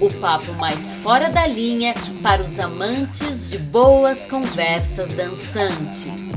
[0.00, 1.92] o papo mais fora da linha
[2.22, 6.32] para os amantes de boas conversas dançantes.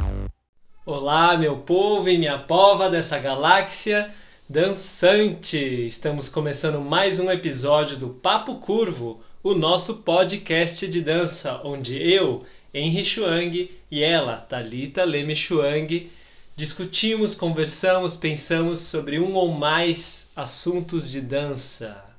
[0.83, 4.11] Olá, meu povo e minha pova dessa galáxia
[4.49, 5.85] dançante!
[5.85, 12.43] Estamos começando mais um episódio do Papo Curvo, o nosso podcast de dança, onde eu,
[12.73, 16.09] Henry Chuang, e ela, Talita Leme Chuang,
[16.55, 22.10] discutimos, conversamos, pensamos sobre um ou mais assuntos de dança.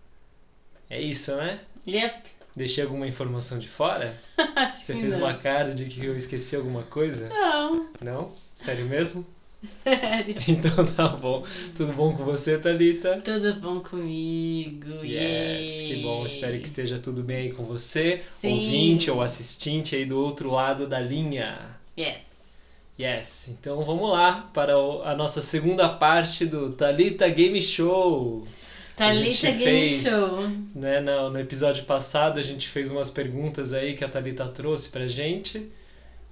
[0.92, 1.58] É isso, né?
[1.88, 2.14] Yep.
[2.54, 4.14] Deixei alguma informação de fora?
[4.36, 5.20] Acho Você fez não.
[5.20, 7.28] uma cara de que eu esqueci alguma coisa?
[7.30, 8.30] Não, Não?
[8.54, 9.24] Sério mesmo?
[9.82, 10.34] sério.
[10.46, 11.46] Então tá bom.
[11.74, 13.22] Tudo bom com você, Thalita?
[13.24, 15.02] Tudo bom comigo?
[15.02, 15.86] Yes, Yay.
[15.86, 16.26] que bom.
[16.26, 18.52] Espero que esteja tudo bem aí com você, Sim.
[18.52, 21.58] ouvinte ou assistente aí do outro lado da linha.
[21.98, 22.18] Yes.
[23.00, 28.42] Yes, então vamos lá para a nossa segunda parte do Thalita Game Show.
[28.96, 30.48] A Thalita Game fez- Show.
[30.74, 34.88] Né, no, no episódio passado a gente fez umas perguntas aí que a Thalita trouxe
[34.90, 35.70] pra gente.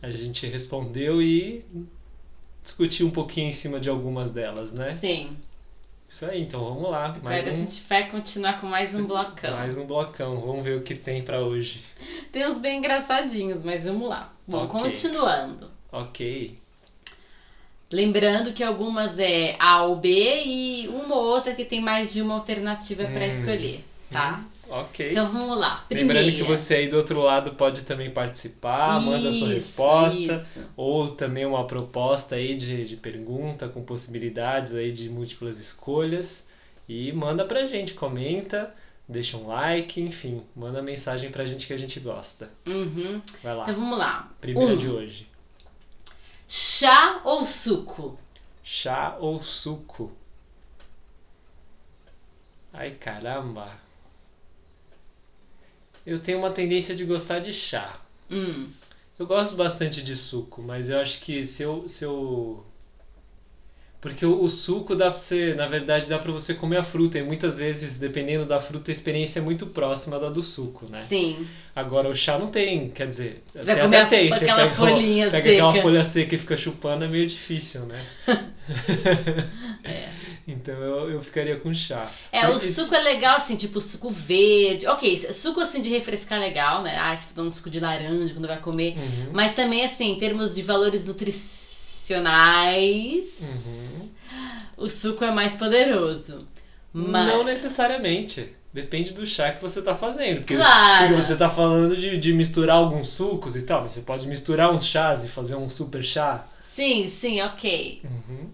[0.03, 1.65] A gente respondeu e
[2.63, 4.97] discutiu um pouquinho em cima de algumas delas, né?
[5.01, 5.37] Sim.
[6.09, 7.17] Isso aí, então vamos lá.
[7.23, 9.53] Mais Agora a um, gente vai continuar com mais um blocão.
[9.57, 10.41] mais um blocão.
[10.41, 11.83] Vamos ver o que tem pra hoje.
[12.33, 14.33] Tem uns bem engraçadinhos, mas vamos lá.
[14.47, 14.81] Bom, Ok.
[14.81, 15.71] continuando.
[15.93, 16.59] Ok.
[17.93, 22.23] Lembrando que algumas é A ou B e uma ou outra que tem mais de
[22.23, 23.23] uma alternativa Hum.
[23.23, 24.45] escolher, tá?
[24.69, 25.11] Ok.
[25.11, 25.85] Então vamos lá.
[25.89, 26.21] Primeira.
[26.21, 30.35] Lembrando que você aí do outro lado pode também participar, manda a sua Isso, resposta.
[30.35, 30.61] isso.
[30.77, 36.47] Ou também uma proposta aí de, de pergunta com possibilidades aí de múltiplas escolhas.
[36.89, 38.73] E manda pra gente, comenta,
[39.09, 42.49] deixa um like, enfim, manda mensagem pra gente que a gente gosta.
[42.65, 43.21] Uhum.
[43.43, 43.65] Vai lá.
[43.65, 44.29] Então vamos lá.
[44.41, 44.77] Primeira um.
[44.77, 45.30] de hoje.
[46.53, 48.19] Chá ou suco?
[48.61, 50.11] Chá ou suco?
[52.73, 53.71] Ai caramba.
[56.05, 58.01] Eu tenho uma tendência de gostar de chá.
[58.29, 58.69] Hum.
[59.17, 61.89] Eu gosto bastante de suco, mas eu acho que se eu.
[61.89, 62.67] Se eu...
[64.01, 65.55] Porque o, o suco dá pra você.
[65.55, 67.19] Na verdade, dá pra você comer a fruta.
[67.19, 71.05] E muitas vezes, dependendo da fruta, a experiência é muito próxima da do suco, né?
[71.09, 71.47] Sim.
[71.77, 74.33] Agora o chá não tem, quer dizer, Vai até, até a- tem.
[74.33, 75.83] Você aquela pega, folhinha pega aquela seca.
[75.83, 78.03] folha seca e fica chupando, é meio difícil, né?
[79.85, 80.09] É.
[80.49, 82.11] Então eu, eu ficaria com chá.
[82.33, 84.85] É, o E- suco é legal, assim, tipo suco verde.
[84.87, 86.97] Ok, suco assim de refrescar é legal, né?
[86.99, 88.97] Ah, você toma um suco de laranja quando vai comer.
[88.97, 91.60] Uhum, Mas também, assim, em termos de valores nutricionais,
[93.41, 94.09] uhum.
[94.77, 96.47] o suco é mais poderoso.
[96.93, 97.29] Mas...
[97.29, 98.55] Não necessariamente.
[98.73, 100.39] Depende do chá que você tá fazendo.
[100.39, 101.09] Porque, Claro.
[101.09, 103.83] porque você tá falando de, de misturar alguns sucos e tal.
[103.83, 106.47] Você pode misturar uns chás e fazer um super chá.
[106.63, 108.01] Sim, sim, ok.
[108.05, 108.49] Uhum.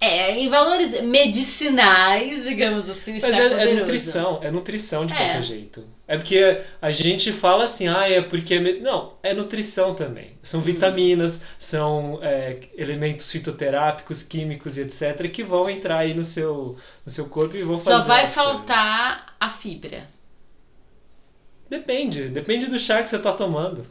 [0.00, 5.16] É, em valores medicinais, digamos assim, Mas é é, é nutrição, é nutrição de É.
[5.16, 5.84] qualquer jeito.
[6.06, 8.54] É porque a gente fala assim, ah, é porque.
[8.54, 10.38] é me-" Não, é nutrição também.
[10.42, 15.28] São vitaminas, são é, elementos fitoterápicos, químicos e etc.
[15.30, 17.96] que vão entrar aí no seu, no seu corpo e vão fazer.
[17.98, 18.34] Só vai coisas.
[18.34, 20.08] faltar a fibra.
[21.68, 23.84] Depende, depende do chá que você tá tomando.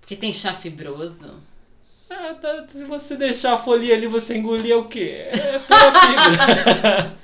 [0.00, 1.34] Porque tem chá fibroso.
[2.08, 5.26] Ah, tá, se você deixar a folhinha ali, você engolir é o quê?
[5.28, 7.16] É pura fibra.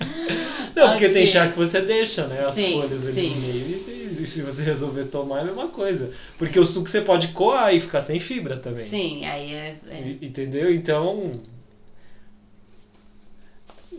[0.74, 1.12] Não, porque Ok.
[1.12, 2.44] tem chá que você deixa, né?
[2.46, 3.30] As Sim, folhas ali sim.
[3.34, 3.76] no meio.
[4.22, 6.10] E se, você resolver tomar, é a mesma coisa.
[6.38, 8.88] Porque o suco você pode coar e ficar sem fibra também.
[8.88, 9.76] Sim, aí é.
[9.88, 10.72] é- Entendeu?
[10.72, 11.40] Então.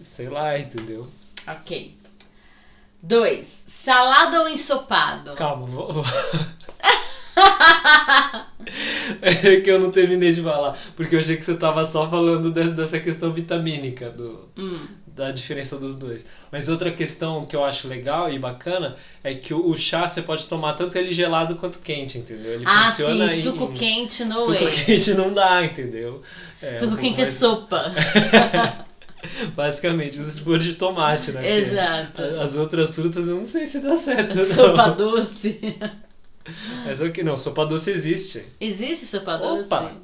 [0.03, 1.07] Sei lá, entendeu?
[1.47, 1.95] Ok.
[3.01, 3.63] Dois.
[3.67, 5.33] Salada ou ensopado?
[5.35, 6.05] Calma, vou.
[9.21, 10.77] é que eu não terminei de falar.
[10.95, 15.31] Porque eu achei que você tava só falando de- dessa questão vitamínica do, Hum, da
[15.31, 16.25] diferença dos dois.
[16.51, 20.21] Mas outra questão que eu acho legal e bacana é que o, o chá você
[20.21, 22.53] pode tomar tanto ele gelado quanto quente, entendeu?
[22.53, 24.71] Ele Ah, funciona sim, suco em- quente no Suco way.
[24.85, 26.21] quente não dá, entendeu?
[26.61, 27.91] É, Suco um quente é mais- sopa.
[29.55, 31.59] Basicamente, se for de tomate, né?
[31.59, 32.21] Exato.
[32.41, 34.45] As outras frutas eu não sei se dá certo, não.
[34.53, 35.77] Sopa doce.
[36.83, 38.43] Mas é o que não, sopa doce existe.
[38.59, 39.79] Existe sopa Opa!
[39.81, 40.01] doce?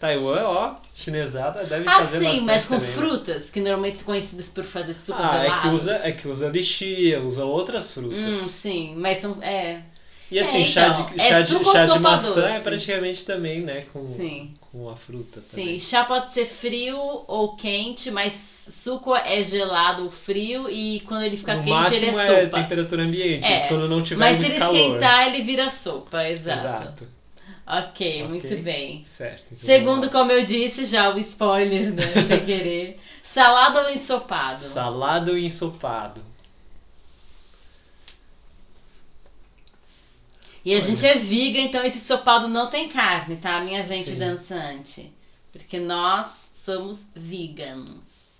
[0.00, 2.94] Taiwan, ó, chinesada deve Ah, fazer sim, bastante mas com também, né?
[2.94, 5.58] frutas, que normalmente são conhecidas por fazer sucos Ah, gelados.
[5.58, 8.40] é que usa, é que usa lixia, usa outras frutas.
[8.42, 9.42] Hum, sim, mas são.
[9.42, 9.82] É.
[10.32, 12.60] E assim, É, chá, então, de, é chá, de, suco ou chá de maçã é
[12.60, 13.82] praticamente também, né?
[13.92, 14.50] Com, Sim.
[14.60, 15.78] com a fruta Sim, também.
[15.78, 16.96] chá pode ser frio
[17.26, 22.10] ou quente, mas suco é gelado ou frio e quando ele fica no quente ele
[22.10, 22.62] máximo é é, sopa.
[22.62, 24.76] temperatura ambiente, É, quando não tiver mas se ele calor.
[24.76, 26.60] esquentar, ele vira sopa, exato.
[26.60, 27.08] Exato.
[27.66, 28.28] Ok, Ok.
[28.28, 29.04] muito bem.
[29.04, 29.54] Certo.
[29.54, 32.18] então Segundo, como eu disse, já o spoiler, né?
[32.26, 32.98] Sem querer.
[33.22, 34.60] Salada ou ensopado?
[34.60, 36.22] Salado e ensopado.
[40.64, 40.86] E a Olha.
[40.86, 43.60] gente é viga, então esse ensopado não tem carne, tá?
[43.60, 44.16] Minha gente Sim.
[44.16, 45.12] dançante.
[45.52, 48.38] Porque nós somos vegans.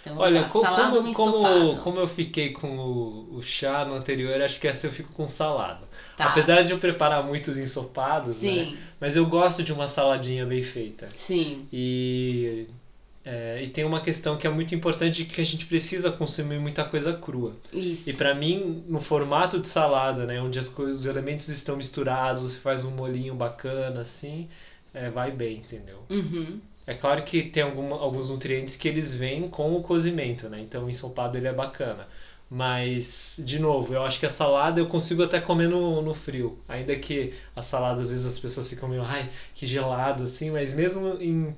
[0.00, 4.40] Então, Olha, lá, co- como, como, como eu fiquei com o, o chá no anterior,
[4.40, 5.86] acho que essa eu fico com salada.
[6.16, 6.24] Tá.
[6.28, 8.68] Apesar de eu preparar muitos ensopados, né?
[8.68, 11.14] Sim, Mas eu gosto de uma saladinha bem feita.
[11.14, 11.68] sim.
[11.72, 12.66] E,
[13.30, 16.82] é, e tem uma questão que é muito importante que a gente precisa consumir muita
[16.82, 17.54] coisa crua.
[17.70, 18.08] Isso.
[18.08, 22.40] E pra mim, no formato de salada, né, onde as coisas, os elementos estão misturados,
[22.40, 24.48] você faz um molinho bacana assim,
[24.94, 25.98] é, vai bem, entendeu?
[26.08, 26.58] Uhum.
[26.86, 30.60] É claro que tem alguns nutrientes que eles vêm com o cozimento, né?
[30.60, 32.08] Então o ensopado ele é bacana.
[32.50, 36.58] Mas, de novo, eu acho que a salada eu consigo até comer no, no frio.
[36.66, 40.50] Ainda que a salada, às vezes, as pessoas ficam meio, ai, que gelado, assim.
[40.50, 41.54] Mas mesmo em,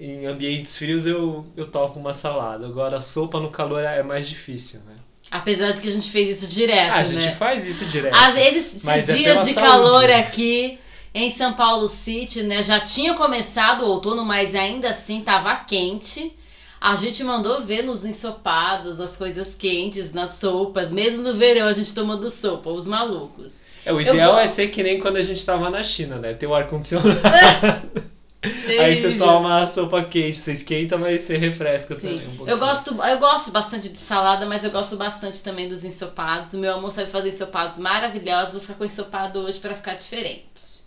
[0.00, 2.66] em ambientes frios eu, eu topo uma salada.
[2.66, 4.94] Agora, a sopa no calor é mais difícil, né?
[5.30, 7.32] Apesar de que a gente fez isso direto, Ah, a gente né?
[7.32, 8.16] faz isso direto.
[8.16, 9.70] Às vezes, esses Mas é dias pela de saúde.
[9.70, 10.78] calor aqui
[11.14, 12.62] em São Paulo City, né?
[12.62, 16.32] Já tinha começado o outono, mas ainda assim tava quente.
[16.80, 20.90] A gente mandou ver nos ensopados, as coisas quentes, nas sopas.
[20.90, 23.60] Mesmo no verão a gente tomando sopa, os malucos.
[23.84, 24.44] É, o ideal gosto.
[24.44, 26.32] é ser que nem quando a gente tava na China, né?
[26.32, 27.20] Ter o ar-condicionado.
[28.42, 32.00] Aí você toma a sopa quente, você esquenta, mas você refresca Sim.
[32.00, 32.48] também um.
[32.48, 36.54] Eu gosto, eu gosto bastante de salada, mas eu gosto bastante também dos ensopados.
[36.54, 38.52] O meu amor sabe fazer ensopados maravilhosos.
[38.52, 40.80] Vou ficar com ensopado hoje pra ficar diferente.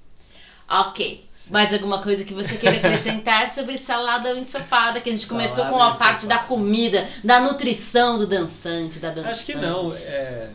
[0.67, 1.23] Ok.
[1.51, 4.99] Mais alguma coisa que você queira acrescentar sobre salada ou ensopada?
[4.99, 9.09] Que a gente começou Salada com a parte da comida, da nutrição do dançante, da
[9.09, 9.29] dançante.
[9.29, 10.49] Acho que não, é...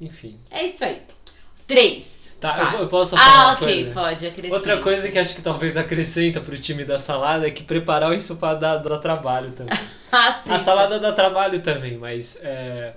[0.00, 0.36] Enfim.
[0.50, 1.02] É isso aí.
[1.66, 2.13] Três.
[2.44, 2.74] Tá, Vai.
[2.76, 3.94] eu, eu posso falar Ah, uma ok, coisa?
[3.94, 4.52] pode acrescentar.
[4.58, 8.14] Outra coisa que acho que talvez acrescenta pro time da salada é que preparar o
[8.14, 9.74] ensopado dá, trabalho também.
[10.12, 10.52] Ah, sim.
[10.52, 12.92] A salada dá trabalho também, mas é,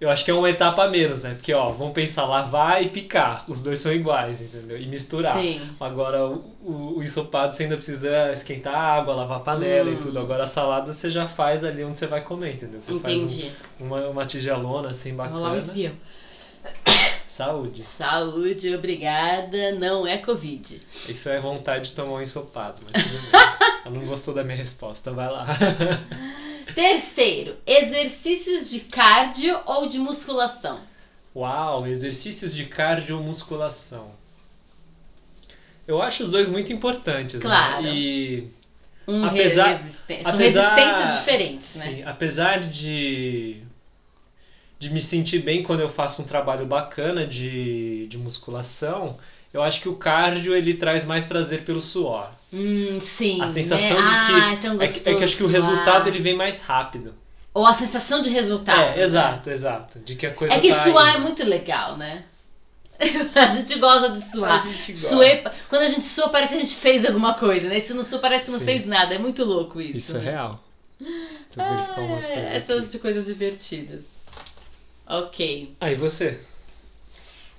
[0.00, 1.32] eu acho que é uma etapa a menos, né?
[1.34, 3.42] Porque, ó, vamos pensar, lavar e picar.
[3.48, 4.78] Os dois são iguais, entendeu?
[4.78, 5.36] E misturar.
[5.40, 5.60] Sim.
[5.80, 9.94] Agora, o, o, o ensopado você ainda precisa esquentar a água, lavar a panela Hum.
[9.94, 10.18] e tudo.
[10.20, 12.80] Agora, a salada você já faz ali onde você vai comer, entendeu?
[12.82, 13.50] Você faz um- Entendi.
[13.80, 15.58] uma, uma tigelona assim Vou rolar um bacana.
[15.58, 15.94] espirro.
[17.34, 17.82] Saúde.
[17.82, 19.72] Saúde, obrigada.
[19.72, 20.80] Não é Covid.
[21.08, 23.40] Isso é vontade de tomar um ensopado, mas tudo bem.
[23.84, 25.44] Ela não gostou da minha resposta, vai lá.
[26.76, 30.78] Terceiro, exercícios de cardio ou de musculação?
[31.34, 34.12] Uau, exercícios de cardiomusculação.
[35.88, 37.82] Eu acho os dois muito importantes, Claro.
[37.82, 37.90] né?
[37.92, 38.48] E
[39.08, 40.22] Um Apesar- resistência.
[40.22, 41.84] São apesar- resistências diferentes, né?
[41.86, 43.63] Sim, apesar de
[44.84, 49.16] de me sentir bem quando eu faço um trabalho bacana de, de musculação,
[49.52, 52.28] eu acho que o cardio ele traz mais prazer pelo suor.
[52.52, 53.40] Hum, sim.
[53.40, 54.04] A sensação né?
[54.04, 56.34] de que Ah, é, tão É que, é que acho que o resultado ele vem
[56.36, 57.14] mais rápido.
[57.54, 58.78] Ou a sensação de resultado.
[58.78, 59.02] é, né?
[59.02, 59.98] exato, exato.
[60.00, 61.16] De que a coisa É que tá suar indo.
[61.18, 62.24] é muito legal, né?
[63.34, 64.64] a gente gosta de suar.
[64.66, 65.08] A gente gosta.
[65.08, 67.80] Suei- quando a gente sua, parece que a gente fez alguma coisa, né?
[67.80, 68.64] Se não sua, parece que não Sim.
[68.64, 69.14] fez nada.
[69.14, 69.98] É muito louco isso.
[69.98, 70.30] Isso é né?
[70.32, 70.60] real.
[71.00, 72.92] Deixa eu verificar umas É, coisas essas aqui.
[72.92, 74.04] de coisas divertidas.
[75.06, 75.74] Ok.
[75.80, 76.40] Aí você?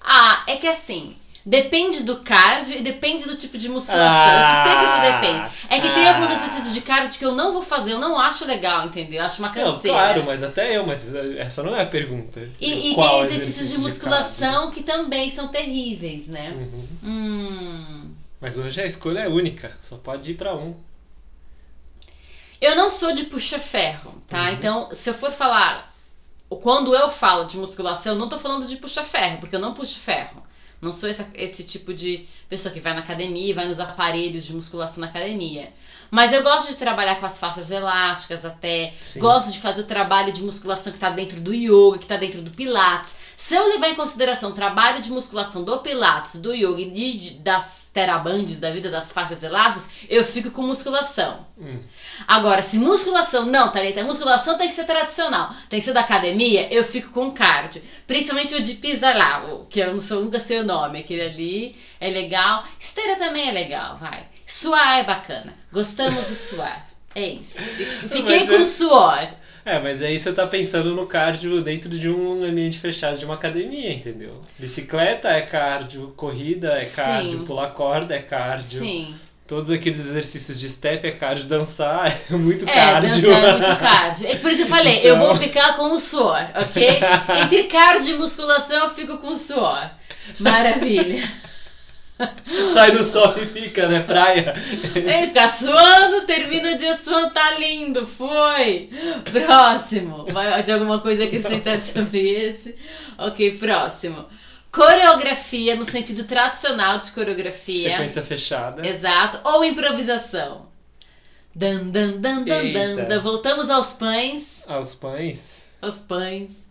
[0.01, 4.03] Ah, é que assim, depende do cardio e depende do tipo de musculação.
[4.03, 5.55] Ah, Isso sempre depende.
[5.69, 6.15] É que tem ah.
[6.15, 9.19] alguns exercícios de cardio que eu não vou fazer, eu não acho legal, entendeu?
[9.19, 9.71] Eu acho uma canseira.
[9.73, 12.39] Não, claro, mas até eu, mas essa não é a pergunta.
[12.59, 16.51] E, e tem exercícios exercício de musculação que também são terríveis, né?
[16.51, 16.87] Uhum.
[17.03, 18.15] Hum.
[18.41, 20.75] Mas hoje a escolha é única, só pode ir pra um.
[22.59, 24.43] Eu não sou de puxa-ferro, tá?
[24.43, 24.49] Uhum.
[24.49, 25.93] Então, se eu for falar.
[26.57, 29.99] Quando eu falo de musculação, eu não tô falando de puxa-ferro, porque eu não puxo
[29.99, 30.43] ferro.
[30.81, 34.45] Não sou essa- esse tipo de pessoa que vai na academia e vai nos aparelhos
[34.45, 35.73] de musculação na academia.
[36.11, 38.93] Mas eu gosto de trabalhar com as faixas elásticas até.
[39.01, 39.19] Sim.
[39.19, 42.41] Gosto de fazer o trabalho de musculação que tá dentro do yoga, que tá dentro
[42.41, 43.15] do pilates.
[43.47, 47.33] Se eu levar em consideração o trabalho de musculação do pilates, do yoga e de-
[47.43, 51.45] das terabandes da vida, das faixas elásticas, eu fico com musculação.
[51.55, 51.79] Hum.
[52.27, 56.73] Agora, se musculação não, Thalita, musculação tem que ser tradicional, tem que ser da academia,
[56.73, 57.83] eu fico com cardio.
[58.07, 61.21] Principalmente o de pisa lá, o que eu não sou, nunca sei o nome, aquele
[61.21, 62.63] ali é legal.
[62.79, 64.25] Esteira também é legal, vai.
[64.47, 65.53] Suar é bacana.
[65.71, 66.87] Gostamos de suar.
[67.13, 67.59] É isso.
[68.09, 69.27] Fiquei Mas com é- suor.
[69.65, 73.33] É, mas aí você tá pensando no cardio dentro de um ambiente fechado de uma
[73.33, 74.39] academia, entendeu?
[74.59, 77.45] Bicicleta é cardio, corrida é cardio, Sim.
[77.45, 78.79] pular corda é cardio.
[78.79, 79.15] Sim.
[79.47, 83.21] Todos aqueles exercícios de step é cardio, dançar é muito É, cardio.
[83.23, 84.27] dançar é muito cardio.
[84.27, 85.27] É por isso que eu falei, eu Então.
[85.27, 86.99] vou ficar com o suor, ok?
[87.43, 89.89] Entre cardio e musculação eu fico com o suor.
[90.39, 91.27] Maravilha.
[92.71, 94.01] Sai no sol e fica, né?
[94.01, 94.53] Praia.
[94.95, 98.89] Ele fica suando, termina o dia suando, tá lindo, foi.
[99.31, 100.25] Próximo.
[100.31, 102.75] Vai ter alguma coisa a acrescentar sobre esse?
[103.17, 104.25] Ok, próximo.
[104.71, 107.91] Coreografia, no sentido tradicional de coreografia.
[107.91, 108.85] Sequência fechada.
[108.87, 109.39] Exato.
[109.43, 110.65] Ou improvisação.
[111.53, 113.05] Dan, dan, dan, dan, dan, Eita.
[113.05, 113.21] dan.
[113.21, 114.63] Voltamos aos pães.
[114.67, 115.69] Aos pães.
[115.81, 116.65] Aos pães.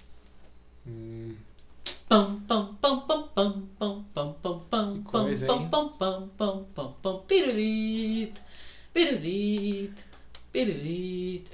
[0.87, 1.35] Hum,
[2.07, 3.24] Pam, pam, pam, pam,
[5.43, 5.71] pam, pam, coisa, pam, hein?
[5.71, 8.41] pam, pam, pam, pam, pam, pirulito,
[8.93, 10.03] pirulito,
[10.53, 11.51] pirulito,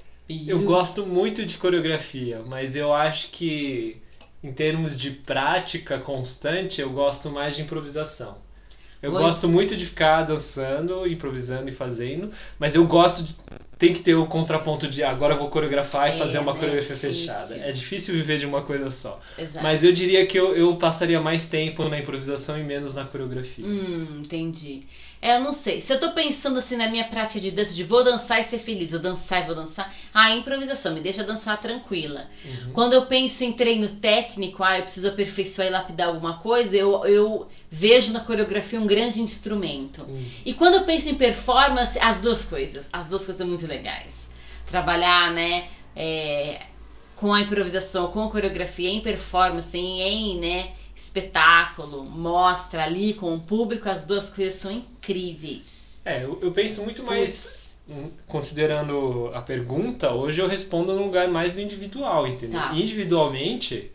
[0.47, 0.65] Eu pirulito.
[0.65, 4.03] gosto muito de coreografia, mas eu acho que
[4.43, 8.39] em termos de prática constante, eu gosto mais de improvisação.
[9.03, 9.19] Eu Oi?
[9.19, 13.37] gosto muito de ficar dançando, improvisando e fazendo, mas eu gosto de.
[13.81, 16.59] Tem que ter o contraponto de agora eu vou coreografar É, e fazer uma né?
[16.61, 17.27] coreografia Difícil.
[17.35, 17.57] fechada.
[17.57, 19.19] É difícil viver de uma coisa só.
[19.39, 19.63] Exato.
[19.63, 23.65] Mas eu diria que eu, eu passaria mais tempo na improvisação e menos na coreografia.
[23.65, 24.83] Hum, entendi.
[25.23, 25.83] É, eu não sei.
[25.83, 28.59] Se eu tô pensando assim na minha prática de dança, de vou dançar e ser
[28.59, 32.27] feliz, vou dançar e vou dançar, ah, improvisação, me deixa dançar tranquila.
[32.43, 32.73] Uhum.
[32.73, 37.05] Quando eu penso em treino técnico, ah, eu preciso aperfeiçoar e lapidar alguma coisa, eu,
[37.05, 40.05] eu vejo na coreografia um grande instrumento.
[40.05, 40.25] Hum.
[40.45, 42.89] E quando eu penso em performance, as duas coisas.
[42.91, 44.31] As duas coisas são muito legais.
[44.67, 46.63] Trabalhar, né, é,
[47.17, 50.71] com a improvisação, com a coreografia em performance, em, em, né,
[51.01, 56.01] espetáculo, mostra ali com o público, as duas coisas são incríveis.
[56.05, 57.71] É, eu, eu penso muito mais.
[57.89, 62.61] hum, Considerando a pergunta, hoje eu respondo num lugar mais do individual, entendeu?
[62.61, 62.73] Tá.
[62.75, 63.91] Individualmente,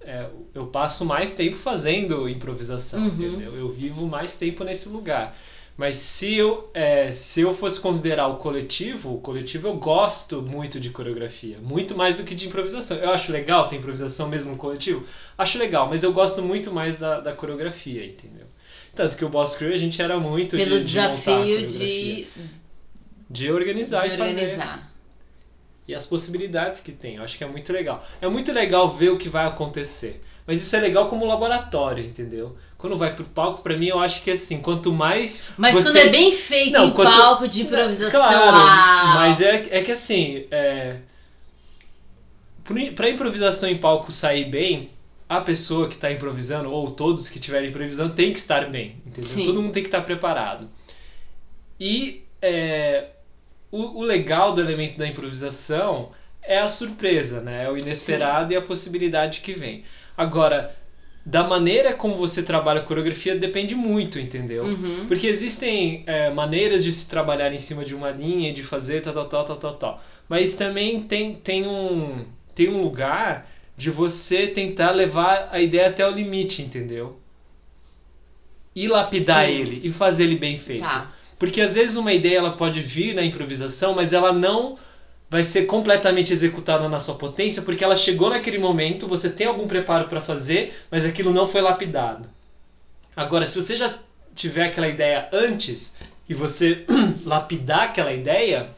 [0.00, 3.08] é, eu passo mais tempo fazendo improvisação, Uhum.
[3.08, 3.54] entendeu?
[3.54, 5.36] Eu vivo mais tempo nesse lugar.
[5.80, 10.78] Mas se eu, é, se eu fosse considerar o coletivo, o coletivo eu gosto muito
[10.78, 12.98] de coreografia, muito mais do que de improvisação.
[12.98, 15.06] Eu acho legal ter improvisação mesmo no coletivo,
[15.38, 18.46] acho legal, mas eu gosto muito mais da, da coreografia, entendeu?
[18.94, 22.26] Tanto que o Boss Crew a gente era muito Pelo de, de desafio de,
[23.30, 24.40] De organizar de e fazer.
[24.40, 24.92] organizar.
[25.88, 27.16] E as possibilidades que tem.
[27.16, 28.04] Eu acho que é muito legal.
[28.20, 30.22] É muito legal ver o que vai acontecer.
[30.46, 32.54] Mas isso é legal como laboratório, entendeu?
[32.80, 35.42] Quando vai pro palco, pra mim, eu acho que assim, quanto mais.
[35.58, 39.14] Mas Você- quando é bem feito Não, em quanto- palco de improvisação, Claro, uau!
[39.16, 40.96] mas é, é que assim, é,
[42.94, 44.90] pra improvisação em palco sair bem,
[45.28, 49.30] a pessoa que tá improvisando, ou todos que estiverem improvisando, tem que estar bem, entendeu?
[49.30, 49.44] Sim.
[49.44, 50.68] Todo mundo tem que estar preparado.
[51.78, 53.06] E é,
[53.70, 56.10] o, o legal do elemento da improvisação
[56.42, 57.64] é a surpresa, né?
[57.64, 59.84] É o inesperado e a possibilidade que vem.
[60.16, 60.74] Agora,
[61.30, 64.64] da maneira como você trabalha a coreografia depende muito, entendeu?
[64.64, 65.06] Uhum.
[65.06, 69.14] Porque existem é, maneiras de se trabalhar em cima de uma linha, de fazer tal,
[69.14, 70.02] tal, tal, tal, tal, tal.
[70.28, 76.04] Mas também tem, tem, um, tem um lugar de você tentar levar a ideia até
[76.04, 77.16] o limite, entendeu?
[78.74, 79.52] E lapidar Sim.
[79.52, 80.82] ele, e fazer ele bem feito.
[80.82, 81.12] Tá.
[81.38, 84.76] Porque às vezes uma ideia ela pode vir na improvisação, mas ela não
[85.30, 89.68] vai ser completamente executada na sua potência, porque ela chegou naquele momento, você tem algum
[89.68, 92.28] preparo para fazer, mas aquilo não foi lapidado.
[93.14, 93.96] Agora, se você já
[94.34, 95.94] tiver aquela ideia antes
[96.28, 96.84] e você
[97.24, 98.70] lapidar aquela ideia,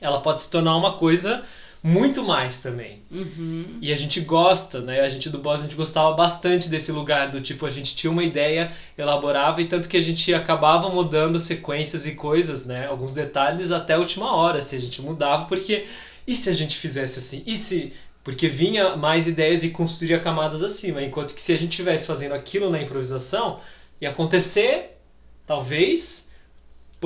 [0.00, 1.42] ela pode se tornar uma coisa
[1.86, 3.00] muito mais também.
[3.08, 3.78] Uhum.
[3.80, 5.02] E a gente gosta, né?
[5.02, 8.10] A gente do Boss, a gente gostava bastante desse lugar do tipo, a gente tinha
[8.10, 12.88] uma ideia, elaborava e tanto que a gente acabava mudando sequências e coisas, né?
[12.88, 15.86] Alguns detalhes até a última hora, se a gente mudava, porque
[16.26, 17.44] e se a gente fizesse assim?
[17.46, 17.92] E se
[18.24, 22.32] porque vinha mais ideias e construía camadas acima, enquanto que se a gente estivesse fazendo
[22.32, 23.60] aquilo na improvisação,
[24.00, 24.98] ia acontecer,
[25.46, 26.25] talvez,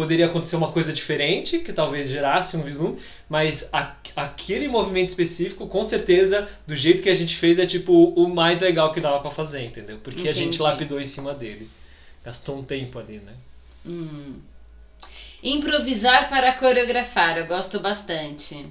[0.01, 5.67] poderia acontecer uma coisa diferente, que talvez gerasse um vislumbre, mas a- aquele movimento específico,
[5.67, 9.21] com certeza, do jeito que a gente fez, é tipo o mais legal que dava
[9.21, 9.99] pra fazer, entendeu?
[10.03, 10.63] Porque a gente Entendi.
[10.63, 11.69] lapidou em cima dele.
[12.25, 13.35] Gastou um tempo ali, né?
[13.85, 14.37] Hum.
[15.43, 18.67] Improvisar para coreografar, eu gosto bastante.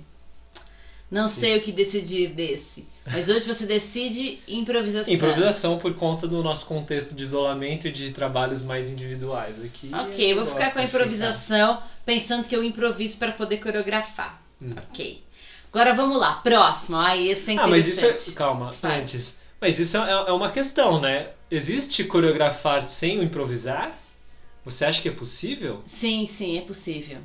[1.11, 1.39] Não Sim.
[1.41, 2.85] sei o que decidir desse.
[3.05, 5.13] Mas hoje você decide improvisação.
[5.13, 9.89] Improvisação por conta do nosso contexto de isolamento e de trabalhos mais individuais aqui.
[9.93, 14.39] Ok, eu vou ficar com a improvisação, pensando que eu improviso para poder coreografar.
[14.61, 14.73] Hum.
[14.89, 15.23] Ok.
[15.71, 16.97] Agora vamos lá, próximo.
[16.97, 18.19] Ai, esse é Ah, mas interessante.
[18.21, 18.33] isso é.
[18.33, 18.99] Calma, Vai.
[19.01, 19.37] antes.
[19.61, 21.29] Mas isso é, é uma questão, né?
[21.49, 23.91] Existe coreografar sem o improvisar?
[24.65, 25.81] Você acha que é possível?
[25.85, 27.19] Sim, sim, é possível.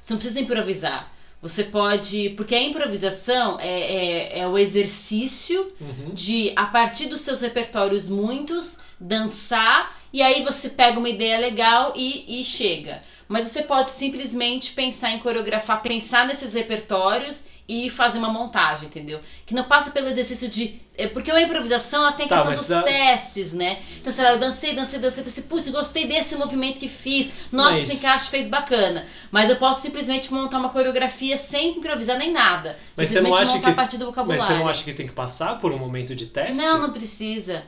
[0.00, 1.13] Você não precisa improvisar.
[1.44, 2.30] Você pode.
[2.38, 6.14] Porque a improvisação é, é, é o exercício Uhum.
[6.14, 11.92] de, a partir dos seus repertórios muitos, dançar e aí você pega uma ideia legal
[11.94, 13.02] e, e chega.
[13.28, 19.20] Mas você pode simplesmente pensar em coreografar, pensar nesses repertórios e fazer uma montagem, entendeu?
[19.46, 20.82] Que não passa pelo exercício de.
[20.98, 23.82] é, Porque uma improvisação ela tem a Tá, questão dos testes, né?
[23.98, 27.70] Então, sei lá, eu dancei, dancei, dancei, dancei, putz, gostei desse movimento que fiz, nossa,
[27.72, 29.06] Mas- esse encaixe fez bacana.
[29.30, 32.78] Mas eu posso simplesmente montar uma coreografia sem improvisar nem nada.
[32.96, 34.44] Mas você não simplesmente acha montar que- a partir do Mas vocabulário.
[34.44, 36.62] você não acha que tem que passar por um momento de teste?
[36.62, 37.62] Não, não precisa.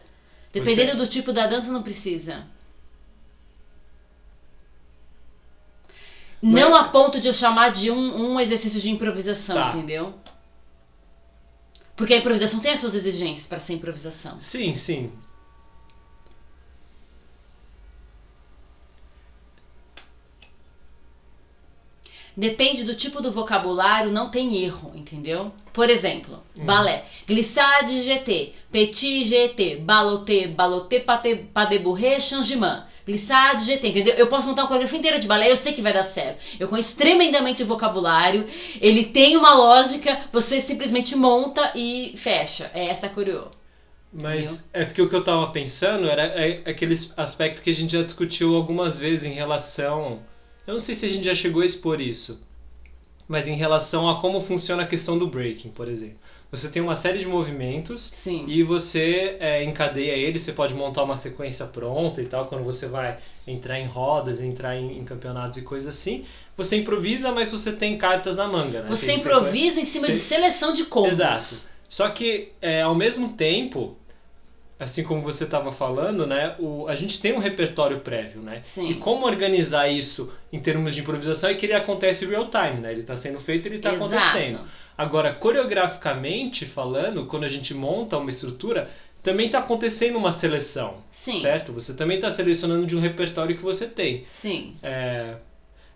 [0.53, 2.47] Dependendo do tipo da dança, não precisa.
[6.43, 9.69] Não a ponto de eu chamar de um, um exercício de improvisação, Tá.
[9.69, 10.15] entendeu?
[11.97, 14.39] Porque a improvisação tem as suas exigências para ser improvisação.
[14.39, 15.11] Sim, sim.
[22.37, 25.51] Depende do tipo do vocabulário, não tem erro, entendeu?
[25.73, 26.67] Por exemplo, Hum.
[26.67, 27.03] balé.
[27.27, 32.83] Glissade GT, petit GT, baloté, baloté, pâté, padebourré, changeman.
[33.07, 34.15] Glissade GT, entendeu?
[34.15, 36.41] Eu posso montar uma coreografia inteira de balé, eu sei que vai dar certo.
[36.59, 38.45] Eu conheço tremendamente o vocabulário,
[38.81, 42.69] ele tem uma lógica, você simplesmente monta e fecha.
[42.75, 43.45] É essa a coreô.
[44.13, 47.93] Mas é porque o que eu tava pensando era é, aquele aspecto que a gente
[47.93, 50.21] já discutiu algumas vezes em relação.
[50.67, 52.45] Eu não sei se a gente já chegou a expor isso,
[53.29, 56.19] mas em relação a como funciona a questão do breaking, por exemplo.
[56.51, 58.45] Você tem uma série de movimentos Sim.
[58.47, 62.87] e você é, encadeia ele, você pode montar uma sequência pronta e tal, quando você
[62.87, 66.25] vai entrar em rodas, entrar em, em campeonatos e coisas assim.
[66.57, 68.89] Você improvisa, mas você tem cartas na manga, né?
[68.89, 70.29] Você Tem improvisa em cima de Sim.
[70.29, 71.11] seleção de combos.
[71.11, 71.57] Exato.
[71.89, 73.97] Só que, é, ao mesmo tempo,
[74.79, 78.61] assim como você estava falando, né, o, a gente tem um repertório prévio, né?
[78.63, 78.89] Sim.
[78.89, 82.93] E como organizar isso em termos de improvisação é que ele acontece real time, né?
[82.93, 84.61] Ele está sendo feito, ele está acontecendo.
[84.97, 88.89] Agora, coreograficamente falando, quando a gente monta uma estrutura,
[89.23, 91.41] também está acontecendo uma seleção, Sim.
[91.41, 91.73] certo?
[91.73, 94.25] Você também está selecionando de um repertório que você tem.
[94.25, 94.77] Sim.
[94.83, 95.37] É...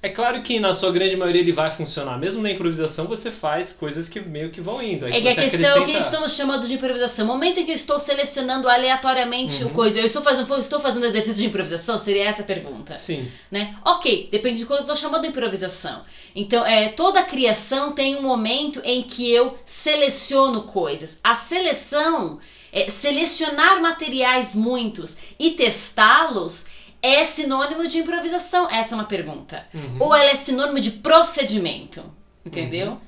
[0.03, 2.17] é claro que na sua grande maioria ele vai funcionar.
[2.19, 5.05] Mesmo na improvisação você faz coisas que meio que vão indo.
[5.05, 7.25] Aí É que a questão é o que acrescenta- estamos chamando de improvisação.
[7.25, 9.71] O momento em que eu estou selecionando aleatoriamente Uhum.
[9.71, 11.99] o coisa, eu estou fazendo, estou fazendo exercício de improvisação?
[11.99, 13.75] Seria essa a pergunta, Sim, né?
[13.85, 16.03] Ok, depende de quando eu estou chamando de improvisação.
[16.35, 21.19] Então, é, toda criação tem um momento em que eu seleciono coisas.
[21.23, 22.39] A seleção,
[22.73, 26.65] é, selecionar materiais muitos e testá-los
[27.03, 28.69] é sinônimo de improvisação?
[28.71, 29.67] Essa é uma pergunta.
[29.73, 29.97] Uhum.
[30.01, 32.05] Ou ela é sinônimo de procedimento,
[32.45, 33.01] entendeu?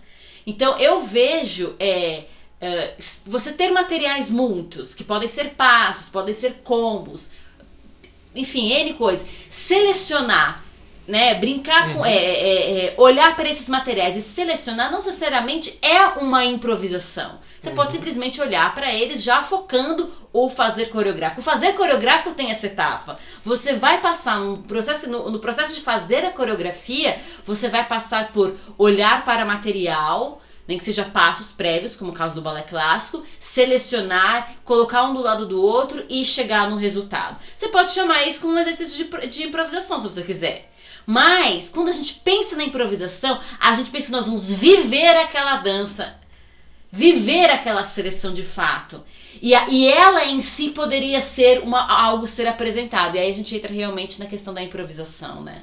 [0.46, 2.24] Então eu vejo é,
[2.60, 2.94] é,
[3.26, 7.30] você ter materiais muitos, que podem ser passos, podem ser combos,
[8.34, 9.26] enfim, N coisas.
[9.50, 10.64] Selecionar,
[11.06, 11.34] né?
[11.34, 12.00] Brincar com.
[12.00, 12.06] Uhum.
[12.06, 17.38] é, é, é, olhar para esses materiais e selecionar não necessariamente é uma improvisação.
[17.62, 17.76] Você Uhum.
[17.76, 21.42] pode simplesmente olhar para eles já focando ou fazer coreográfico.
[21.42, 23.20] Fazer coreográfico tem essa etapa.
[23.44, 28.32] Você vai passar no processo, no, no processo de fazer a coreografia, você vai passar
[28.32, 33.24] por olhar para material, nem que seja passos prévios, como o caso do balé clássico,
[33.38, 37.38] selecionar, colocar um do lado do outro e chegar no resultado.
[37.56, 40.72] Você pode chamar isso como um exercício de, de improvisação, se você quiser.
[41.06, 45.58] Mas, quando a gente pensa na improvisação, a gente pensa que nós vamos viver aquela
[45.58, 46.20] dança,
[46.92, 49.02] viver aquela seleção de fato.
[49.40, 53.16] E, a- e ela em si poderia ser uma, algo ser apresentado.
[53.16, 55.62] E aí a gente entra realmente na questão da improvisação, né?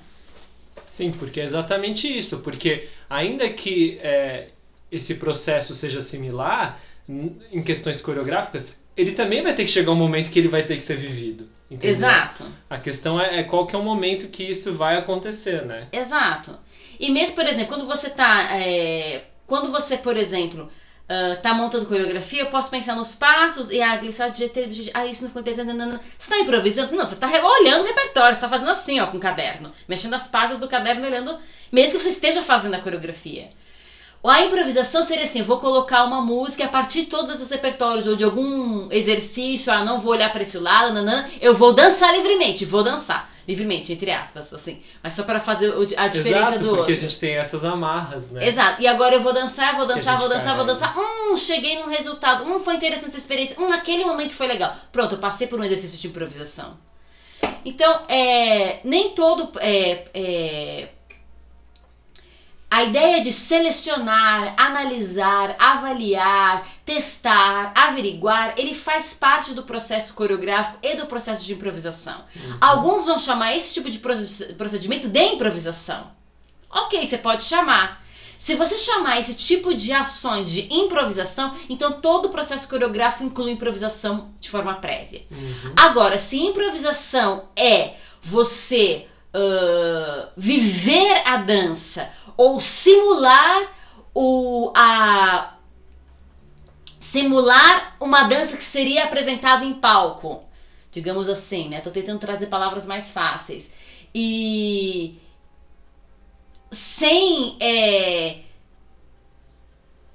[0.90, 2.40] Sim, porque é exatamente isso.
[2.40, 4.48] Porque ainda que é,
[4.92, 6.80] esse processo seja similar,
[7.52, 10.76] em questões coreográficas, ele também vai ter que chegar um momento que ele vai ter
[10.76, 11.48] que ser vivido.
[11.72, 11.98] Entendeu?
[11.98, 12.46] Exato.
[12.70, 15.88] A questão é, é qual que é o momento que isso vai acontecer, né?
[15.92, 16.58] Exato.
[17.00, 18.50] E mesmo, por exemplo, quando você tá.
[18.60, 20.70] é, quando você, por exemplo,
[21.10, 24.92] ah, tá montando coreografia, eu posso pensar nos passos e a glissade GT.
[24.94, 25.74] Ah, isso não ficou interessante.
[25.74, 26.00] Não, não.
[26.18, 26.96] Você tá improvisando?
[26.96, 29.72] Não, você tá olhando o repertório, você tá fazendo assim, ó, com o caderno.
[29.88, 31.40] Mexendo as páginas do caderno, olhando.
[31.72, 33.50] Mesmo que você esteja fazendo a coreografia.
[34.24, 38.16] A improvisação seria assim: vou colocar uma música a partir de todos esses repertórios ou
[38.16, 42.66] de algum exercício, ah, não vou olhar para esse lado, nanã, eu vou dançar livremente,
[42.66, 43.29] vou dançar.
[43.50, 44.80] Livremente, entre aspas, assim.
[45.02, 46.94] Mas só para fazer o- a diferença Exato, do porque outro.
[46.94, 48.48] a gente tem essas amarras, né?
[48.48, 48.80] Exato.
[48.80, 50.96] E agora eu vou dançar, vou dançar, vou dançar, vou dançar.
[50.96, 52.44] Hum, cheguei num resultado.
[52.44, 53.56] Hum, foi interessante essa experiência.
[53.60, 54.72] Hum, naquele momento foi legal.
[54.92, 56.78] Pronto, eu passei por um exercício de improvisação.
[57.66, 59.52] Então, é, nem todo.
[59.60, 60.90] É, é,
[62.72, 70.96] a ideia de selecionar, analisar, avaliar, testar, averiguar, ele faz parte do processo coreográfico e
[70.96, 72.24] do processo de improvisação.
[72.36, 72.58] Uhum.
[72.62, 76.12] Alguns vão chamar esse tipo de proce- procedimento de improvisação.
[76.70, 78.04] Ok, você pode chamar.
[78.38, 83.52] Se você chamar esse tipo de ações de improvisação, então todo o processo coreográfico inclui
[83.52, 85.24] improvisação de forma prévia.
[85.32, 85.74] Uhum.
[85.76, 93.70] Agora, se improvisação é você uh, viver a dança ou simular
[94.16, 95.56] o, a,
[97.02, 100.46] simular uma dança que seria apresentada em palco,
[100.90, 101.82] digamos assim, né?
[101.82, 103.70] Tô tentando trazer palavras mais fáceis.
[104.16, 105.20] E
[106.72, 108.38] sem é,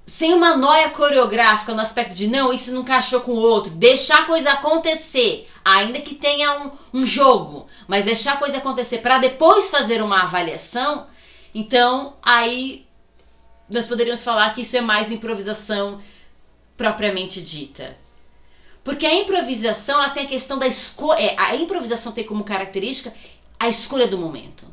[0.07, 4.23] sem uma noia coreográfica no aspecto de não, isso não encaixou com o outro, deixar
[4.23, 9.19] a coisa acontecer, ainda que tenha um, um jogo, mas deixar a coisa acontecer para
[9.19, 11.07] depois fazer uma avaliação,
[11.55, 12.87] então aí
[13.69, 16.03] nós poderíamos falar que isso é mais improvisação
[16.77, 17.97] propriamente dita.
[18.83, 21.19] Porque a improvisação tem a questão da escolha.
[21.19, 23.15] É, a improvisação tem como característica
[23.59, 24.67] a escolha do momento.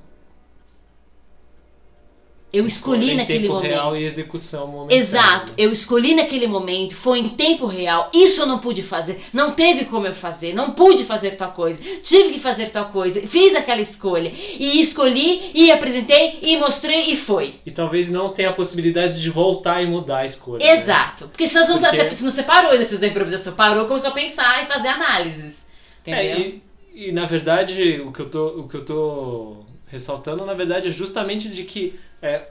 [2.53, 3.71] Eu escolhi em naquele tempo momento.
[3.71, 5.01] real e execução momentânea.
[5.01, 8.11] Exato, eu escolhi naquele momento, foi em tempo real.
[8.13, 11.79] Isso eu não pude fazer, não teve como eu fazer, não pude fazer tal coisa,
[12.03, 17.15] tive que fazer tal coisa, fiz aquela escolha e escolhi e apresentei e mostrei e
[17.15, 17.53] foi.
[17.65, 20.65] E talvez não tenha a possibilidade de voltar e mudar a escolha.
[20.65, 20.73] né?
[20.77, 23.85] Exato, porque senão você não, tá, Porque- você não separou o exercício da improvisação, parou,
[23.85, 25.65] começou a pensar e fazer análises.
[26.01, 26.21] Entendeu?
[26.21, 26.61] É, e,
[26.93, 30.91] e na verdade o que eu tô, o que eu tô ressaltando na verdade é
[30.91, 32.47] justamente de que é,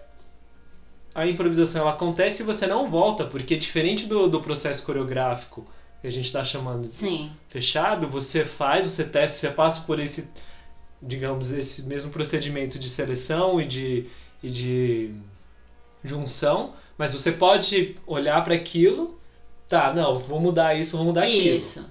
[1.15, 5.67] a improvisação ela acontece e você não volta, porque diferente do, do processo coreográfico
[6.01, 10.01] que a gente está chamando de Sim, fechado, você faz, você testa, você passa por
[10.01, 10.31] esse,
[11.03, 14.07] digamos, esse mesmo procedimento de seleção e de,
[14.43, 15.15] e de
[16.03, 19.19] junção, mas você pode olhar para aquilo,
[19.69, 21.57] tá, não, vou mudar isso, vou mudar aquilo.
[21.57, 21.85] isso.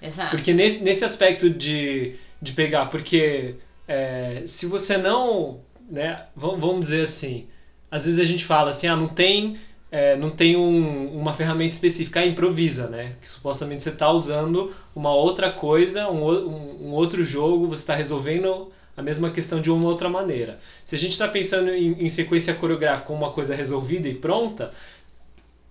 [0.00, 0.30] Exato.
[0.30, 7.02] Porque nesse, nesse aspecto de, de pegar, porque é, se você não, né, vamos, dizer
[7.02, 7.46] assim,
[7.90, 9.56] às vezes a gente fala assim, ah, não tem,
[9.90, 14.74] é, não tem um- uma ferramenta específica, ah, improvisa, né, que supostamente você está usando
[14.94, 19.70] uma outra coisa, um, um, um outro jogo, você está resolvendo a mesma questão de
[19.70, 20.58] uma outra maneira.
[20.84, 24.72] Se a gente está pensando em, em sequência coreográfica como uma coisa resolvida e pronta,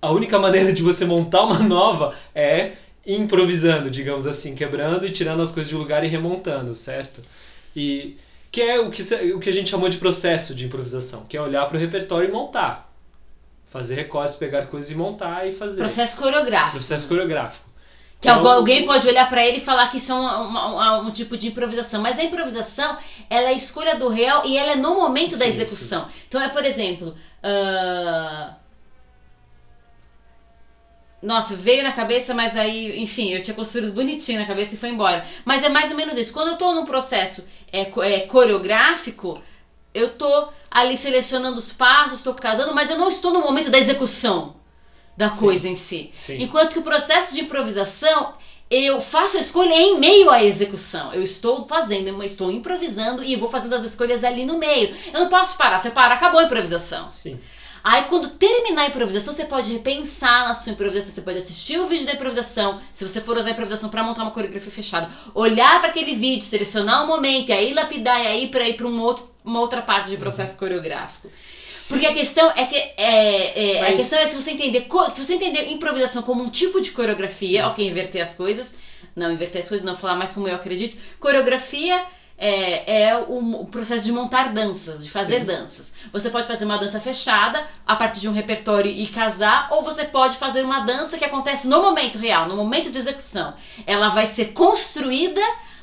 [0.02, 2.74] a única maneira de você montar uma nova é
[3.06, 7.21] improvisando, digamos assim, quebrando e tirando as coisas de lugar e remontando, certo?
[7.76, 8.15] E
[8.52, 9.02] que é o que,
[9.34, 12.28] o que a gente chamou de processo de improvisação, que é olhar para o repertório
[12.30, 12.92] e montar.
[13.70, 15.78] Fazer recortes, pegar coisas e montar e fazer.
[15.80, 16.72] Processo coreográfico.
[16.74, 17.70] Processo coreográfico.
[18.20, 20.20] Que é algu- o- alguém pode olhar pra ele e falar que isso é um,
[20.22, 22.02] um- um tipo de improvisação.
[22.02, 22.98] Mas a improvisação,
[23.30, 26.06] ela é a escolha do real e ela é no momento da Sim, execução.
[26.28, 27.16] Então é, por exemplo.
[27.42, 28.54] ah,
[31.22, 34.90] Nossa, veio na cabeça, mas aí, enfim, eu tinha construído bonitinho na cabeça e foi
[34.90, 35.24] embora.
[35.46, 36.34] Mas é mais ou menos isso.
[36.34, 39.41] Quando eu tô num processo é, é, coreográfico,
[39.93, 43.77] eu tô ali selecionando os passos, tô casando, mas eu não estou no momento da
[43.77, 44.55] execução
[45.17, 45.45] da Sim.
[45.45, 46.12] coisa em si.
[46.15, 46.41] Sim.
[46.41, 48.34] Enquanto que o processo de improvisação,
[48.69, 51.13] eu faço a escolha em meio à execução.
[51.13, 54.95] Eu estou fazendo, eu estou improvisando e vou fazendo as escolhas ali no meio.
[55.13, 55.79] Eu não posso parar.
[55.79, 57.12] Se eu parar, acabou a improvisação.
[57.12, 57.39] Sim.
[57.84, 61.88] Aí quando terminar a improvisação, você pode repensar na sua improvisação, você pode assistir o
[61.88, 65.80] vídeo da improvisação, se você for usar a improvisação para montar uma coreografia fechada, olhar
[65.80, 69.00] para aquele vídeo, selecionar um momento e aí lapidar e aí para ir para um
[69.02, 71.32] outro, uma outra parte de processo coreográfico.
[71.65, 71.94] Sim.
[71.96, 75.24] Porque a questão é que é, é, a Mas- questão é se você entender se
[75.26, 77.67] você entender improvisação como um tipo de coreografia, Sim.
[77.67, 78.76] ok, inverter as coisas,
[79.15, 80.98] não inverter as coisas, não falar mais como eu acredito.
[81.20, 82.00] Coreografia
[82.43, 85.45] é, é o, o processo de montar danças, de fazer Sim.
[85.45, 85.93] danças.
[86.12, 90.06] Você pode fazer uma dança fechada a partir de um repertório e casar, ou você
[90.06, 93.54] pode fazer uma dança que acontece no momento real, no momento de execução.
[93.86, 95.39] Ela vai ser construída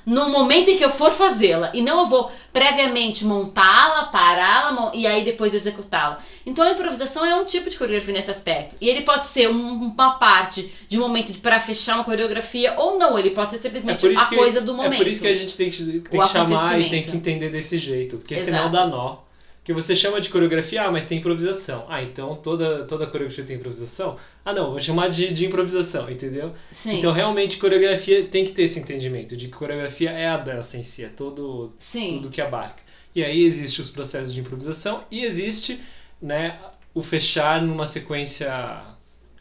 [0.08, 1.70] no momento em que eu for fazê-la.
[1.74, 6.18] E não eu vou previamente montá-la, pará-la e aí depois executá-la.
[6.46, 8.74] Então a improvisação é um tipo de coreografia nesse aspecto.
[8.80, 12.98] E ele pode ser um- uma parte de um momento para fechar uma coreografia ou
[12.98, 13.18] não.
[13.18, 14.94] Ele pode ser É simplesmente isso a que, coisa do momento.
[14.94, 17.50] é por isso que a gente tem que, tem que chamar e tem que entender
[17.50, 18.16] desse jeito.
[18.16, 18.72] Porque senão Exato.
[18.72, 19.27] dá nó.
[19.68, 21.84] Que você chama de coreografia, ah, mas tem improvisação.
[21.90, 24.16] Ah, então toda, toda coreografia tem improvisação?
[24.42, 26.54] Ah, não, vou chamar de, de improvisação, entendeu?
[26.72, 26.96] Sim.
[26.96, 30.82] Então, realmente, coreografia tem que ter esse entendimento de que coreografia é a dança em
[30.82, 32.14] si, é todo, Sim.
[32.14, 32.82] tudo que abarca.
[33.14, 35.78] E aí existe os processos de improvisação e existe
[36.18, 36.58] né,
[36.94, 38.50] o fechar numa sequência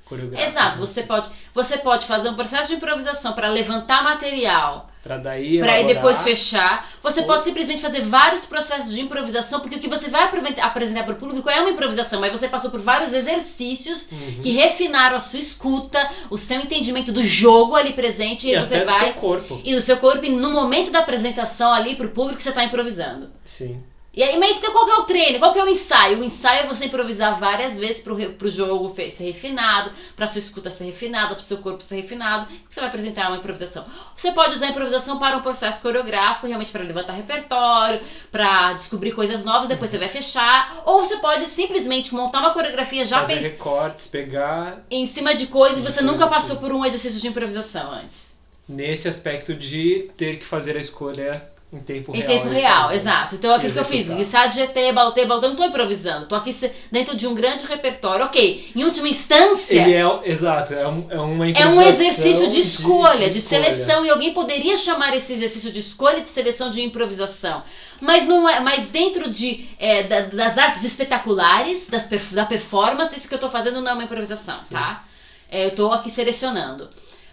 [0.04, 0.52] coreográfica.
[0.52, 5.60] Exato, você pode, você pode fazer um processo de improvisação para levantar material, Para daí
[5.60, 5.96] para aí elaborar.
[5.96, 6.90] depois fechar.
[7.02, 10.60] Você Ou- pode simplesmente fazer vários processos de improvisação, porque o que você vai aprove-
[10.60, 14.42] apresentar para o público é uma improvisação, mas você passou por vários exercícios Uhum.
[14.44, 18.66] que refinaram a sua escuta, o seu entendimento do jogo ali presente, e, E aí
[18.66, 19.62] você até do vai seu corpo.
[19.64, 23.30] e do seu corpo, e no momento da apresentação ali pro público você tá improvisando.
[23.46, 23.82] Sim.
[24.14, 25.38] E aí, mas então qual que é o treino?
[25.38, 26.20] Qual que é o ensaio?
[26.20, 30.40] O ensaio é você improvisar várias vezes pro, re- pro jogo ser refinado, pra sua
[30.40, 32.48] escuta ser refinada, pro seu corpo ser refinado.
[32.68, 33.86] Você vai apresentar uma improvisação.
[34.16, 39.12] Você pode usar a improvisação para um processo coreográfico, realmente para levantar repertório, pra descobrir
[39.12, 40.82] coisas novas, depois você vai fechar.
[40.86, 45.46] Ou você pode simplesmente montar uma coreografia já Fazer pens- recortes, pegar em cima de
[45.46, 48.36] coisas e você nunca que- passou por um exercício de improvisação antes.
[48.68, 52.28] nesse aspecto de ter que fazer a escolha em tempo Em real.
[52.28, 52.96] tempo e real, fazer.
[52.96, 53.36] exato.
[53.36, 56.26] Então aquilo que eu fiz, glissade, GT, baltê, baltê, eu não tô improvisando.
[56.26, 56.56] Tô aqui
[56.90, 58.24] dentro de um grande repertório.
[58.26, 62.62] Ok, em última instância, Ele é, exato, é, um, é uma é um exercício de
[62.62, 63.64] escolha, de, escolha.
[63.64, 64.06] seleção.
[64.06, 67.62] E alguém poderia chamar esse exercício de escolha e de seleção de improvisação.
[68.00, 73.28] Mas não é, mas dentro de, é, da- das artes espetaculares, das da performance, isso
[73.28, 74.74] que eu tô fazendo não é uma improvisação, Sim.
[74.76, 75.04] tá?
[75.50, 76.90] É, eu tô aqui selecionando.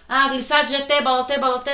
[0.06, 1.70] Ah, glissado, GT, balotê, balotê,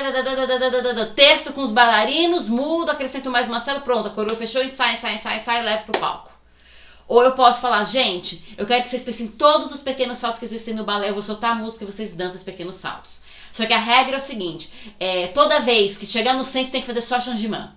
[1.17, 5.17] texto com os bailarinos, mudo, acrescento mais uma célula, pronto, a coroa fechou, ensaio, ensaio,
[5.17, 6.31] ensaio, ensaio, leva pro palco.
[7.09, 10.45] Ou eu posso falar, gente, eu quero que vocês pensem todos os pequenos saltos que
[10.45, 13.21] existem no balé, eu vou soltar a música e vocês dançam os pequenos saltos.
[13.53, 16.81] Só que a regra é o seguinte, é, toda vez que chegar no centro tem
[16.81, 17.73] que fazer só changement.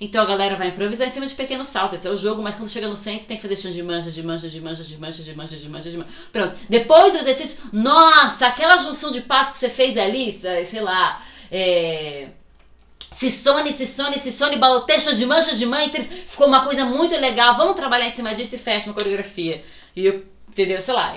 [0.00, 2.56] Então a galera vai improvisar em cima de pequenos saltos, esse é o jogo, mas
[2.56, 6.06] quando chega no centro tem que fazer changiman, changiman, changiman, changiman, changiman, changiman, changiman.
[6.32, 11.22] Pronto, depois do exercício, nossa, aquela junção de passos que você fez ali, sei lá,
[11.52, 12.28] é...
[13.12, 18.12] Sissone, Sissone, Sissone, balotê, changiman, changiman, entre- ficou uma coisa muito legal, vamos trabalhar em
[18.12, 19.62] cima disso e fecha uma coreografia.
[19.94, 20.80] E eu, entendeu?
[20.80, 21.14] Sei lá.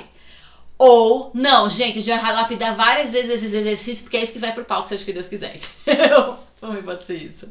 [0.78, 4.52] Ou, não, gente, gente vai lapidar várias vezes esses exercícios, porque é isso que vai
[4.52, 5.56] pro palco, seja que Deus quiser.
[5.88, 6.36] Entendeu?
[6.60, 7.48] Também pode ser isso.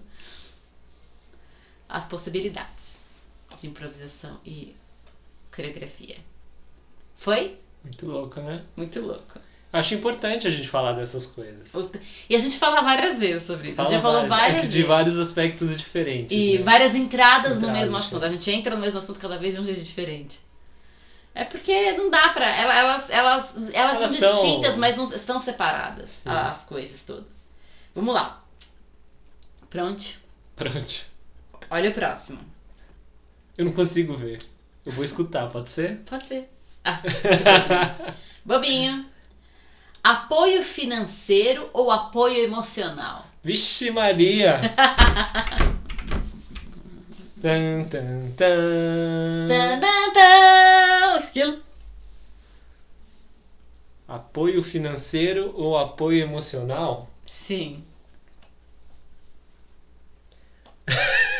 [1.94, 2.96] As possibilidades
[3.60, 4.74] de improvisação e
[5.54, 6.16] coreografia.
[7.18, 7.58] Foi?
[7.84, 8.62] Muito louco, né?
[8.74, 9.38] Muito louco.
[9.70, 11.70] Acho importante a gente falar dessas coisas.
[12.30, 13.74] E a gente fala várias vezes sobre isso.
[13.80, 14.74] a Fala gente já falou várias- é várias que vezes.
[14.74, 16.34] de vários aspectos diferentes.
[16.36, 16.64] E né?
[16.64, 18.02] várias entradas no Entradas, mesmo sim.
[18.02, 18.24] assunto.
[18.24, 20.40] A gente entra no mesmo assunto cada vez de um jeito diferente.
[21.34, 22.46] É porque não dá pra.
[22.54, 26.28] ela- Elas, elas, elas, Elas são tão- distintas, mas não estão separadas Sim.
[26.30, 27.48] as coisas todas.
[27.94, 28.42] Vamos lá.
[29.70, 30.04] Pronto?
[30.56, 31.11] Pronto.
[31.72, 32.38] Olha o próximo.
[33.56, 34.42] Eu não consigo ver.
[34.84, 36.00] Eu vou escutar, pode ser?
[36.04, 36.46] Pode ser.
[36.84, 37.00] Ah.
[38.44, 39.06] Bobinho.
[40.04, 43.24] Apoio financeiro ou apoio emocional?
[43.42, 44.60] Vixe Maria!
[47.40, 49.48] tan, tan, tan.
[49.48, 51.18] Tan, tan, tan.
[51.20, 51.58] Esquilo.
[54.06, 57.08] Apoio financeiro ou apoio emocional?
[57.46, 57.82] Sim.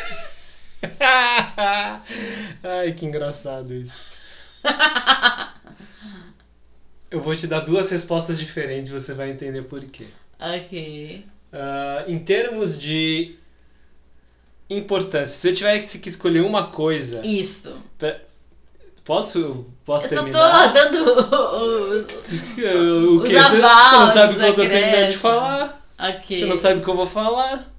[2.62, 4.02] Ai, que engraçado isso.
[7.10, 10.06] Eu vou te dar duas respostas diferentes, você vai entender por quê.
[10.40, 11.24] Ok.
[11.52, 13.36] Ah, em termos de
[14.70, 17.76] importância, se eu tivesse que escolher uma coisa, Isso.
[19.04, 20.72] posso, posso Eu só tô terminar?
[20.72, 22.06] dando os.
[22.06, 23.34] o os quê?
[23.34, 25.86] Você, você não sabe o que eu terminando de falar?
[25.98, 26.38] Ok.
[26.38, 27.71] Você não sabe o que eu vou falar?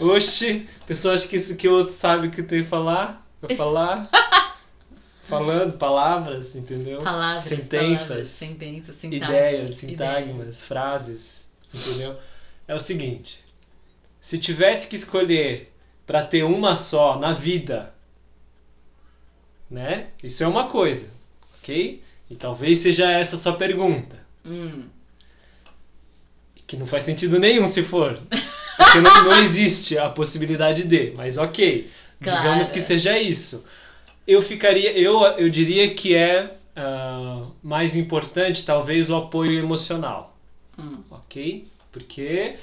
[0.00, 3.26] Oxi, pessoa acha que isso que o outro sabe o que tem que falar?
[3.40, 4.08] Vai falar?
[5.24, 7.02] Falando palavras, entendeu?
[7.02, 10.64] Palavras, sentenças, palavras, sentenças, sintagmas, ideias, sintagmas, ideias.
[10.64, 12.16] frases, entendeu?
[12.66, 13.44] É o seguinte,
[14.20, 15.72] se tivesse que escolher
[16.04, 17.94] para ter uma só na vida,
[19.70, 20.08] né?
[20.20, 21.10] Isso é uma coisa,
[21.58, 22.02] ok?
[22.28, 24.88] E talvez seja essa a sua pergunta, Hum,
[26.66, 28.18] que não faz sentido nenhum se for,
[28.84, 31.90] porque não, não existe a possibilidade de, mas ok,
[32.20, 32.72] digamos Claro.
[32.72, 33.64] que seja isso.
[34.26, 40.36] Eu ficaria, eu, eu diria que é ah, mais importante talvez o apoio emocional.
[40.78, 40.98] hum.
[41.10, 41.66] ok?
[41.92, 42.54] Porque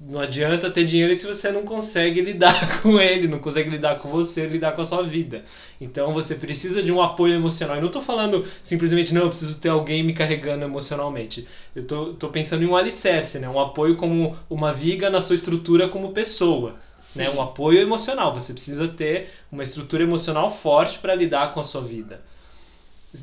[0.00, 4.08] não adianta ter dinheiro se você não consegue lidar com ele, não consegue lidar com
[4.08, 5.44] você, lidar com a sua vida.
[5.80, 7.76] Então você precisa de um apoio emocional.
[7.76, 11.48] Eu não tô falando simplesmente, não, eu preciso ter alguém me carregando emocionalmente.
[11.74, 13.48] Eu tô, tô pensando em um alicerce, né?
[13.48, 16.76] Um apoio como uma viga na sua estrutura como pessoa.
[17.16, 17.28] Né?
[17.28, 18.32] Um apoio emocional.
[18.34, 22.20] Você precisa ter uma estrutura emocional forte para lidar com a sua vida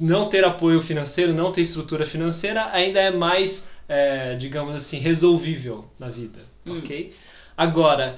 [0.01, 5.85] não ter apoio financeiro, não ter estrutura financeira ainda é mais, é, digamos assim, resolvível
[5.99, 6.79] na vida, Hum.
[6.79, 7.13] ok?
[7.55, 8.17] Agora,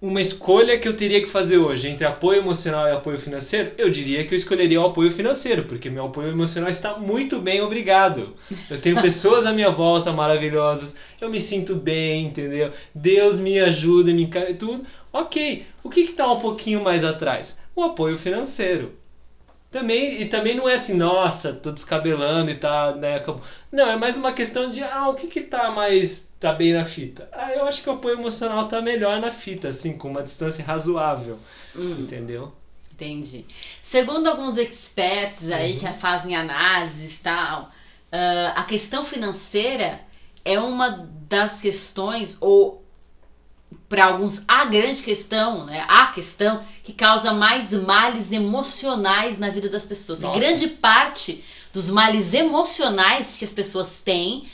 [0.00, 3.90] uma escolha que eu teria que fazer hoje entre apoio emocional e apoio financeiro, eu
[3.90, 8.34] diria que eu escolheria o apoio financeiro, porque meu apoio emocional está muito bem, obrigado.
[8.70, 12.72] Eu tenho pessoas à minha volta maravilhosas, eu me sinto bem, entendeu?
[12.94, 14.84] Deus me ajuda, me enca- tudo.
[15.12, 17.58] Ok, o que está um pouquinho mais atrás?
[17.76, 18.94] O apoio financeiro.
[19.70, 23.40] Também, e também não é assim, nossa, tô descabelando e tá, né, acabou.
[23.70, 26.84] Não, é mais uma questão de, ah, o que que tá mais, tá bem na
[26.84, 27.28] fita?
[27.32, 30.64] Ah, eu acho que o apoio emocional tá melhor na fita, assim, com uma distância
[30.64, 31.38] razoável,
[31.74, 32.02] Hum.
[32.02, 32.52] entendeu?
[32.92, 33.44] Entendi.
[33.82, 35.78] Segundo alguns experts aí Uhum.
[35.78, 37.70] que fazem análises e tal,
[38.12, 40.00] ah, a questão financeira
[40.44, 40.90] é uma
[41.28, 42.82] das questões, ou
[43.88, 45.84] para alguns a grande questão, né?
[45.88, 50.20] A questão que causa mais males emocionais na vida das pessoas.
[50.20, 50.38] E Nossa.
[50.38, 54.44] grande parte dos males emocionais que as pessoas têm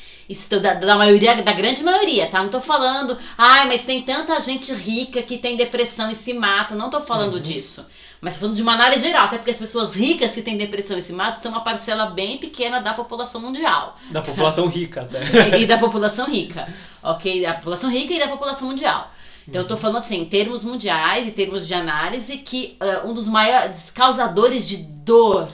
[0.61, 2.43] da, da maioria, da grande maioria, tá?
[2.43, 6.75] Não tô falando, ai, mas tem tanta gente rica que tem depressão e se mata.
[6.75, 7.41] Não tô falando Uhum.
[7.41, 7.85] disso.
[8.21, 10.97] Mas tô falando de uma análise geral, até porque as pessoas ricas que têm depressão
[10.97, 13.97] e se matam são uma parcela bem pequena da população mundial.
[14.11, 15.23] Da população rica até.
[15.61, 16.67] e da população rica.
[17.13, 17.41] Ok?
[17.43, 19.11] Da população rica e da população mundial.
[19.49, 23.15] Então eu tô falando assim, em termos mundiais, em termos de análise, que ah, um
[23.15, 25.49] dos maiores causadores de dor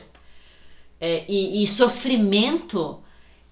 [1.01, 2.99] é, e, e sofrimento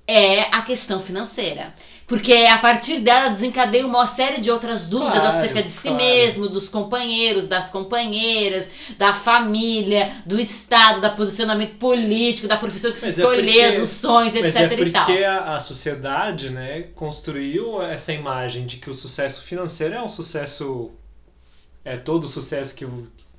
[0.07, 1.75] é a questão financeira.
[2.11, 5.97] Porque a partir dela desencadeia uma série de outras dúvidas Claro, acerca de si claro.
[5.97, 8.69] mesmo, dos companheiros, das companheiras,
[8.99, 13.79] da família, do Estado, do posicionamento político, da profissão que se Mas é escolher, porque-
[13.81, 14.73] dos sonhos, Mas etc.
[14.73, 15.07] é e tal.
[15.07, 20.09] porque a, a sociedade, né, construiu essa imagem de que o sucesso financeiro é um
[20.09, 20.91] sucesso.
[21.85, 22.85] É todo o sucesso que,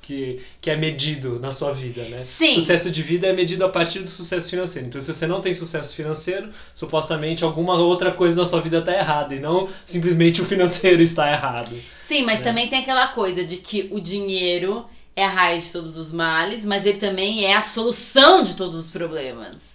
[0.01, 2.23] que, que é medido na sua vida, né?
[2.23, 2.55] Sim.
[2.55, 4.87] Sucesso de vida é medido a partir do sucesso financeiro.
[4.87, 8.93] Então, se você não tem sucesso financeiro, supostamente alguma outra coisa na sua vida está
[8.93, 11.75] errada e não simplesmente o financeiro está errado.
[12.07, 12.43] Sim, mas É.
[12.43, 14.85] também tem aquela coisa de que o dinheiro
[15.15, 18.75] é a raiz de todos os males, mas ele também é a solução de todos
[18.75, 19.71] os problemas.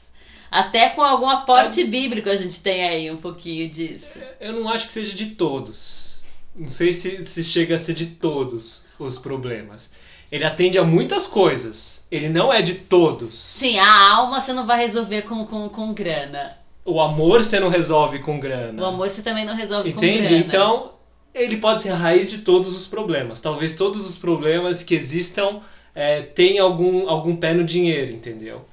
[0.51, 4.19] Até com algum aporte bíblico a gente tem aí um pouquinho disso.
[4.41, 6.21] Eu não acho que seja de todos.
[6.55, 9.91] Não sei se, se chega a ser de todos os problemas.
[10.31, 12.07] Ele atende a muitas coisas.
[12.11, 13.37] Ele não é de todos.
[13.37, 16.57] Sim, a alma você não vai resolver com, com, com grana.
[16.85, 18.83] O amor você não resolve com grana.
[18.83, 20.29] O amor você também não resolve com Entende?
[20.29, 20.37] grana.
[20.37, 20.93] Então,
[21.35, 23.41] ele pode ser a raiz de todos os problemas.
[23.41, 25.61] Talvez todos os problemas que existam
[25.95, 28.65] é, tenham algum, algum pé no dinheiro, entendeu?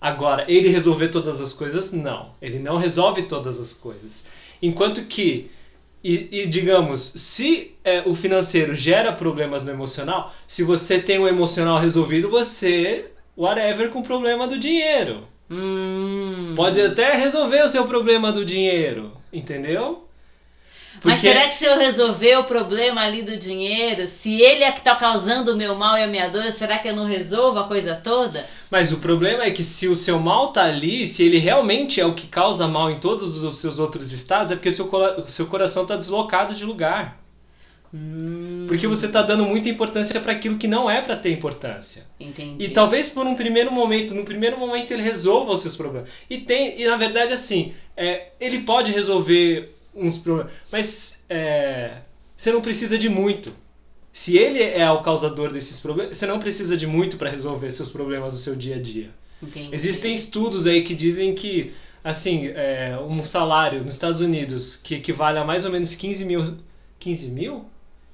[0.00, 2.30] Agora, ele resolver todas as coisas, não.
[2.42, 4.26] Ele não resolve todas as coisas.
[4.60, 5.50] Enquanto que,
[6.04, 11.26] e, e digamos, se é, o financeiro gera problemas no emocional, se você tem o
[11.26, 15.26] emocional resolvido, você, whatever, com o problema do dinheiro.
[15.50, 16.52] Hum.
[16.54, 20.03] Pode até resolver o seu problema do dinheiro, entendeu?
[21.02, 24.82] Mas será que se eu resolver o problema ali do dinheiro, se ele é que
[24.82, 27.68] tá causando o meu mal e a minha dor, será que eu não resolvo a
[27.68, 28.46] coisa toda?
[28.70, 32.06] Mas o problema é que se o seu mal tá ali, se ele realmente é
[32.06, 34.90] o que causa mal em todos os seus outros estados, é porque o seu,
[35.26, 37.20] seu coração tá deslocado de lugar.
[37.92, 42.04] Hum, Porque você tá dando muita importância para aquilo que não é para ter importância.
[42.18, 42.64] entendi.
[42.64, 46.10] E talvez por um primeiro momento, no primeiro momento ele resolva os seus problemas.
[46.28, 51.98] E tem, e na verdade assim, é, ele pode resolver uns problemas, mas é,
[52.36, 53.52] você não precisa de muito.
[54.12, 57.90] Se ele é o causador desses problemas, você não precisa de muito para resolver seus
[57.90, 59.10] problemas do seu dia a dia.
[59.42, 59.74] Entendi.
[59.74, 65.38] Existem estudos aí que dizem que, assim, é, um salário nos Estados Unidos que equivale
[65.38, 66.56] a mais ou menos 15 mil.
[66.98, 67.64] 15 mil?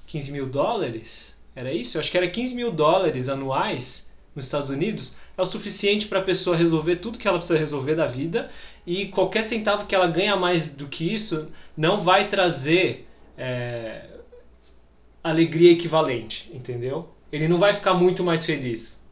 [0.06, 1.36] 15 mil dólares?
[1.54, 1.96] Era isso?
[1.96, 5.16] Eu acho que era 15 mil dólares anuais nos Estados Unidos.
[5.36, 8.50] É o suficiente para a pessoa resolver tudo que ela precisa resolver da vida.
[8.86, 14.04] E qualquer centavo que ela ganha mais do que isso não vai trazer é,
[15.22, 17.08] alegria equivalente, entendeu?
[17.30, 19.04] Ele não vai ficar muito mais feliz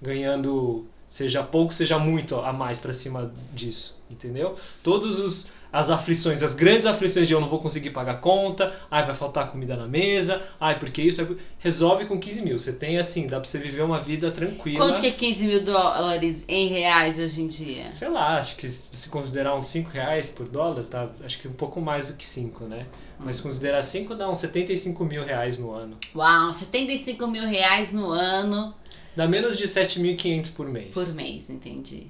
[0.00, 4.56] ganhando seja pouco, seja muito a mais pra cima disso, entendeu?
[4.82, 9.04] Todos os as aflições, as grandes aflições de eu não vou conseguir pagar conta, ai
[9.04, 12.58] vai faltar comida na mesa, ai porque isso, ai, resolve com 15 mil.
[12.58, 14.86] Você tem assim, dá pra você viver uma vida tranquila.
[14.86, 17.92] Quanto que é 15 mil dólares em reais hoje em dia?
[17.92, 21.08] Sei lá, acho que se considerar uns 5 reais por dólar, tá?
[21.24, 22.86] Acho que um pouco mais do que 5, né?
[23.18, 25.96] Mas considerar 5 dá uns 75 mil reais no ano.
[26.14, 28.74] Uau, 75 mil reais no ano
[29.18, 30.92] Dá menos de 7.500 por mês.
[30.94, 32.06] por mês, entendi.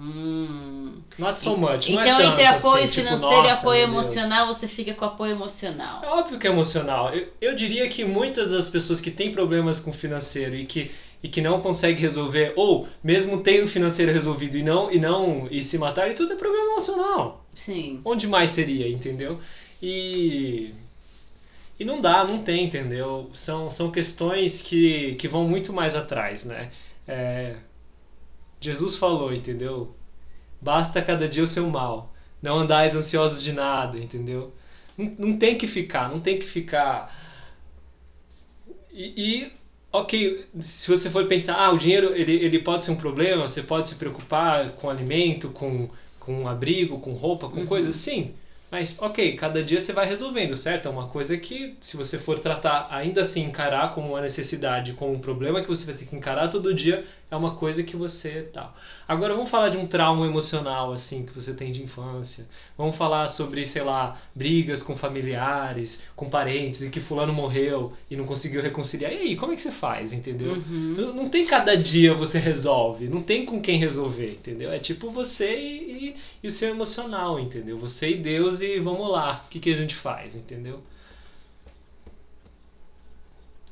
[0.00, 1.02] Hum.
[1.18, 4.00] Not so much, não Então, é entre apoio assim, tipo, financeiro e nossa, apoio meu
[4.00, 4.16] Deus.
[4.16, 6.00] emocional, você fica com apoio emocional.
[6.02, 7.12] É óbvio que é emocional.
[7.12, 10.90] Eu, eu diria que muitas das pessoas que têm problemas com financeiro e que,
[11.22, 15.46] e que não conseguem resolver, ou mesmo têm o financeiro resolvido e não e não
[15.50, 17.44] e se matarem, tudo é problema emocional.
[17.54, 18.00] Sim.
[18.04, 19.38] Onde mais seria, entendeu?
[19.82, 20.72] E
[21.78, 23.28] e não dá, não tem, entendeu?
[23.32, 26.70] São, são questões que, que vão muito mais atrás, né?
[27.08, 27.56] É,
[28.60, 29.94] Jesus falou, entendeu?
[30.60, 32.12] Basta cada dia o seu mal.
[32.42, 34.52] Não andais ansiosos de nada, entendeu?
[34.96, 37.14] Não, não tem que ficar, não tem que ficar.
[38.92, 39.12] E,
[39.46, 39.52] e
[39.92, 43.62] ok, se você for pensar, ah, o dinheiro ele, ele pode ser um problema, você
[43.62, 45.88] pode se preocupar com alimento, com,
[46.18, 47.66] com abrigo, com roupa, com Uhum.
[47.66, 48.34] coisas, sim.
[48.70, 50.86] Mas, ok, cada dia você vai resolvendo, certo?
[50.86, 55.12] É uma coisa que, se você for tratar, ainda assim encarar como uma necessidade, como
[55.12, 58.48] um problema que você vai ter que encarar todo dia, é uma coisa que você
[58.52, 58.74] tal.
[59.06, 62.46] Agora vamos falar de um trauma emocional, assim, que você tem de infância.
[62.76, 68.16] Vamos falar sobre, sei lá, brigas com familiares, com parentes, e que fulano morreu e
[68.16, 69.12] não conseguiu reconciliar.
[69.12, 70.54] E aí, como é que você faz, entendeu?
[70.54, 70.94] Uhum.
[70.96, 74.72] Não, não tem cada dia você resolve, não tem com quem resolver, entendeu?
[74.72, 77.76] É tipo você e, e, e o seu emocional, entendeu?
[77.78, 80.82] Você e Deus e vamos lá, o que, que a gente faz, entendeu?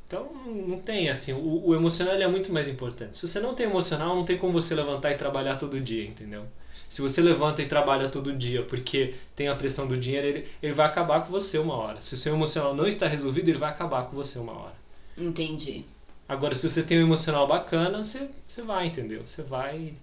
[0.07, 3.19] Então não tem assim, o, o emocional é muito mais importante.
[3.19, 6.47] Se você não tem emocional, não tem como você levantar e trabalhar todo dia, entendeu?
[6.89, 10.73] Se você levanta e trabalha todo dia porque tem a pressão do dinheiro, ele, ele
[10.73, 12.01] vai acabar com você uma hora.
[12.01, 14.75] Se o seu emocional não está resolvido, ele vai acabar com você uma hora.
[15.17, 15.85] Entendi.
[16.27, 19.27] Agora, se você tem um emocional bacana, você, você vai, entendeu?
[19.27, 19.95] Você vai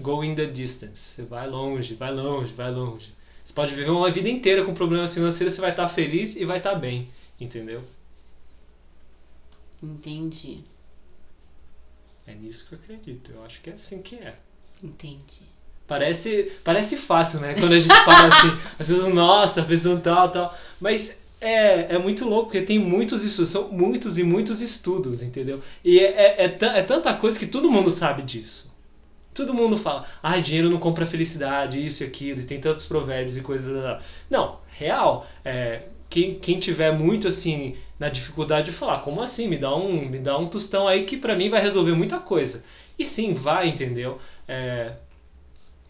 [0.00, 1.00] go in the distance.
[1.00, 3.14] Você vai longe, vai longe, vai longe.
[3.46, 6.58] Você pode viver uma vida inteira com problemas financeiros, você vai estar feliz e vai
[6.58, 7.08] estar bem,
[7.40, 7.80] entendeu?
[9.80, 10.64] Entendi.
[12.26, 13.30] É nisso que eu acredito.
[13.30, 14.34] Eu acho que é assim que é.
[14.82, 15.42] Entendi.
[15.86, 17.54] Parece, parece fácil, né?
[17.54, 20.58] Quando a gente fala assim, às vezes, nossa, a pessoa tal, tal.
[20.80, 25.62] Mas é, é muito louco, porque tem muitos estudos, são muitos e muitos estudos, entendeu?
[25.84, 28.74] E é, é, é, é tanta coisa que todo mundo sabe disso.
[29.36, 33.36] Todo mundo fala, ah, dinheiro não compra felicidade, isso e aquilo, e tem tantos provérbios
[33.36, 34.00] e coisas.
[34.30, 35.26] Não, real.
[35.44, 39.46] É, quem, quem tiver muito assim na dificuldade de falar, como assim?
[39.46, 42.64] Me dá um, me dá um tostão aí que pra mim vai resolver muita coisa.
[42.98, 44.18] E sim, vai, entendeu?
[44.48, 44.94] É,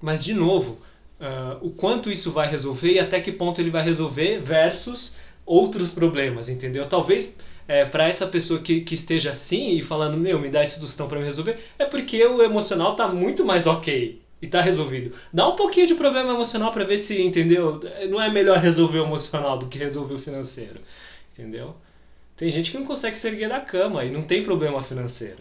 [0.00, 0.78] mas, de novo,
[1.20, 5.90] ah, o quanto isso vai resolver e até que ponto ele vai resolver versus outros
[5.90, 6.84] problemas, entendeu?
[6.86, 7.36] Talvez
[7.90, 11.18] para essa pessoa que, que esteja assim e falando, meu, me dá esse tostão para
[11.18, 15.14] me resolver, é porque o emocional tá muito mais ok e tá resolvido.
[15.32, 17.80] Dá um pouquinho de problema emocional para ver se, entendeu?
[18.08, 20.80] Não é melhor resolver o emocional do que resolver o financeiro,
[21.32, 21.74] entendeu?
[22.36, 25.38] Tem gente que não consegue se erguer da cama e não tem problema financeiro.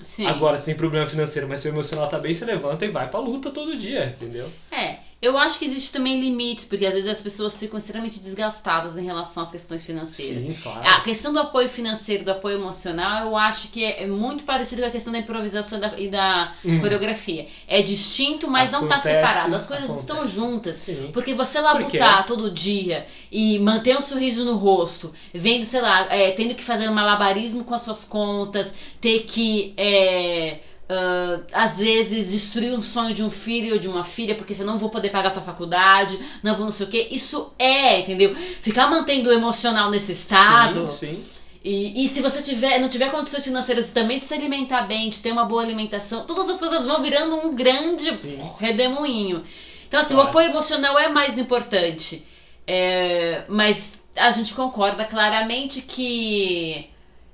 [0.00, 0.26] Sim.
[0.26, 3.18] Agora, se tem problema financeiro, mas seu emocional tá bem, você levanta e vai pra
[3.18, 4.48] luta todo dia, entendeu?
[4.70, 8.96] É, eu acho que existe também limites, porque às vezes as pessoas ficam extremamente desgastadas
[8.96, 10.44] em relação às questões financeiras.
[10.44, 10.86] Sim, claro.
[10.86, 14.80] A questão do apoio financeiro, do apoio emocional, eu acho que é é muito parecido
[14.82, 16.80] com a questão da improvisação e da, e da Hum.
[16.80, 17.46] coreografia.
[17.66, 19.54] É distinto, mas não tá Acontece, separado.
[19.56, 20.36] As coisas estão acontece.
[20.36, 20.76] juntas.
[20.76, 21.10] Sim.
[21.12, 26.30] Porque você labutar todo dia e manter um sorriso no rosto, vendo, sei lá, é,
[26.30, 30.58] tendo que fazer um malabarismo com as suas contas, ter que, é,
[30.88, 34.64] ah, às vezes, destruir um sonho de um filho ou de uma filha, porque você
[34.64, 37.08] não vou poder pagar a tua faculdade, não vou não sei o quê.
[37.10, 38.34] Isso é, entendeu?
[38.36, 40.88] Ficar mantendo o emocional nesse estado.
[40.88, 41.24] Sim, sim.
[41.64, 45.20] E, e se você tiver, não tiver condições financeiras também de se alimentar bem, de
[45.20, 48.40] ter uma boa alimentação, todas as coisas vão virando um grande Sim.
[48.58, 49.44] redemoinho.
[49.86, 50.28] Então, assim, Claro.
[50.28, 52.24] o apoio emocional é mais importante.
[52.66, 56.88] É, mas a gente concorda claramente que,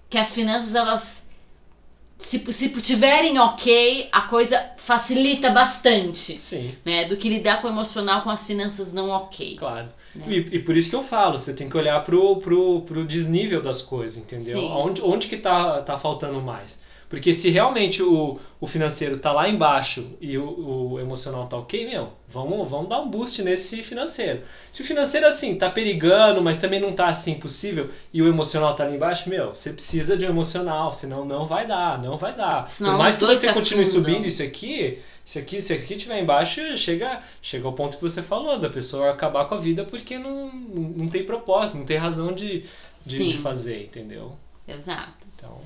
[0.08, 1.23] que as finanças, elas.
[2.24, 6.40] Se, se tiverem ok, a coisa facilita bastante.
[6.40, 9.56] Sim, Né, do que lidar com o emocional com as finanças não ok.
[9.56, 9.88] claro.
[10.14, 10.26] Né?
[10.28, 13.60] E, e por isso que eu falo, você tem que olhar pro, pro, pro desnível
[13.60, 14.58] das coisas, entendeu?
[14.58, 14.70] Sim.
[14.72, 16.80] Onde, onde que tá, tá faltando mais?
[17.14, 21.86] Porque se realmente o, o financeiro tá lá embaixo e o, o emocional tá ok,
[21.86, 24.42] meu, vamos, vamos dar um boost nesse financeiro.
[24.72, 28.74] Se o financeiro, assim, tá perigando, mas também não tá assim possível, e o emocional
[28.74, 32.34] tá lá embaixo, meu, você precisa de um emocional, senão não vai dar, não vai
[32.34, 32.68] dar.
[32.68, 34.04] Senão Por mais que você continue afundam.
[34.04, 38.22] subindo isso aqui, isso aqui, se aqui tiver embaixo, chega, chega ao ponto que você
[38.22, 42.32] falou, da pessoa acabar com a vida porque não, não tem propósito, não tem razão
[42.32, 42.64] de,
[43.06, 44.36] de, de fazer, entendeu?
[44.66, 45.24] Exato.
[45.36, 45.60] Então,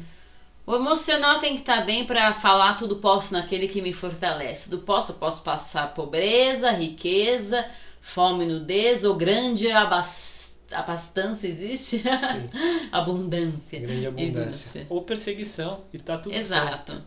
[0.69, 4.69] O emocional tem que estar bem pra falar tudo posso naquele que me fortalece.
[4.69, 7.67] Do posso, eu posso passar pobreza, riqueza,
[8.03, 12.03] fome, nudez ou grande abas- abastança existe?
[12.03, 12.51] sim,
[12.93, 13.81] Abundância.
[13.81, 14.69] grande abundância.
[14.69, 14.87] Abundância.
[14.91, 16.93] Ou perseguição, e tá tudo Exato.
[16.93, 17.03] certo.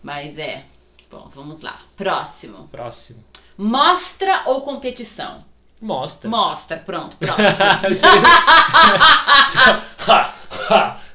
[0.00, 0.64] Mas é.
[1.10, 1.80] Bom, vamos lá.
[1.96, 2.68] Próximo.
[2.68, 3.24] Próximo.
[3.58, 5.44] Mostra ou competição?
[5.82, 6.30] Mostra.
[6.30, 7.50] Mostra, pronto, próximo.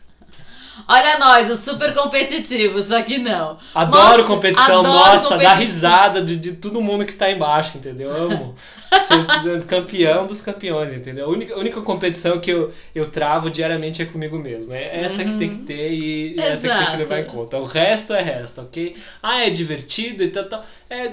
[0.88, 0.96] Ha, ha.
[0.96, 3.58] Olha nós, o super competitivo, só que não.
[3.74, 8.12] Adoro competição, adoro nossa, dá risada de, de todo mundo que tá embaixo, entendeu?
[8.16, 8.56] Amo.
[9.42, 11.26] Ser campeão dos campeões, entendeu?
[11.26, 14.74] A única, única competição que eu, eu travo diariamente é comigo mesmo.
[14.74, 16.84] É essa que tem que ter e é essa que tem que Uhum.
[16.84, 16.98] Exato.
[16.98, 17.58] levar em conta.
[17.58, 18.96] O resto é resto, ok?
[19.22, 20.64] Ah, é divertido e tal, tal.
[20.90, 21.12] É,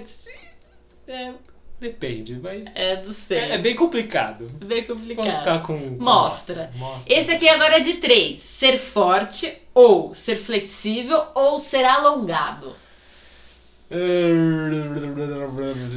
[1.09, 1.33] é,
[1.81, 3.39] depende, mas É do céu.
[3.39, 4.47] é, é bem complicado.
[4.65, 5.17] bem complicado.
[5.25, 5.97] Vamos ficar com.
[5.97, 6.71] com Mostra.
[6.77, 7.13] Mostra.
[7.13, 8.39] Esse aqui agora é de três.
[8.39, 12.77] Ser forte ou ser flexível ou ser alongado.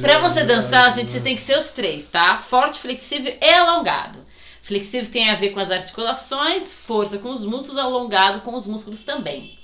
[0.02, 2.36] Pra você dançar, gente, você tem que ser os três, tá?
[2.36, 4.18] Forte, flexível e alongado.
[4.62, 9.02] Flexível tem a ver com as articulações, força com os músculos, alongado com os músculos
[9.04, 9.56] também.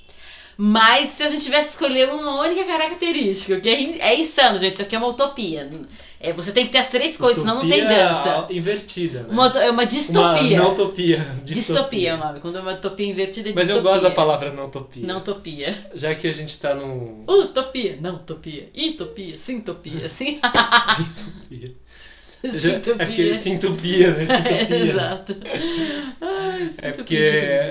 [0.57, 4.81] Mas se a gente tivesse escolher uma única característica, que é, é insano, gente, isso
[4.81, 5.69] aqui é uma utopia.
[6.23, 8.47] É, você tem que ter as três coisas, senão não tem dança.
[8.49, 9.27] invertida, né?
[9.29, 10.61] Uma, é uma distopia.
[10.61, 11.17] Uma utopia.
[11.43, 11.43] Distopia.
[11.43, 12.39] distopia é o nome.
[12.39, 13.89] Quando é uma utopia invertida é Mas distopia.
[13.89, 15.05] eu gosto da palavra não utopia.
[15.05, 15.89] Não utopia.
[15.93, 17.25] Já que a gente tá num...
[17.27, 18.69] Utopia, não utopia.
[18.73, 20.39] Itopia, sintopia, sim.
[20.95, 21.82] Sintopia.
[22.43, 24.27] Já, é porque sintopia, né?
[24.27, 24.53] Sintopia.
[24.73, 25.37] É, exato.
[26.21, 27.17] Ai, é porque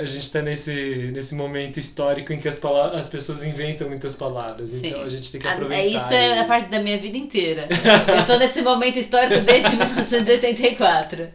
[0.01, 4.15] a gente está nesse, nesse momento histórico em que as, palavras, as pessoas inventam muitas
[4.15, 4.71] palavras.
[4.71, 4.81] Sim.
[4.83, 5.99] Então a gente tem que aproveitar.
[5.99, 7.69] Isso é a parte da minha vida inteira.
[8.17, 11.29] Eu tô nesse momento histórico desde 1984.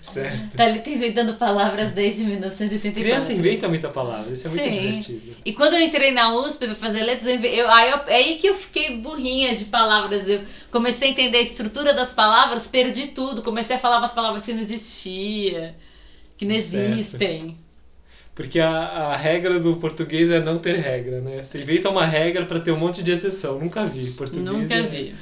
[0.00, 0.56] Certo.
[0.56, 3.02] Tá ali inventando palavras desde 1984.
[3.02, 4.70] Criança inventa muita palavra, isso é muito Sim.
[4.70, 5.36] divertido.
[5.44, 8.36] E quando eu entrei na USP pra fazer letras, eu, eu, aí, eu, é aí
[8.36, 10.28] que eu fiquei burrinha de palavras.
[10.28, 13.42] Eu comecei a entender a estrutura das palavras perdi tudo.
[13.42, 15.76] Comecei a falar umas palavras que não existia,
[16.36, 17.56] que não existem.
[18.34, 21.42] Porque a, a regra do português é não ter regra, né?
[21.42, 23.58] Você inventa uma regra para ter um monte de exceção.
[23.58, 24.12] Nunca vi.
[24.12, 25.14] Português Nunca é, vi.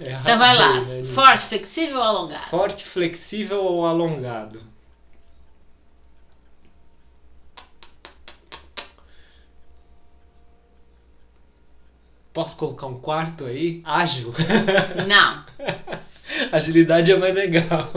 [0.00, 0.80] É então vai lá.
[0.80, 2.42] Né, Forte, flexível ou alongado?
[2.42, 4.60] Forte, flexível ou alongado?
[12.38, 13.82] Posso colocar um quarto aí?
[13.84, 14.32] Ágil?
[15.08, 15.44] Não.
[16.52, 17.90] Agilidade é mais legal.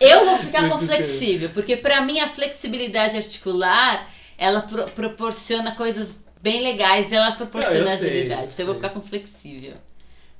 [0.00, 6.20] Eu vou ficar com flexível, porque para mim a flexibilidade articular, ela pro proporciona coisas
[6.42, 8.52] bem legais e ela proporciona Não, agilidade.
[8.52, 9.74] Sei, então eu vou ficar com flexível.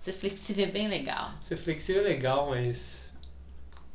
[0.05, 1.31] Ser flexível é bem legal.
[1.41, 3.02] Ser flexível é legal, mas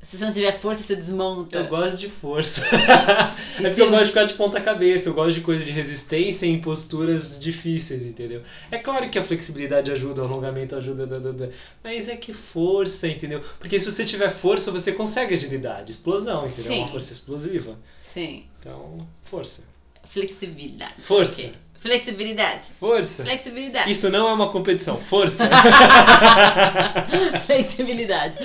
[0.03, 1.57] se você não tiver força, você desmonta.
[1.57, 2.61] Eu gosto de força.
[3.59, 6.45] é porque eu gosto de ficar de ponta cabeça, eu gosto de coisa de resistência
[6.45, 8.41] em posturas difíceis, entendeu?
[8.71, 11.51] É claro que a flexibilidade ajuda, o alongamento ajuda,
[11.83, 13.43] mas é que força, entendeu?
[13.59, 16.71] Porque se você tiver força, você consegue agilidade, explosão, entendeu?
[16.71, 16.79] Sim.
[16.79, 17.77] Uma força explosiva.
[18.13, 18.45] Sim.
[18.59, 19.63] Então, força.
[20.05, 20.93] Flexibilidade.
[20.99, 21.41] Força.
[21.41, 21.53] Okay.
[21.80, 22.67] Flexibilidade.
[22.80, 23.23] Força.
[23.23, 23.91] Flexibilidade.
[23.91, 24.97] Isso não é uma competição.
[24.97, 25.49] Força.
[27.45, 28.38] Flexibilidade.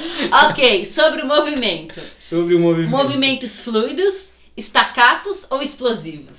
[0.48, 2.00] Ok, sobre o movimento.
[2.18, 2.90] Sobre o movimento.
[2.90, 6.38] Movimentos fluidos, estacatos ou explosivos?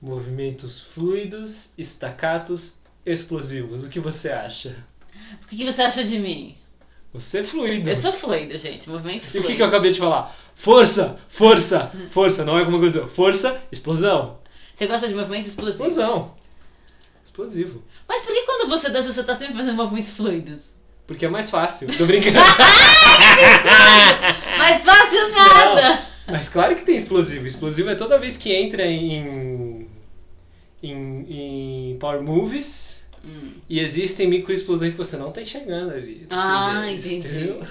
[0.00, 3.84] Movimentos fluidos, estacatos, explosivos.
[3.84, 4.84] O que você acha?
[5.42, 6.56] O que você acha de mim?
[7.12, 7.90] Você é fluido.
[7.90, 8.88] Eu sou fluido, gente.
[8.88, 9.38] Movimento fluido.
[9.38, 10.34] E o que, que eu acabei de falar?
[10.54, 12.44] Força, força, força.
[12.44, 13.06] Não é como eu dizer.
[13.06, 14.41] Força, explosão.
[14.76, 15.86] Você gosta de movimentos explosivos?
[15.86, 16.34] Explosão.
[17.24, 17.82] Explosivo.
[18.08, 20.74] Mas por que quando você dança você tá sempre fazendo movimentos fluidos?
[21.06, 21.88] Porque é mais fácil.
[21.96, 22.38] Tô brincando.
[24.58, 25.90] mais fácil nada.
[26.26, 27.46] Não, mas claro que tem explosivo.
[27.46, 29.88] Explosivo é toda vez que entra em
[30.82, 31.26] em,
[31.92, 33.52] em power movies hum.
[33.68, 36.26] e existem microexplosões que você não tá enxergando ali.
[36.28, 37.54] Ah, entendi.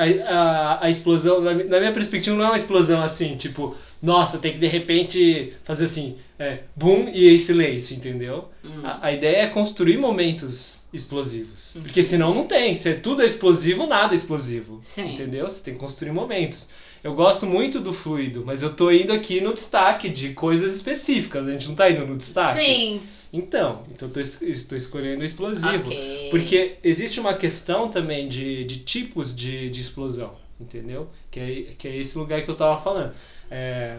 [0.00, 4.38] a, a, a explosão, na, na, minha perspectiva, não é uma explosão assim, tipo, nossa,
[4.38, 8.48] tem que de repente fazer assim, é, boom e silêncio, entendeu?
[8.64, 8.80] Uhum.
[8.82, 11.74] A, a, ideia é construir momentos explosivos.
[11.74, 11.82] Uhum.
[11.82, 12.74] Porque senão não tem.
[12.74, 14.80] Se tudo é explosivo, nada é explosivo.
[14.82, 15.12] Sim.
[15.12, 15.48] Entendeu?
[15.48, 16.70] Você tem que construir momentos.
[17.04, 21.46] Eu gosto muito do fluido, mas eu tô indo aqui no destaque de coisas específicas.
[21.46, 22.64] A gente não tá indo no destaque?
[22.64, 23.02] Sim.
[23.32, 25.86] Então, então estou escolhendo o explosivo.
[25.86, 26.30] Okay.
[26.30, 31.08] Porque existe uma questão também de, de tipos de, de explosão, entendeu?
[31.30, 33.14] Que é, que é esse lugar que eu estava falando.
[33.50, 33.98] É,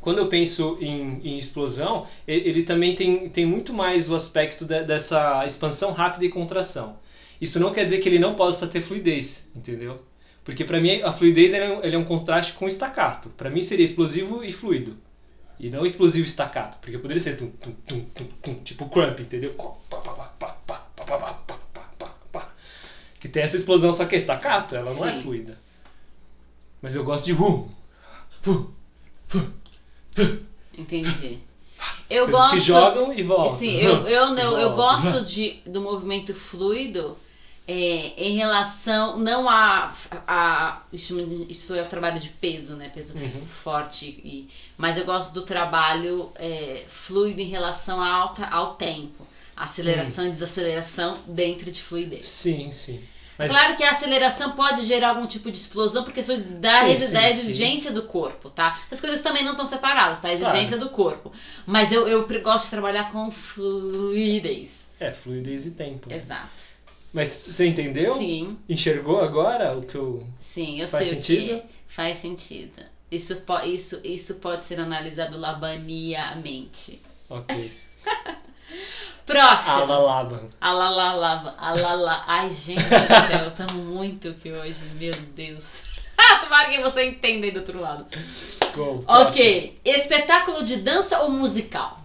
[0.00, 4.64] quando eu penso em, em, explosão, ele, ele, também tem, tem muito mais o aspecto
[4.64, 6.98] de, dessa expansão rápida e contração.
[7.40, 10.00] Isso não quer dizer que ele não possa ter fluidez, entendeu?
[10.44, 13.30] Porque para mim a fluidez é, um, é um contraste com estacato.
[13.30, 14.96] Para mim seria explosivo e fluido.
[15.58, 19.54] E não explosivo estacato, porque poderia ser tum, tum, tum, tum, tum, tipo crump, entendeu?
[23.20, 25.58] Que tem essa explosão, só que é estacato, ela não é é fluida.
[26.82, 27.68] Mas eu gosto de rum.
[30.76, 31.40] Entendi.
[32.10, 33.58] Eu gosto que jogam e voltam.
[33.58, 37.16] Sim, eu, eu, eu, eu gosto de, do movimento fluido
[37.66, 39.94] é, em relação não a,
[40.26, 43.46] a isso, é o trabalho de peso né peso uhum.
[43.62, 50.24] forte e mas eu gosto do trabalho é, fluido em relação ao, ao tempo aceleração
[50.24, 50.30] uhum.
[50.30, 53.02] e desaceleração dentro de fluidez sim sim
[53.36, 53.50] mas...
[53.50, 57.12] Claro que a aceleração pode gerar algum tipo de explosão por questões da, sim, sim,
[57.14, 57.94] da exigência sim.
[57.94, 58.78] do corpo, tá?
[58.88, 60.28] As coisas também não estão separadas, tá?
[60.28, 60.84] A exigência claro.
[60.84, 61.32] do corpo.
[61.66, 64.84] Mas eu, eu gosto de trabalhar com fluidez.
[65.00, 66.08] É, fluidez e tempo.
[66.08, 66.16] Né?
[67.14, 68.16] Mas você entendeu?
[68.16, 68.58] Sim.
[68.68, 70.26] Enxergou agora o que eu.
[70.40, 71.56] Sim, eu Faz sei sentido?
[71.56, 72.82] o que faz sentido.
[73.08, 77.00] Isso, po isso, isso pode ser analisado labaniamente.
[77.30, 77.72] Ok.
[79.24, 79.70] Próximo.
[79.70, 80.48] Alalaban.
[80.60, 81.54] Alalalava.
[81.56, 82.24] Alala.
[82.26, 85.64] Ai, gente do céu, tá muito que hoje, meu Deus.
[86.42, 88.04] Tomara que você entenda aí do outro lado.
[88.74, 89.04] Go.
[89.06, 89.78] Ok.
[89.84, 92.03] Espetáculo de dança ou musical?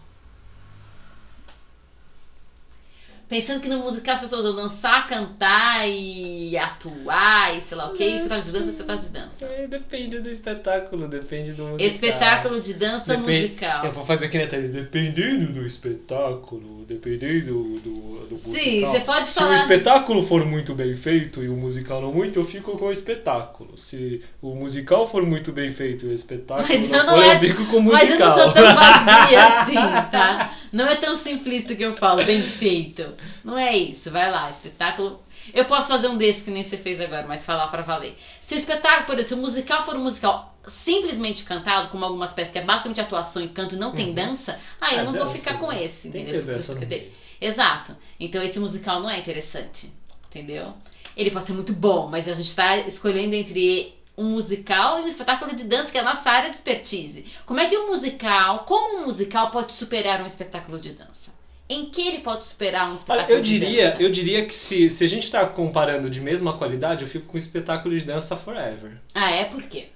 [3.30, 7.94] Pensando que no musical as pessoas vão dançar, cantar e atuar e sei lá o
[7.94, 8.04] que.
[8.04, 9.46] Espetáculo de dança, espetáculo de dança.
[9.46, 11.88] É, depende do espetáculo, depende do musical.
[11.88, 13.86] Espetáculo de dança Depen- musical.
[13.86, 18.54] Eu vou fazer que nem a Thalia, dependendo do espetáculo, dependendo do, do musical.
[18.64, 19.52] Sim, você pode Se falar.
[19.52, 22.92] o espetáculo for muito bem feito e o musical não muito, eu fico com o
[22.92, 23.78] espetáculo.
[23.78, 27.24] Se o musical for muito bem feito e o espetáculo Mas não, eu não for,
[27.24, 28.36] é- eu fico com o Mas eu musical.
[28.38, 29.74] não sou tão vazia assim,
[30.12, 30.56] tá?
[30.72, 33.04] Não é tão simplista que eu falo, bem feito.
[33.44, 35.20] Não é isso, vai lá, espetáculo.
[35.54, 38.18] Eu posso fazer um desse que nem você fez agora, mas falar pra valer.
[38.42, 42.34] Se o espetáculo, por exemplo, se o musical for um musical simplesmente cantado, como algumas
[42.34, 44.14] peças que é basicamente atuação e canto e não tem Uhum.
[44.16, 45.84] dança, aí eu É, não vou dança, ficar com né?
[45.84, 46.42] esse, Tem entendeu?
[46.46, 47.12] dança meio.
[47.42, 47.96] Exato.
[48.20, 49.92] Então esse musical não é interessante,
[50.28, 50.74] entendeu?
[51.16, 55.08] Ele pode ser muito bom, mas a gente tá escolhendo entre um musical e um
[55.08, 57.26] espetáculo de dança, que é a nossa área de expertise.
[57.46, 61.39] Como é que um musical, como um musical pode superar um espetáculo de dança?
[61.70, 64.02] Em que ele pode superar um espetáculo eu de diria, dança?
[64.02, 67.36] eu diria que se, se a gente tá comparando de mesma qualidade, eu fico com
[67.36, 68.98] o espetáculo de dança forever.
[69.14, 69.46] Ah, é?
[69.46, 69.90] Por quê?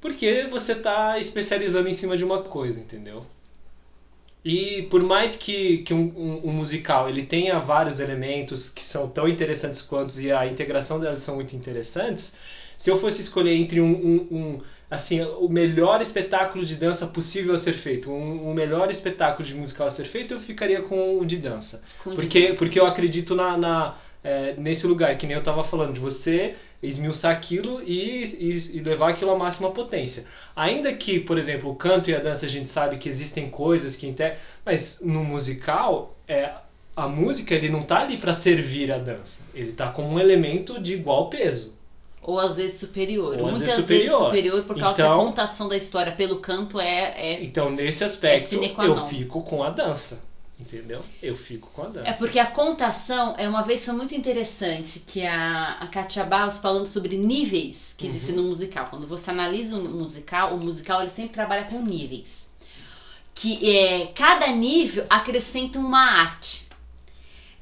[0.00, 3.26] Porque você tá especializando em cima de uma coisa, entendeu?
[4.44, 9.08] E por mais que, que um, um- um musical ele tenha vários elementos que são
[9.08, 12.36] tão interessantes quanto e a integração delas são muito interessantes,
[12.84, 14.60] se eu fosse escolher entre um, um- um,
[14.90, 19.54] assim o melhor espetáculo de dança possível a ser feito, um, um melhor espetáculo de
[19.54, 21.82] musical a ser feito, eu ficaria com o de dança.
[21.98, 22.54] Com de Porque, dança.
[22.58, 26.54] porque eu acredito na, na, é, nesse lugar, que nem eu tava falando, de você
[26.82, 30.26] esmiuçar aquilo e, e, e levar aquilo à máxima potência.
[30.54, 33.96] Ainda que, por exemplo, o canto e a dança a gente sabe que existem coisas
[33.96, 34.38] que inter...
[34.64, 36.52] mas no musical é
[36.96, 40.80] a música ele não tá ali para servir a dança, ele tá como um elemento
[40.80, 41.73] de igual peso.
[42.26, 43.34] Ou às vezes superior.
[43.36, 44.24] Ou Muitas vezes vezes superior.
[44.26, 48.58] superior por causa Então- da contação da história pelo canto é, é Então, nesse aspecto,
[48.74, 50.24] qua eu fico com a dança,
[50.58, 51.02] entendeu?
[51.22, 52.08] Eu fico com a dança.
[52.08, 56.58] É porque a contação é uma vez foi muito interessante que a, a Katia Barros
[56.58, 58.86] falando sobre níveis que existem no musical.
[58.88, 62.52] Quando você analisa um musical, o musical ele sempre trabalha com níveis.
[63.34, 66.68] Que é, cada nível acrescenta uma arte.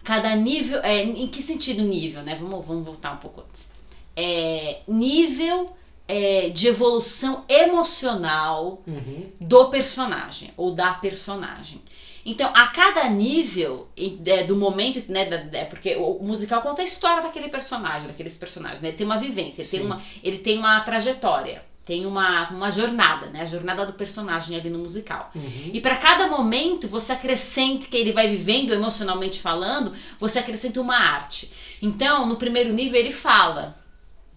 [0.05, 0.79] Cada nível.
[0.83, 2.37] É, em que sentido nível, né?
[2.39, 3.72] Vamos, vamos voltar um pouco antes.
[4.17, 5.75] É, nível
[6.09, 9.31] é, de evolução emocional Uhum.
[9.41, 11.81] do personagem ou da personagem.
[12.25, 13.89] Então, a cada nível
[14.27, 18.37] é, do momento, né, da- é, porque o musical conta a história daquele personagem, daqueles
[18.37, 18.89] personagens, né?
[18.89, 23.27] Ele tem uma vivência, ele tem uma, ele tem uma trajetória, tem uma, uma jornada,
[23.27, 23.41] né?
[23.43, 25.31] A jornada do personagem ali no musical.
[25.35, 25.71] Uhum.
[25.73, 30.97] E para cada momento você acrescenta que ele vai vivendo emocionalmente falando, você acrescenta uma
[30.97, 31.51] arte.
[31.81, 33.75] Então, no primeiro nível ele fala,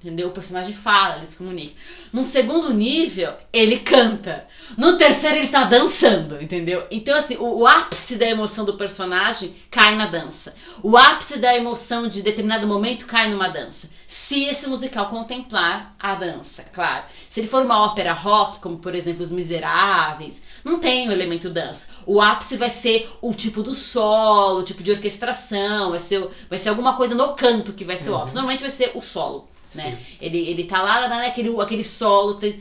[0.05, 0.27] entendeu?
[0.27, 1.73] O personagem fala, ele se comunica.
[2.13, 4.45] No segundo nível, ele canta.
[4.77, 6.85] No terceiro, ele tá dançando, entendeu?
[6.91, 10.53] Então, assim, o, o ápice da emoção do personagem cai na dança.
[10.83, 13.89] O ápice da emoção de determinado momento cai numa dança.
[14.07, 17.05] Se esse musical contemplar a dança, claro.
[17.29, 21.49] Se ele for uma ópera rock, como por exemplo Os Miseráveis, não tem o elemento
[21.49, 21.89] dança.
[22.05, 26.31] O ápice vai ser o tipo do solo, o tipo de orquestração, vai ser, o-
[26.49, 28.21] vai ser alguma coisa no canto que vai ser o Uhum.
[28.21, 28.35] ápice.
[28.35, 29.97] Normalmente vai ser o solo, né?
[30.21, 32.35] Ele, ele tá lá, né, aquele, solo.
[32.35, 32.59] Tem,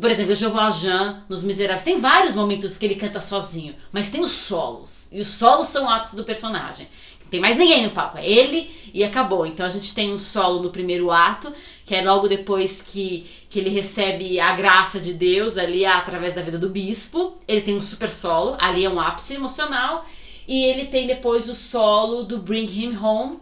[0.00, 4.10] por exemplo, o Jean Valjean, nos Miseráveis, tem vários momentos que ele canta sozinho, mas
[4.10, 5.08] tem os solos.
[5.12, 6.86] E os solos são o ápice do personagem.
[7.22, 9.46] Não tem mais ninguém no palco, é ele e acabou.
[9.46, 11.52] Então a gente tem um solo no primeiro ato,
[11.84, 16.42] que é logo depois que, que ele recebe a graça de Deus ali através da
[16.42, 17.38] vida do bispo.
[17.46, 20.06] Ele tem um super solo, ali é um ápice emocional.
[20.46, 23.38] E ele tem depois o solo do Bring Him Home,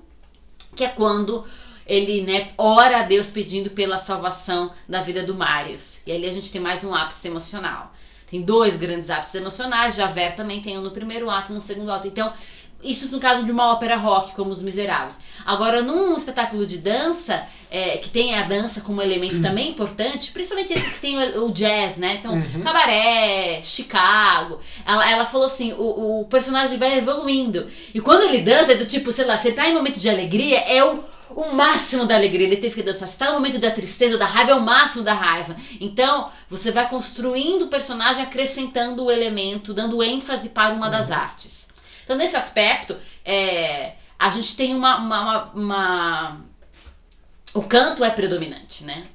[0.75, 1.45] que é quando
[1.87, 6.03] ele né, ora a Deus pedindo pela salvação da vida do Marius.
[6.07, 7.95] E ali a gente tem mais um ápice emocional.
[8.28, 11.93] Tem dois grandes ápices emocionais, Javert também tem um no primeiro ato e no segundo
[11.93, 12.09] ato.
[12.09, 12.32] Então,
[12.82, 15.16] isso no caso de uma ópera rock, como Os Miseráveis.
[15.45, 20.72] Agora, num espetáculo de dança, é, que tem a dança como elemento também importante, principalmente
[20.72, 22.16] esses que tem o, o jazz, né?
[22.20, 22.62] Então, Uhum.
[22.62, 24.61] Cabaré, Chicago.
[24.84, 27.68] Ela, ela falou assim: o, o personagem vai evoluindo.
[27.95, 30.59] E quando ele dança, é do tipo, sei lá, você tá em momento de alegria,
[30.61, 31.03] é o,
[31.37, 32.47] o máximo da alegria.
[32.47, 33.09] Ele teve que dançar.
[33.09, 35.55] Se tá no momento da tristeza, da raiva, é o máximo da raiva.
[35.80, 41.68] Então, você vai construindo o personagem, acrescentando o elemento, dando ênfase para uma das artes.
[42.05, 46.41] Então, nesse aspecto, é, a gente tem uma, uma, uma- uma-
[47.55, 49.07] O canto é predominante, né?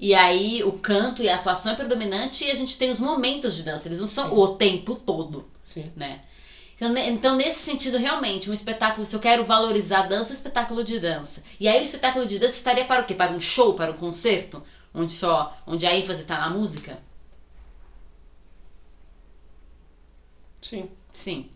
[0.00, 3.56] E aí o canto e a atuação é predominante e a gente tem os momentos
[3.56, 3.88] de dança.
[3.88, 4.34] Eles não são Sim.
[4.36, 5.90] o tempo todo, Sim.
[5.96, 6.20] né?
[6.80, 10.36] Então, então, nesse sentido, realmente, um espetáculo, se eu quero valorizar a dança, é um
[10.36, 11.42] espetáculo de dança.
[11.60, 13.14] E aí o espetáculo de dança estaria para o quê?
[13.14, 14.62] Para um show, para um concerto?
[14.94, 16.98] Onde só, onde a ênfase está na música?
[20.62, 20.88] Sim.
[21.12, 21.50] Sim.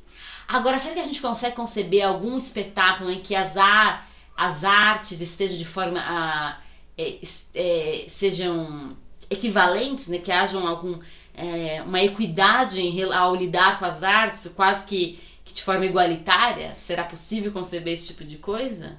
[0.48, 5.20] Agora, será que a gente consegue conceber algum espetáculo em que as, ar, as artes
[5.20, 6.58] estejam de forma a.
[6.98, 7.20] é,
[7.54, 8.96] é, sejam
[9.30, 10.18] equivalentes, né?
[10.18, 10.98] Que hajam algum,
[11.34, 16.74] é, uma equidade em ao lidar com as artes, quase que, que de forma igualitária?
[16.74, 18.98] Será possível conceber esse tipo de coisa?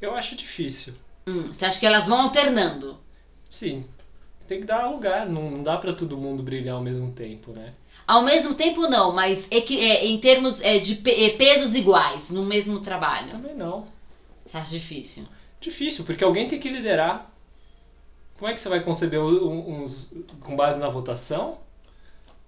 [0.00, 0.94] Eu acho difícil.
[1.26, 2.98] Hum, você acha que elas vão alternando?
[3.48, 3.84] Sim.
[4.46, 7.72] Tem que dar lugar, não, não dá pra todo mundo brilhar ao mesmo tempo, né?
[8.06, 12.44] Ao mesmo tempo, não, mas equi- é, em termos é, de é, pesos iguais no
[12.44, 13.28] mesmo trabalho.
[13.30, 13.88] Também não.
[14.46, 15.24] Você acha difícil?
[15.60, 17.28] Difícil, porque alguém tem que liderar.
[18.38, 21.58] Como é que você vai conceber uns com base na votação?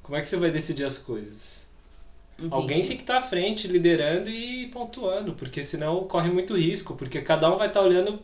[0.03, 1.67] Como é que você vai decidir as coisas?
[2.39, 2.55] Entendi.
[2.55, 7.21] Alguém tem que estar à frente, liderando e pontuando, porque senão corre muito risco, porque
[7.21, 8.21] cada um vai estar olhando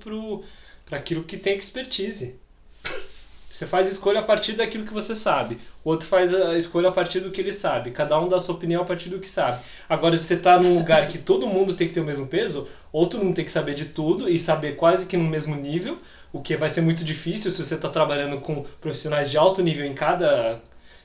[0.86, 2.38] para aquilo que tem expertise.
[3.50, 5.58] Você faz escolha a partir daquilo que você sabe.
[5.84, 7.92] O outro faz a escolha a partir do que ele sabe.
[7.92, 9.62] Cada um dá a sua opinião a partir do que sabe.
[9.88, 12.68] Agora, se você está num lugar que todo mundo tem que ter o mesmo peso,
[12.92, 15.98] ou todo mundo tem que saber de tudo e saber quase que no mesmo nível,
[16.34, 19.86] o que vai ser muito difícil se você está trabalhando com profissionais de alto nível
[19.86, 20.60] em cada,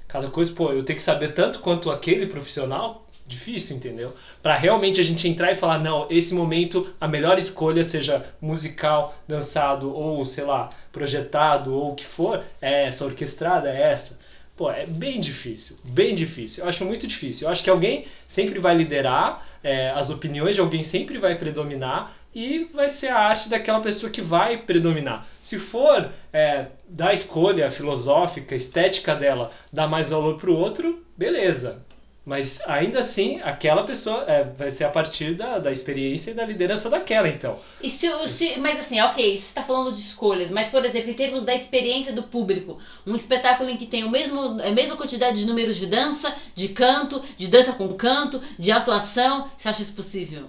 [0.07, 0.51] cada coisa.
[0.53, 3.05] Pô, eu tenho que saber tanto quanto aquele profissional.
[3.27, 4.11] Difícil, entendeu?
[4.41, 9.15] Para realmente a gente entrar e falar, não, esse momento a melhor escolha, seja musical,
[9.27, 14.17] dançado ou, sei lá, projetado ou o que for, é essa, orquestrada é essa.
[14.57, 16.63] Pô, é bem difícil, bem difícil.
[16.63, 17.47] Eu acho muito difícil.
[17.47, 22.18] Eu acho que alguém sempre vai liderar, é, as opiniões de alguém sempre vai predominar
[22.33, 25.27] e vai ser a arte daquela pessoa que vai predominar.
[25.41, 31.81] Se for é, da escolha filosófica, estética dela, dar mais valor para o outro, beleza.
[32.25, 36.45] Mas ainda assim, aquela pessoa é, vai ser a partir da, da experiência e da
[36.45, 37.57] liderança daquela, então.
[37.81, 41.15] E se, se- mas assim, ok, você está falando de escolhas, mas por exemplo, em
[41.15, 42.77] termos da experiência do público,
[43.07, 46.67] um espetáculo em que tem o mesmo, a mesma quantidade de números de dança, de
[46.69, 50.47] canto, de dança com canto, de atuação, você acha isso possível?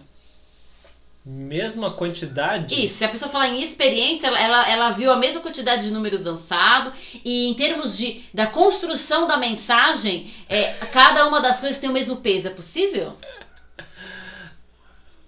[1.24, 2.82] Mesma quantidade.
[2.82, 6.24] Isso, se a pessoa falar em experiência, ela, ela, viu a mesma quantidade de números
[6.24, 11.90] dançados, e em termos de, da construção da mensagem, é, cada uma das coisas tem
[11.90, 13.14] o mesmo peso, é possível?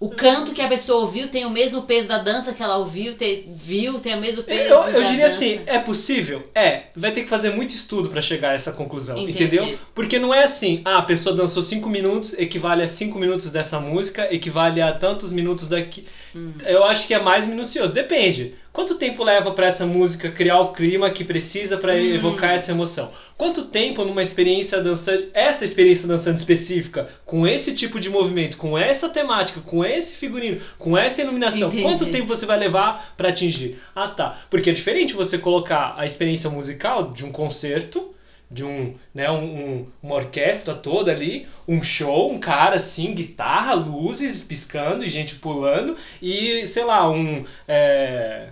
[0.05, 3.15] O canto que a pessoa ouviu tem o mesmo peso da dança que ela ouviu,
[3.15, 5.35] te- viu, tem o mesmo peso Eu, eu diria dança.
[5.35, 6.49] assim, é possível?
[6.53, 9.31] É, vai ter que fazer muito estudo para chegar a essa conclusão, Entendi.
[9.43, 9.77] entendeu?
[9.95, 13.79] Porque não é assim, ah, a pessoa dançou 5 minutos, equivale a 5 minutos dessa
[13.79, 16.05] música, equivale a tantos minutos daqui.
[16.35, 16.53] Hum.
[16.65, 18.55] Eu acho que é mais minucioso, depende.
[18.73, 22.15] Quanto tempo leva para essa música criar o clima que precisa para Hum.
[22.15, 23.11] evocar essa emoção?
[23.37, 28.75] Quanto tempo numa experiência dançante, essa experiência dançante específica, com esse tipo de movimento, com
[28.75, 31.83] essa temática, com esse figurino, com essa iluminação, Entendi.
[31.83, 33.79] quanto tempo você vai levar para atingir?
[33.95, 34.39] Ah, tá.
[34.49, 38.11] Porque é diferente você colocar a experiência musical de um concerto,
[38.49, 43.73] de um, né, um, um- uma orquestra toda ali, um show, um cara assim, guitarra,
[43.75, 47.43] luzes piscando e gente pulando, e sei lá, um.
[47.67, 48.47] é,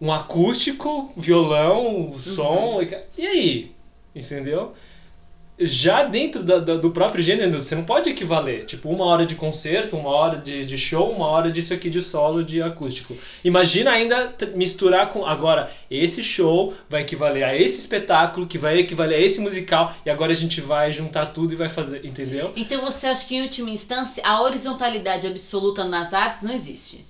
[0.00, 2.80] um acústico, violão, som.
[2.82, 3.72] e ca- E aí?
[4.14, 4.74] Entendeu?
[5.60, 8.64] Já dentro da- da- do próprio gênero, você não pode equivaler.
[8.64, 12.00] Tipo, uma hora de concerto, uma hora de, de show, uma hora disso aqui de
[12.00, 13.16] solo, de acústico.
[13.42, 15.26] Imagina ainda misturar com.
[15.26, 20.10] Agora, esse show vai equivaler a esse espetáculo, que vai equivaler a esse musical, e
[20.10, 22.06] agora a gente vai juntar tudo e vai fazer.
[22.06, 22.52] Entendeu?
[22.54, 27.04] Então você acha que, em última instância, a horizontalidade absoluta nas artes não existe?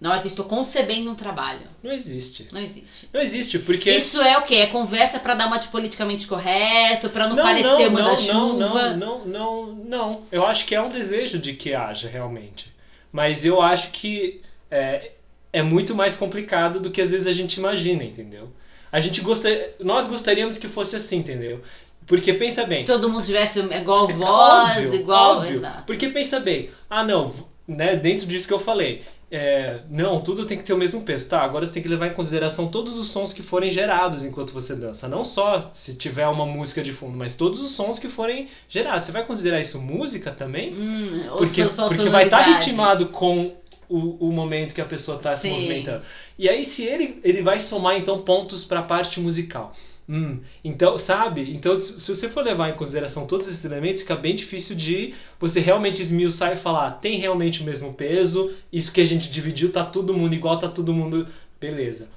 [0.00, 1.66] Na hora que eu estou concebendo um trabalho.
[1.82, 2.48] Não existe.
[2.52, 3.08] Não existe.
[3.12, 3.90] Não existe, porque.
[3.90, 4.56] Isso é o quê?
[4.56, 8.10] É conversa pra dar uma de politicamente correto, pra não, não, parecer não, uma não,
[8.10, 8.90] da chuva.
[8.90, 10.22] não, não, não, não.
[10.30, 12.72] Eu acho que é um desejo de que haja realmente.
[13.10, 14.40] Mas eu acho que
[14.70, 15.12] é,
[15.52, 18.52] é muito mais complicado do que às vezes a gente imagina, entendeu?
[18.92, 19.48] A gente gosta,
[19.80, 21.60] nós gostaríamos que fosse assim, entendeu?
[22.06, 22.84] Porque pensa bem.
[22.84, 25.36] Que todo mundo tivesse igual É voz, óbvio, igual.
[25.38, 25.56] óbvio.
[25.56, 25.82] Exato.
[25.86, 27.34] Porque pensa bem, ah não,
[27.66, 31.28] né, dentro disso que eu falei, é, não, tudo tem que ter o mesmo peso.
[31.28, 34.52] Tá, agora você tem que levar em consideração todos os sons que forem gerados enquanto
[34.52, 35.06] você dança.
[35.08, 39.04] Não só se tiver uma música de fundo, mas todos os sons que forem gerados.
[39.04, 40.72] Você vai considerar isso música também?
[40.72, 42.50] Hum, Porque, porque vai estar sonoridade.
[42.50, 43.54] ritmado com
[43.88, 46.02] o, o momento que a pessoa está se movimentando.
[46.38, 49.72] E aí, se ele, ele vai somar, então, pontos para a parte musical.
[50.08, 51.52] Hum, então, sabe?
[51.54, 55.12] Então, se, se você for levar em consideração todos esses elementos, fica bem difícil de
[55.38, 59.30] você realmente esmiuçar e falar, "Ah, tem realmente o mesmo peso, isso que a gente
[59.30, 61.28] dividiu, tá todo mundo igual, tá todo mundo.
[61.60, 62.08] Beleza.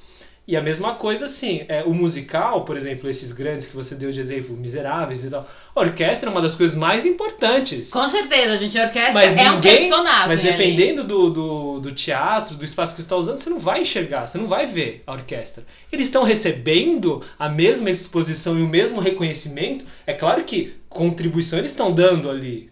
[0.47, 4.11] E a mesma coisa, assim, é, o musical, por exemplo, esses grandes que você deu
[4.11, 7.91] de exemplo, Miseráveis e tal, a orquestra é uma das coisas mais importantes.
[7.91, 10.27] Com certeza, a gente, a orquestra Mas é um ninguém- personagem.
[10.27, 13.81] Mas dependendo do, do, do teatro, do espaço que você está usando, você não vai
[13.83, 15.63] enxergar, você não vai ver a orquestra.
[15.91, 19.85] Eles estão recebendo a mesma exposição e o mesmo reconhecimento.
[20.07, 22.70] É claro que contribuição eles estão dando ali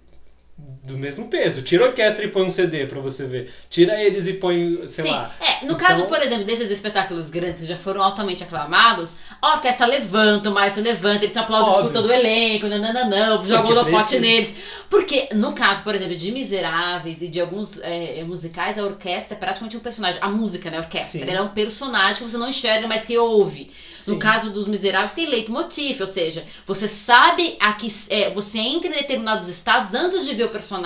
[0.89, 1.61] do mesmo peso.
[1.61, 3.53] Tira a orquestra e põe um CD pra você ver.
[3.69, 5.33] Tira eles e põe, sei Sim, lá.
[5.39, 9.55] é, no Então- caso, por exemplo, desses espetáculos grandes que já foram altamente aclamados, a
[9.55, 11.83] orquestra levanta, o maestro levanta, eles aplaudem Óbvio.
[11.85, 14.19] por todo o elenco, nananã, jogam Porque holofote precisa.
[14.21, 14.49] neles.
[14.89, 19.39] Porque, no caso, por exemplo, de Miseráveis e de alguns é, musicais, a orquestra é
[19.39, 20.19] praticamente um personagem.
[20.21, 21.29] A música, né, a orquestra, Sim.
[21.29, 23.69] ela é um personagem que você não enxerga, mas que ouve.
[23.91, 24.11] Sim.
[24.13, 28.87] No caso dos Miseráveis, tem leitmotiv, ou seja, você sabe a que é, você entra
[28.89, 30.78] em determinados estados antes de ver o personagem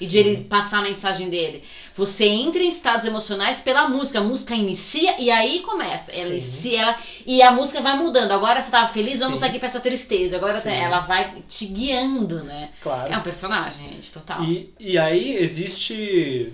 [0.00, 0.18] e de Sim.
[0.18, 1.62] ele passar a mensagem dele.
[1.94, 6.12] Você entra em estados emocionais pela música, a música inicia e aí começa.
[6.12, 6.32] Ela Sim.
[6.32, 8.32] inicia, ela, e a música vai mudando.
[8.32, 9.46] Agora você tava feliz, vamos Sim.
[9.46, 10.36] aqui pra essa tristeza.
[10.36, 10.70] Agora Sim.
[10.70, 12.70] ela vai te guiando, né?
[12.82, 13.12] Claro.
[13.12, 14.42] É um personagem, gente, total.
[14.44, 16.52] E, e aí existe.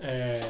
[0.00, 0.40] é,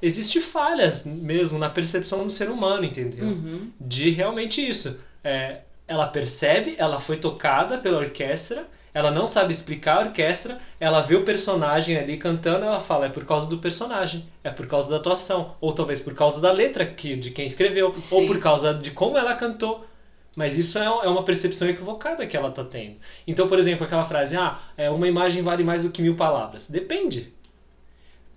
[0.00, 3.26] existe falhas mesmo na percepção do ser humano, entendeu?
[3.26, 3.70] Uhum.
[3.80, 4.98] De realmente isso.
[5.22, 8.66] É, ela percebe, ela foi tocada pela orquestra,
[8.98, 13.08] ela não sabe explicar a orquestra, ela vê o personagem ali cantando, ela fala, é
[13.08, 16.84] por causa do personagem, é por causa da atuação, ou talvez por causa da letra
[16.84, 18.26] que, de quem escreveu, ou Sim.
[18.26, 19.86] por causa de como ela cantou.
[20.34, 22.96] Mas isso é, é uma percepção equivocada que ela está tendo.
[23.24, 26.68] Então, por exemplo, aquela frase, ah, é, uma imagem vale mais do que mil palavras.
[26.68, 27.32] Depende.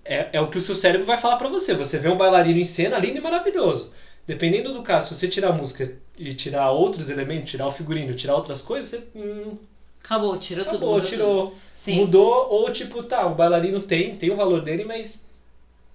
[0.05, 1.73] É, é o que o seu cérebro vai falar para você.
[1.73, 3.95] Você vê um bailarino em cena lindo e maravilhoso.
[4.27, 8.13] Dependendo do caso, se você tirar a música e tirar outros elementos, tirar o figurino,
[8.13, 9.07] tirar outras coisas, você.
[9.15, 9.57] Hum,
[10.03, 10.75] Acabou, tirou tudo.
[10.77, 11.47] acabou, mudou tirou.
[11.47, 11.57] tudo.
[11.77, 11.95] Sim.
[12.01, 15.23] Mudou, ou tipo, tá, o bailarino tem, tem o valor dele, mas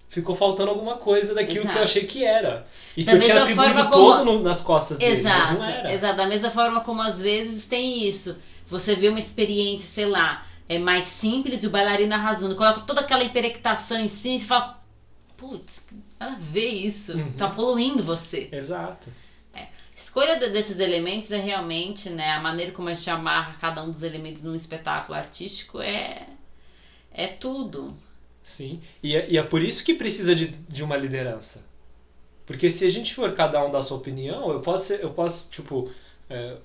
[0.09, 1.79] ficou faltando alguma coisa daquilo que Exato.
[1.79, 2.65] eu achei que era.
[2.97, 5.65] E que Da eu tinha atribuído como- todo no- nas costas dele, Exato, mas não
[5.65, 5.93] era.
[5.93, 6.17] exato.
[6.17, 8.37] Da mesma forma como às vezes tem isso.
[8.69, 13.01] Você vê uma experiência, sei lá, é mais simples e o bailarino arrasando, coloca toda
[13.01, 14.81] aquela hiperectação em cima e fala,
[15.37, 15.83] putz,
[16.19, 17.13] nada a ver isso.
[17.13, 17.33] Uhum.
[17.33, 18.49] Tá poluindo você.
[18.51, 19.09] Exato.
[19.97, 23.91] Escolha de- desses elementos é realmente, né, a maneira como a gente amarra cada um
[23.91, 26.27] dos elementos num espetáculo artístico é
[27.13, 27.97] é tudo.
[28.43, 28.81] Sim.
[29.03, 31.65] E é, e é por isso que precisa de, de uma liderança.
[32.47, 35.51] Porque se a gente for cada um dar sua opinião, eu posso ser, eu posso,
[35.51, 35.91] tipo,
[36.31, 36.59] é,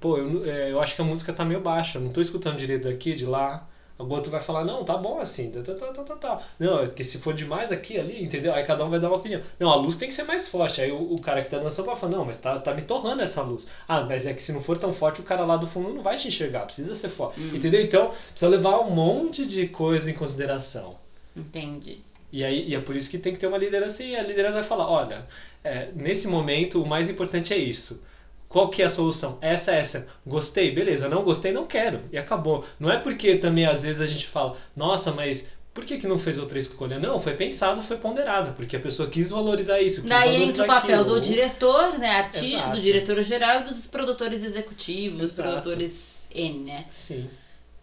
[0.00, 2.88] pô, eu, é, eu acho que a música tá meio baixa, não tô escutando direito
[2.90, 3.69] daqui, de lá.
[4.00, 6.42] O outro vai falar, não, tá bom assim, tá, tá, tá, tá, tá, tá.
[6.58, 8.54] Não, é que se for demais aqui, ali, entendeu?
[8.54, 9.40] Aí cada um vai dar uma opinião.
[9.58, 10.80] Não, a luz tem que ser mais forte.
[10.80, 13.22] Aí o, o cara que tá dançando vai falar, não, mas tá, tá me torrando
[13.22, 13.68] essa luz.
[13.86, 16.02] Ah, mas é que se não for tão forte, o cara lá do fundo não
[16.02, 17.40] vai te enxergar, precisa ser forte.
[17.40, 17.54] Hum.
[17.54, 17.82] Entendeu?
[17.82, 20.96] Então, precisa levar um monte de coisa em consideração.
[21.36, 21.98] Entendi.
[22.32, 24.54] E, aí, e é por isso que tem que ter uma liderança e a liderança
[24.54, 25.26] vai falar, olha,
[25.64, 28.02] é, nesse momento o mais importante é isso.
[28.50, 29.38] Qual que é a solução?
[29.40, 30.08] Essa, essa.
[30.26, 30.72] Gostei?
[30.72, 31.08] Beleza.
[31.08, 31.52] Não gostei?
[31.52, 32.02] Não quero.
[32.12, 32.64] E acabou.
[32.80, 36.18] Não é porque também às vezes a gente fala, nossa, mas por que, que não
[36.18, 36.98] fez outra escolha?
[36.98, 40.00] Não, foi pensado, foi ponderado, porque a pessoa quis valorizar isso.
[40.00, 41.14] Quis Daí entra o papel aquilo.
[41.14, 42.76] do diretor, né, artístico, Exato.
[42.76, 45.48] do diretor geral e dos produtores executivos, Exato.
[45.48, 47.30] produtores N, né, Sim,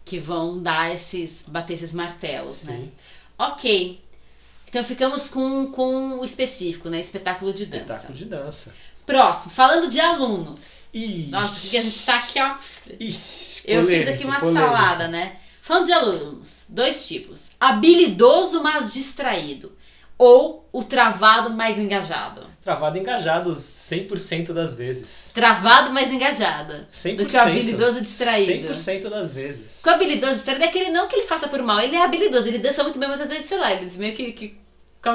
[0.04, 2.76] que vão dar esses, bater esses martelos, né.
[2.76, 2.92] sim.
[3.38, 4.00] Ok.
[4.68, 7.00] Então ficamos com, com o específico, né?
[7.00, 8.12] Espetáculo de Espetáculo dança.
[8.12, 8.74] de dança.
[9.08, 10.84] Próximo, falando de alunos.
[10.92, 12.54] Ixi, Nossa, porque a gente tá aqui, ó.
[13.00, 14.66] Ixi, Eu fiz polêmico, aqui uma polêmico.
[14.66, 15.36] salada, né?
[15.62, 17.50] Falando de alunos, dois tipos.
[17.58, 19.72] Habilidoso, mas distraído.
[20.18, 22.42] Ou o travado, mais engajado.
[22.62, 25.30] Travado engajado 100% das vezes.
[25.32, 26.86] Travado, mais engajado.
[26.92, 27.16] 100%.
[27.16, 28.72] Do que o habilidoso distraído.
[28.74, 29.80] 100% das vezes.
[29.82, 32.46] Com o habilidoso distraído é aquele não que ele faça por mal, ele é habilidoso,
[32.46, 34.67] ele dança muito bem, mas às vezes, sei lá, ele meio que, que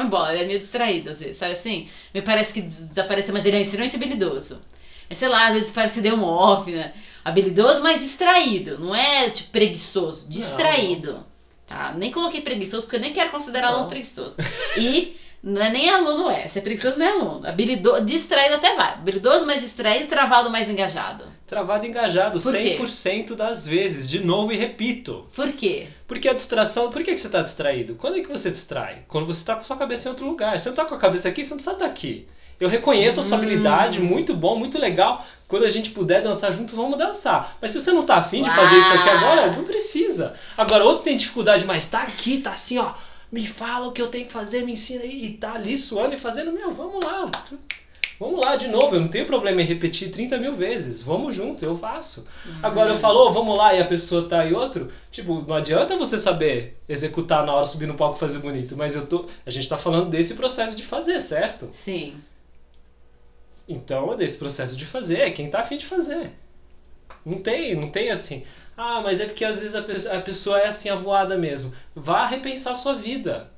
[0.05, 1.87] bola, ele é meio distraído, às vezes, sabe assim?
[2.13, 4.61] Me parece que desapareceu, mas ele é extremamente habilidoso.
[5.09, 6.93] É, sei lá, às vezes parece que deu um off, né?
[7.23, 11.25] Habilidoso, mas distraído, não é tipo preguiçoso, distraído.
[11.67, 11.93] Tá?
[11.95, 13.75] Nem coloquei preguiçoso, porque eu nem quero considerar Não.
[13.75, 14.35] aluno preguiçoso.
[14.77, 17.47] E não é nem aluno é, se é preguiçoso não é aluno.
[17.47, 18.93] Habilidoso, distraído até vai.
[18.93, 21.25] Habilidoso, mas distraído, travado, mais engajado.
[21.53, 22.77] Travado engajado Por quê?
[22.79, 24.09] 100% das vezes.
[24.09, 25.27] De novo e repito.
[25.35, 25.87] Por quê?
[26.07, 27.93] Porque a distração, por que, que você está distraído?
[27.95, 29.03] Quando é que você distrai?
[29.07, 30.59] Quando você está com a sua cabeça em outro lugar.
[30.59, 32.25] Você não está com a cabeça aqui, você não precisa estar aqui.
[32.59, 33.41] Eu reconheço a sua Hum.
[33.41, 35.25] habilidade, muito bom, muito legal.
[35.47, 37.57] Quando a gente puder dançar junto, vamos dançar.
[37.61, 40.33] Mas se você não tá afim de fazer isso aqui agora, não precisa.
[40.57, 42.93] Agora, outro tem dificuldade, mas tá aqui, tá assim, ó.
[43.31, 45.23] Me fala o que eu tenho que fazer, me ensina aí.
[45.25, 47.29] E tá ali suando e fazendo, meu, vamos lá.
[48.19, 51.01] Vamos lá de novo, eu não tenho problema em repetir 30 mil vezes.
[51.01, 52.27] Vamos junto, eu faço.
[52.61, 54.89] Agora eu falo, "Ô, vamos lá, e a pessoa tá aí outro.
[55.11, 58.77] Tipo, não adianta você saber executar na hora, subir no palco e fazer bonito.
[58.77, 59.25] Mas eu tô.
[59.45, 61.69] A gente tá falando desse processo de fazer, certo?
[61.73, 62.15] Sim.
[63.67, 66.31] Então, desse processo de fazer, é quem tá afim de fazer.
[67.25, 68.43] Não tem, não tem assim.
[68.75, 71.73] Ah, mas é porque às vezes a pessoa, a pessoa é assim avoada mesmo.
[71.95, 73.49] Vá repensar sua vida.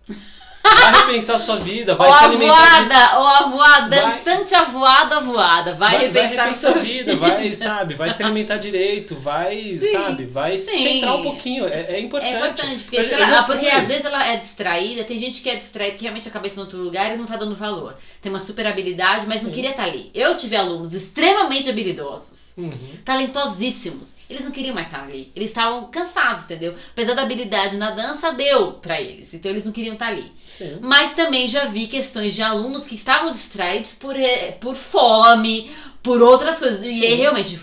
[0.81, 2.53] Vai repensar sua vida, vai ou se alimentar.
[2.81, 5.75] avoada, ou avoada, Vai- dançante avoada, avoada.
[5.75, 9.77] Vai, vai, vai repensar repensar sua a vida, vai, sabe, vai se alimentar direito, vai,
[9.81, 10.77] Sim, sabe, vai sim.
[10.95, 11.67] centrar um pouquinho.
[11.67, 12.33] É, é importante.
[12.33, 15.55] É importante, porque, Eu- ela- porque às vezes ela é distraída, tem gente que é
[15.55, 17.95] distraída, que realmente a cabeça em outro lugar e não tá dando valor.
[18.21, 19.55] Tem uma super habilidade, mas não Sim.
[19.55, 20.09] queria estar ali.
[20.13, 22.71] Eu tive alunos extremamente habilidosos, Uhum.
[23.03, 24.14] talentosíssimos.
[24.29, 25.31] Eles não queriam mais estar ali.
[25.35, 26.75] Eles estavam cansados, entendeu?
[26.91, 29.33] Apesar da habilidade na dança, deu pra eles.
[29.33, 30.31] Então eles não queriam estar ali.
[30.47, 30.79] Sim.
[30.81, 35.71] Mas também já vi questões de alunos que estavam distraídos por, eh, por fome,
[36.05, 36.83] por outras coisas.
[36.83, 37.57] E aí, realmente,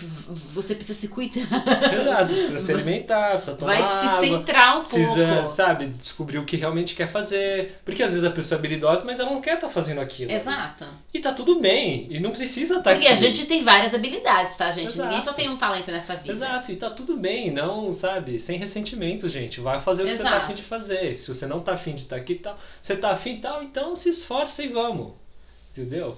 [0.53, 1.47] você precisa se cuidar.
[1.93, 4.37] Exato, precisa se alimentar, precisa tomar Vai se água.
[4.37, 5.45] centrar um Precisa, pouco.
[5.45, 7.79] sabe, descobrir o que realmente quer fazer.
[7.85, 10.31] Porque às vezes a pessoa é habilidosa, mas ela não quer estar fazendo aquilo.
[10.31, 10.85] Exato.
[11.13, 12.07] E tá tudo bem.
[12.09, 14.87] E não precisa estar Porque a gente tem várias habilidades, tá, gente?
[14.87, 15.09] Exato.
[15.09, 16.31] Ninguém só tem um talento nessa vida.
[16.31, 19.61] Exato, e tá tudo bem, não, sabe, sem ressentimento, gente.
[19.61, 20.45] Vai fazer o que você tá Exato.
[20.45, 21.15] afim de fazer.
[21.15, 23.63] Se você não tá afim de estar aqui e tal, você tá afim e tal,
[23.63, 25.13] então se esforça e vamos.
[25.71, 26.17] Entendeu?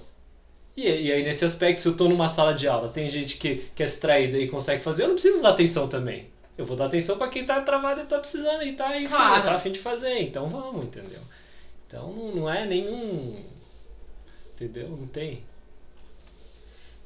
[0.76, 3.70] E, e aí, nesse aspecto, se eu tô numa sala de aula, tem gente que,
[3.74, 6.28] que é distraída e consegue fazer, eu não preciso dar atenção também.
[6.58, 9.44] Eu vou dar atenção pra quem tá travado e tá precisando e tá aí, Claro.
[9.44, 11.20] tá afim de fazer, então vamos, entendeu?
[11.86, 13.42] Então não, é nenhum.
[14.54, 14.88] Entendeu?
[14.88, 15.42] Não tem.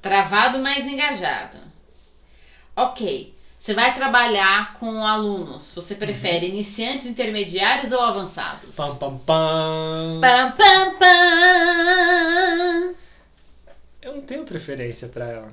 [0.01, 1.59] Travado, mas engajado.
[2.77, 3.35] Ok.
[3.59, 5.75] Você vai trabalhar com alunos.
[5.75, 8.75] Você prefere iniciantes, intermediários ou avançados?
[8.75, 10.21] Pam, pam, pam.
[10.23, 12.95] Pam, pam, pam.
[14.03, 15.53] Eu não tenho preferência pra ela.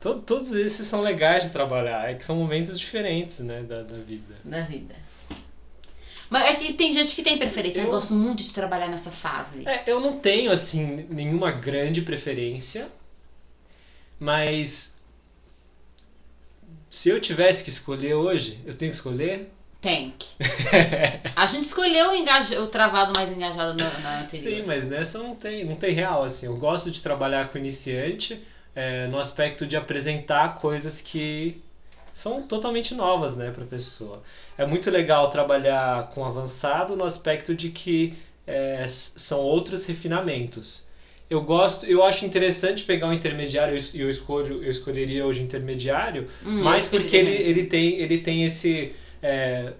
[0.00, 3.96] To- todos esses são legais de trabalhar, é que são momentos diferentes, né, da, da
[3.96, 4.34] vida.
[4.44, 4.94] Da vida.
[6.28, 7.78] Mas é que tem gente que tem preferência.
[7.78, 9.66] Eu, Eu- gosto muito de trabalhar nessa fase.
[9.66, 12.88] É, eu não tenho, assim, nenhuma grande preferência,
[14.18, 14.96] mas
[16.90, 19.50] se eu tivesse que escolher hoje, eu tenho que escolher?
[20.18, 20.26] Que.
[21.36, 24.60] A gente escolheu o, engaja- o travado mais engajado na, na anterior.
[24.60, 26.46] Sim, mas nessa não tem, não tem real, assim.
[26.46, 28.40] Eu gosto de trabalhar com iniciante
[28.74, 31.56] é, no aspecto de apresentar coisas que
[32.12, 34.22] são totalmente novas, né, para pessoa.
[34.58, 38.14] É muito legal trabalhar com avançado no aspecto de que
[38.46, 40.86] é, são outros refinamentos.
[41.28, 46.26] Eu gosto, eu acho interessante pegar um intermediário e eu escolho, eu escolheria hoje intermediário,
[46.44, 48.92] Hum, mas eu porque ele, ele tem ele tem esse
[49.22, 49.72] é,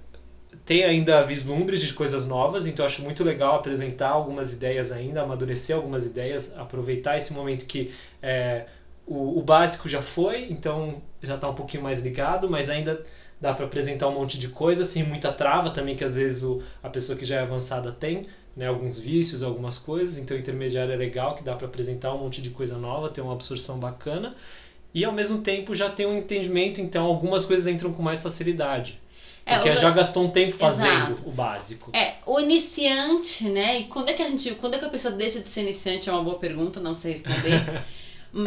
[0.65, 5.77] tem ainda vislumbres de coisas novas, então acho muito legal apresentar algumas ideias ainda, amadurecer
[5.77, 8.67] algumas ideias, aproveitar esse momento que é,
[9.07, 13.03] o, o básico já foi, então já está um pouquinho mais ligado, mas ainda
[13.41, 16.63] dá para apresentar um monte de coisa sem muita trava também, que às vezes o,
[16.83, 18.23] a pessoa que já é avançada tem,
[18.57, 22.41] né, alguns vícios, algumas coisas, então intermediário é legal, que dá para apresentar um monte
[22.41, 24.35] de coisa nova, ter uma absorção bacana,
[24.95, 28.99] e ao mesmo tempo já tem um entendimento, então algumas coisas entram com mais facilidade.
[29.49, 31.23] É, Porque o- já gastou um tempo fazendo Exato.
[31.29, 31.91] o básico.
[31.95, 33.79] É, o iniciante, né?
[33.79, 34.53] E quando é que a gente.
[34.57, 36.09] Quando é que a pessoa deixa de ser iniciante?
[36.09, 37.63] É uma boa pergunta, não sei responder.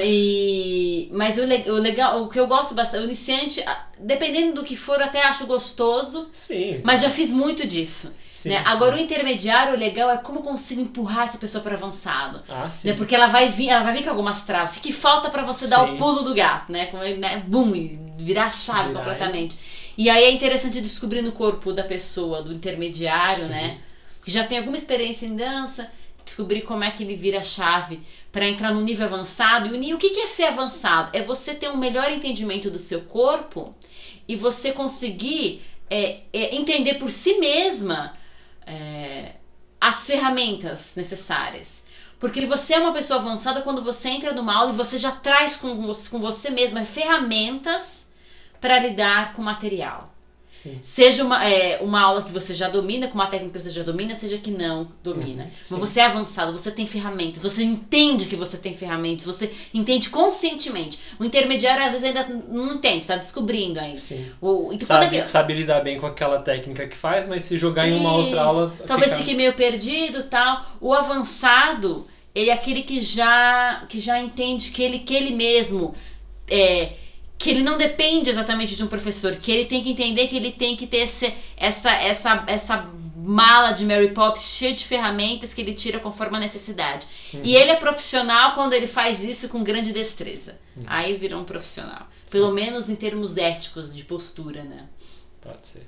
[0.02, 3.64] E- mas o, o legal, o que eu gosto bastante, o iniciante,
[4.00, 6.82] dependendo do que for, até acho gostoso, Sim.
[6.84, 8.12] mas já fiz muito disso.
[8.30, 8.58] sim, né?
[8.60, 8.64] sim.
[8.68, 12.43] Agora o intermediário, o legal é como eu consigo empurrar essa pessoa para avançado.
[12.47, 12.89] Ah, sim.
[12.89, 12.93] Né?
[12.93, 14.78] Porque ela vai vir, ela vai vir com algumas travas.
[14.78, 15.95] O que falta para você dar Sim.
[15.95, 16.86] o pulo do gato, né?
[16.88, 17.43] Como, né?
[17.47, 19.58] Bum, e virar a chave Virar completamente.
[20.00, 23.50] E aí é interessante descobrir no corpo da pessoa, do intermediário, Sim.
[23.50, 23.82] né?
[24.24, 25.91] Que já tem alguma experiência em dança,
[26.24, 29.76] descobrir como é que ele vira a chave para entrar no nível avançado.
[29.76, 31.10] E o, que é ser avançado?
[31.12, 33.76] É você ter um melhor entendimento do seu corpo
[34.26, 38.14] e você conseguir é, é, entender por si mesma
[38.66, 39.34] é,
[39.82, 41.84] as ferramentas necessárias.
[42.22, 45.58] Porque você é uma pessoa avançada quando você entra numa aula e você já traz
[45.58, 47.99] com você, com você mesma ferramentas
[48.60, 50.10] para lidar com o material.
[50.51, 50.78] Sim.
[50.84, 53.82] Seja uma, é, uma aula que você já domina, com uma técnica que você já
[53.82, 55.43] domina, seja que não domina.
[55.43, 55.78] Uhum, sim.
[55.78, 60.10] Mas você é avançado, você tem ferramentas, você entende que você tem ferramentas, você entende
[60.10, 60.99] conscientemente.
[61.18, 63.95] O intermediário às vezes ainda não entende, está descobrindo ainda.
[63.95, 64.30] Sim.
[64.41, 67.57] O, então, Sabe, é que- sabe lidar bem com aquela técnica que faz, mas se
[67.57, 68.39] jogar em uma outra Isso.
[68.39, 68.74] aula.
[68.86, 70.66] Talvez fica- fique meio perdido tal.
[70.82, 72.05] O avançado,
[72.36, 75.93] ele é aquele que já, que já entende que ele, que ele mesmo
[76.49, 76.93] é,
[77.40, 80.52] que ele não depende exatamente de um professor, que ele tem que entender que ele
[80.52, 85.62] tem que ter esse, essa, essa, essa mala de Mary Poppins cheia de ferramentas que
[85.62, 87.08] ele tira conforme a necessidade.
[87.34, 87.40] Uhum.
[87.42, 90.60] E ele é profissional quando ele faz isso com grande destreza.
[90.76, 90.84] Uhum.
[90.86, 92.08] Aí vira um profissional.
[92.30, 94.90] Pelo menos em termos éticos de postura, né?
[95.40, 95.88] Pode ser.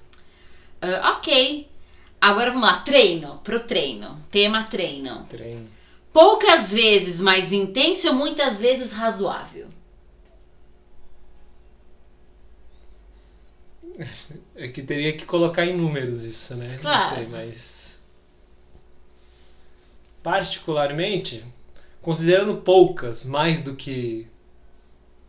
[0.81, 1.69] Ah, ok.
[2.21, 4.17] Agora vamos lá, treino, pro treino.
[4.31, 5.25] Tema treino.
[5.25, 5.69] Treino.
[6.13, 9.67] Poucas vezes mais intenso ou muitas vezes razoável?
[14.55, 16.77] É que teria que colocar em números isso, né?
[16.81, 17.01] Claro.
[17.01, 17.99] Não sei, mas.
[20.23, 21.43] Particularmente,
[22.01, 24.27] considerando poucas, mais do que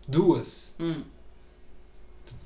[0.06, 1.02] duas, Hum.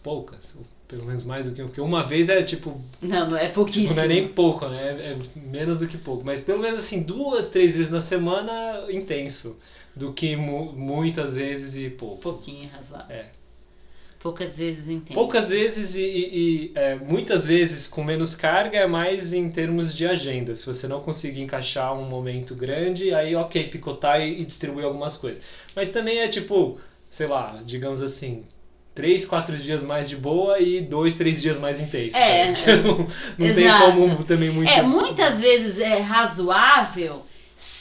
[0.02, 3.42] poucas, ou pelo menos mais do que porque uma vez é tipo, Não, não é
[3.42, 3.94] tipo, pouquíssimo.
[3.94, 4.88] não é nem pouco, né?
[4.88, 8.86] É, é menos do que pouco, mas pelo menos assim, duas, três vezes na semana
[8.90, 9.56] intenso,
[9.94, 12.18] do que mu- muitas vezes e pouco.
[12.22, 13.14] Pouquinho razoável.
[13.16, 13.26] É.
[14.26, 15.14] Poucas vezes intenso.
[15.14, 19.94] Poucas vezes e, e- e, é, muitas vezes com menos carga é mais em termos
[19.94, 20.52] de agenda.
[20.52, 25.16] Se você não conseguir encaixar um momento grande, aí ok, picotar e, e distribuir algumas
[25.16, 25.42] coisas.
[25.76, 26.76] Mas também é tipo,
[27.08, 28.42] sei lá, digamos assim,
[28.94, 32.16] três, quatro dias mais de boa e dois, três dias mais intenso.
[32.16, 32.52] É,
[32.82, 33.06] não,
[33.38, 34.68] não tem como também muito.
[34.70, 37.22] É, muitas vezes é razoável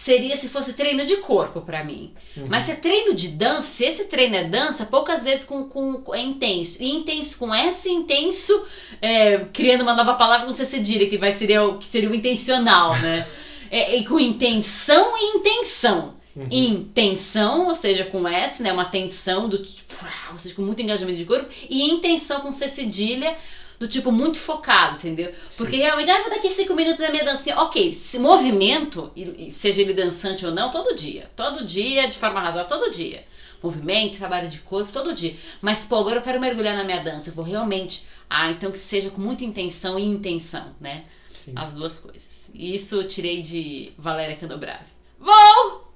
[0.05, 2.13] seria se fosse treino de corpo pra mim.
[2.37, 2.45] Uhum.
[2.47, 6.13] Mas se é treino de dança, se esse treino é dança, poucas vezes com, com,
[6.13, 6.83] é intenso.
[6.83, 8.65] E intenso com S, intenso,
[9.01, 12.13] é, criando uma nova palavra com C cedilha, que, vai, seria, o, que seria o
[12.13, 13.27] intencional, né?
[13.71, 16.13] É, e com intenção e intenção.
[16.35, 16.47] Uhum.
[16.51, 18.71] Intenção, ou seja, com S, né?
[18.71, 19.95] Uma tensão do tipo,
[20.31, 21.49] ou seja, com muito engajamento de corpo.
[21.67, 23.35] E intenção com C cedilha,
[23.79, 25.33] do tipo muito focado, entendeu?
[25.57, 27.57] Porque realmente, ah, vou daqui cinco minutos na minha dancinha.
[27.59, 29.11] Ok, se movimento,
[29.51, 31.29] seja ele dançante ou não, todo dia.
[31.35, 33.25] Todo dia, de forma razoável, todo dia.
[33.61, 35.35] Movimento, trabalho de corpo, todo dia.
[35.61, 37.29] Mas, pô, agora eu quero mergulhar na minha dança.
[37.29, 38.05] Eu vou realmente.
[38.29, 41.05] Ah, então que seja com muita intenção e intenção, né?
[41.33, 41.53] Sim.
[41.55, 42.49] As duas coisas.
[42.53, 44.85] E isso eu tirei de Valéria Candobrave.
[45.19, 45.91] Vol!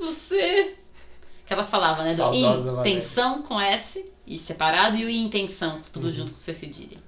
[0.00, 0.74] Você!
[1.46, 2.10] Que ela falava, né?
[2.10, 2.90] Do Saudosa Valéria.
[2.98, 6.12] intenção com S e separado e o intenção, tudo Uhum.
[6.12, 6.98] junto com C cedilha.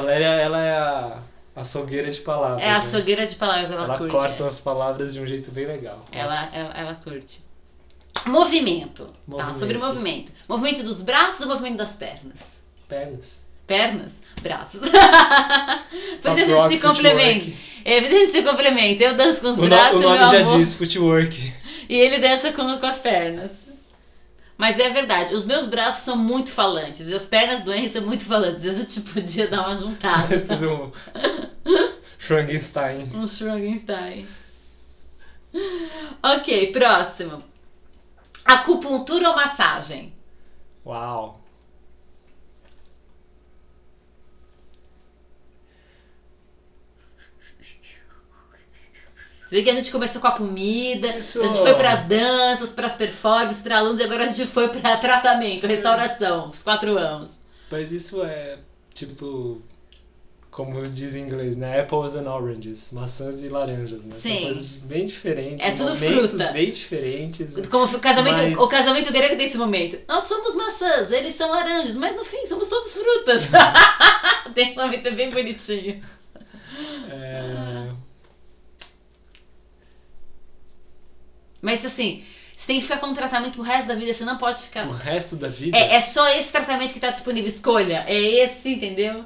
[0.00, 1.18] Valéria, ela é a
[1.56, 2.62] açougueira de palavras.
[2.62, 2.76] É a né?
[2.78, 4.12] açougueira de palavras, ela, Ela curte.
[4.12, 4.48] corta é.
[4.48, 6.04] as palavras de um jeito bem legal.
[6.12, 7.42] Ela, ela, ela curte.
[8.26, 9.04] Movimento.
[9.06, 9.58] Tá, Movimento.
[9.58, 10.32] sobre movimento.
[10.48, 12.36] Movimento dos braços ou movimento das pernas?
[12.88, 13.44] Pernas.
[13.66, 14.80] Pernas, braços.
[16.22, 17.46] Por isso a gente se complementa.
[17.84, 19.04] É, por isso a gente se complementa.
[19.04, 21.52] Eu danço com os O, no- braços, o meu nome já amor, diz, footwork.
[21.88, 23.50] e ele dança com, com as pernas.
[24.56, 28.02] Mas é verdade, os meus braços são muito falantes e as pernas do Henry são
[28.02, 28.64] muito falantes.
[28.64, 30.38] Às vezes eu tipo, podia dar uma juntada.
[30.46, 30.90] Fazer um
[32.18, 33.10] Frankenstein.
[33.14, 34.26] Um Schrogenstein.
[36.22, 37.42] Ok, próximo.
[38.44, 40.12] Acupuntura ou massagem?
[40.86, 41.43] Uau.
[49.54, 51.40] Vê que a gente começou com a comida, Isso.
[51.40, 54.96] a gente foi pras danças, pras performances, pra alunos e agora a gente foi pra
[54.96, 55.68] tratamento, Sim.
[55.68, 57.30] restauração, os quatro anos.
[57.70, 58.58] Mas isso é
[58.92, 59.62] tipo.
[60.50, 61.78] Como diz em inglês, né?
[61.80, 62.90] Apples and oranges.
[62.90, 64.16] Maçãs e laranjas, né?
[64.18, 64.34] Sim.
[64.34, 65.68] São coisas bem diferentes.
[65.68, 66.52] É tudo momentos fruta.
[66.52, 67.56] bem diferentes.
[67.70, 70.00] Como o casamento, Mas- o casamento grego tem esse momento.
[70.08, 73.44] Nós somos maçãs, eles são laranjas, mas no fim somos todos frutas.
[74.52, 76.02] tem um momento bem bonitinho.
[77.08, 77.73] É...
[81.64, 82.22] Mas assim,
[82.54, 84.86] você tem que ficar com um tratamento pro resto da vida, você não pode ficar.
[84.86, 85.76] O resto da vida.
[85.76, 87.48] É, é só esse tratamento que tá disponível.
[87.48, 88.04] Escolha.
[88.06, 89.24] É esse, entendeu?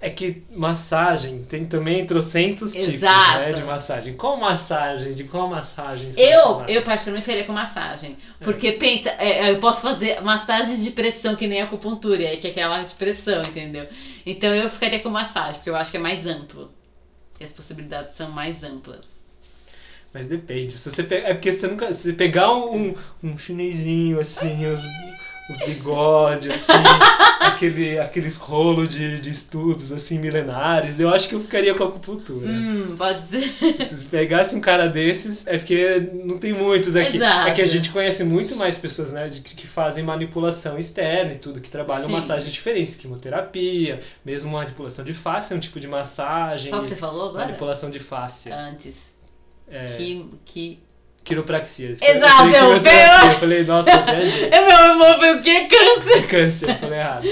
[0.00, 4.14] É que massagem tem também trocentos tipos, né, de massagem.
[4.14, 5.12] Qual massagem?
[5.12, 8.16] De qual massagem você Eu, eu particularmente faria com massagem.
[8.38, 12.50] Porque pensa, é, eu posso fazer massagens de pressão, que nem a acupuntura, que é
[12.50, 13.88] aquela de pressão, entendeu?
[14.30, 16.70] Então eu ficaria com massagem, porque eu acho que é mais amplo.
[17.40, 19.22] E as possibilidades são mais amplas.
[20.12, 20.78] Mas depende.
[20.78, 21.92] Se você pe- É porque você nunca.
[21.92, 24.80] Se você pegar um, um chinesinho, assim, os,
[25.48, 26.72] os bigodes, assim,
[27.40, 31.88] aquele, aqueles rolos de, de estudos, assim, milenares, eu acho que eu ficaria com a
[31.88, 32.46] acupuntura.
[32.46, 33.82] Hum, pode ser.
[33.82, 37.16] Se pegasse um cara desses, é porque não tem muitos aqui.
[37.16, 37.48] Exato.
[37.48, 41.36] É que a gente conhece muito mais pessoas, né, de, que fazem manipulação externa e
[41.36, 42.12] tudo, que trabalham Sim.
[42.12, 46.70] massagens diferentes, quimioterapia, mesmo manipulação de face é um tipo de massagem.
[46.70, 47.46] Qual que você falou agora?
[47.46, 48.50] Manipulação de face.
[48.50, 49.08] Antes.
[49.70, 50.87] É, Que, que...
[51.24, 51.90] quiropraxia.
[51.90, 54.48] Exato, eu falei eu- eu falei, nossa, eu viajei.
[54.50, 55.66] É meu amor, foi o que?
[55.66, 56.26] Câncer.
[56.28, 57.26] Câncer, eu falei errado.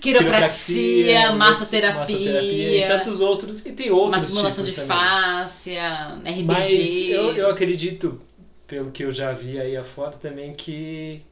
[0.00, 3.64] Quiropraxia, massoterapia, massoterapia e tantos outros.
[3.64, 4.88] E tem outros tipos de também.
[4.88, 6.44] fáscia, RBG.
[6.44, 8.20] Mas eu, eu acredito,
[8.66, 11.22] pelo que eu já vi aí afora também, que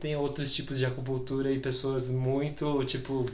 [0.00, 3.26] tem outros tipos de acupuntura e pessoas muito, tipo...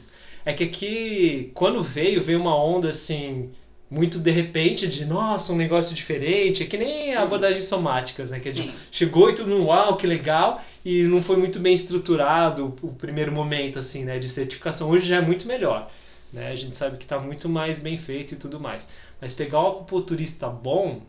[0.44, 3.50] É que aqui, quando veio, veio uma onda assim,
[3.90, 6.62] muito de repente, de nossa, um negócio diferente.
[6.62, 8.40] É que nem abordagens somáticas, né?
[8.40, 12.74] Que é de- chegou e tudo, uau, que legal, e não foi muito bem estruturado
[12.82, 14.90] o primeiro momento, assim, né, de certificação.
[14.90, 15.90] Hoje já é muito melhor.
[16.32, 16.48] né?
[16.50, 18.88] A gente sabe que está muito mais bem feito e tudo mais.
[19.20, 21.00] Mas pegar um acupunturista bom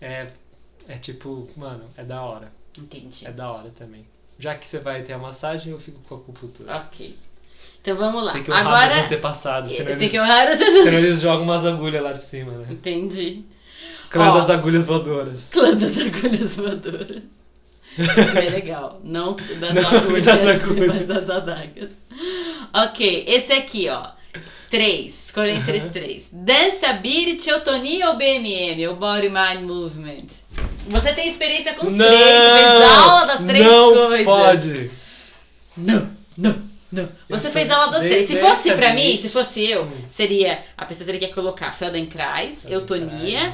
[0.00, 0.26] é,
[0.88, 2.50] é tipo, mano, é da hora.
[2.76, 3.26] Entendi.
[3.26, 4.04] É da hora também.
[4.38, 6.76] Já que você vai ter a massagem, eu fico com a acupuntura.
[6.78, 7.14] Ok.
[7.82, 8.32] Então vamos lá.
[8.32, 8.94] Tem que honrar Agora.
[8.94, 12.52] meus antepassados, senão, Tem eles, que honrar senão eles jogam umas agulhas lá de cima,
[12.52, 12.66] né?
[12.70, 13.44] Entendi.
[14.08, 14.34] Clã Ó.
[14.38, 15.50] das agulhas voadoras.
[15.52, 17.22] Clã das agulhas voadoras.
[17.98, 19.00] Isso é legal.
[19.02, 20.94] Não das Não, agulhas, das agulhas.
[20.94, 21.90] mas das adagas.
[22.72, 24.06] Ok, esse aqui, ó.
[24.70, 25.26] Três.
[25.26, 26.30] Escolhe entre os três.
[26.32, 28.86] Danceability, Eutonia ou BMM?
[28.88, 30.26] Ou Body Mind Movement?
[30.88, 34.24] Você tem experiência com os três, você fez aula das três não coisas.
[34.24, 34.90] pode.
[35.76, 36.54] Não, não,
[36.92, 37.08] não.
[37.30, 38.28] Você fez aula de- três.
[38.28, 39.90] Se fosse pra vez- mim, se fosse eu, Hum.
[40.08, 40.62] seria.
[40.76, 43.52] A pessoa teria que colocar Feldenkrais, Eutonia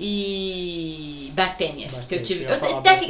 [0.00, 2.06] e Bartenef.
[2.08, 2.46] Que eu tive.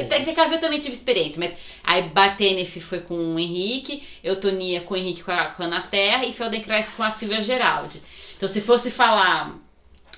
[0.09, 4.97] Tecnicamente eu também tive experiência, mas aí Bartenef foi com o Henrique, Eutonia com o
[4.97, 8.01] Henrique com a, com a Ana Terra e Feldenkrais com a Silvia Geraldi.
[8.37, 9.59] Então se fosse falar.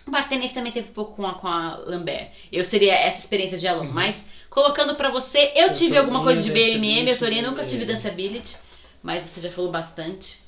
[0.09, 2.29] Bartenef também teve um pouco com a, com a Lambert.
[2.53, 3.89] Eu seria essa experiência de aluno.
[3.89, 3.95] Uhum.
[3.95, 7.95] Mas colocando pra você, eu tive alguma coisa de BMM, Eutonia nunca tive BMM.
[7.97, 8.57] Danceability,
[9.07, 10.41] mas você já falou bastante.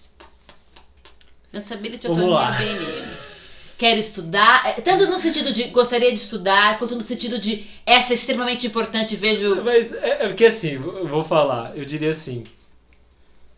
[1.52, 2.50] Eutonia lá.
[2.50, 3.16] BMM.
[3.78, 8.12] Quero estudar, é, tanto no sentido de gostaria de estudar, quanto no sentido de essa
[8.12, 9.62] é extremamente importante, vejo.
[9.62, 12.42] Mas é, é porque assim, vou falar, eu diria assim.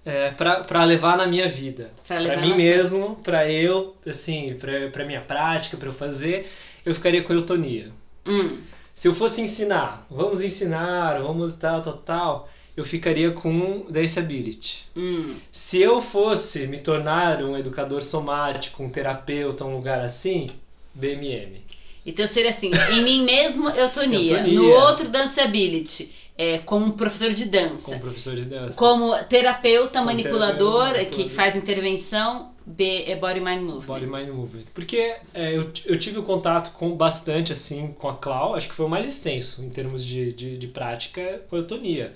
[0.05, 1.90] É, pra, pra levar na minha vida.
[2.10, 6.47] Levar mim mesmo, pra eu, assim, pra, pra minha prática, pra eu fazer,
[6.85, 7.90] eu ficaria com eutonia.
[8.27, 8.60] Hum,
[8.94, 12.48] Se eu fosse ensinar, vamos ensinar, vamos tal, tal, tal,
[12.81, 14.86] eu ficaria com Danceability.
[14.97, 15.36] hum.
[15.52, 20.48] Se eu fosse me tornar um educador somático, um terapeuta, um lugar assim,
[20.94, 21.61] BMM.
[22.05, 24.32] Então seria assim, em mim mesmo, Eutonia.
[24.39, 24.59] Eutonia.
[24.59, 26.11] No outro, Danceability.
[26.36, 27.85] É, como professor de dança.
[27.85, 28.78] Como professor de dança.
[28.78, 33.86] Como terapeuta, Como manipulador, terapeuta, que faz intervenção, B é Body Mind Movement.
[33.86, 34.65] Body Mind Movement.
[34.73, 38.74] Porque é, eu, eu tive o contato com bastante assim com a Clau, acho que
[38.74, 42.15] foi o mais extenso em termos de, de, de prática, foi a Tonia.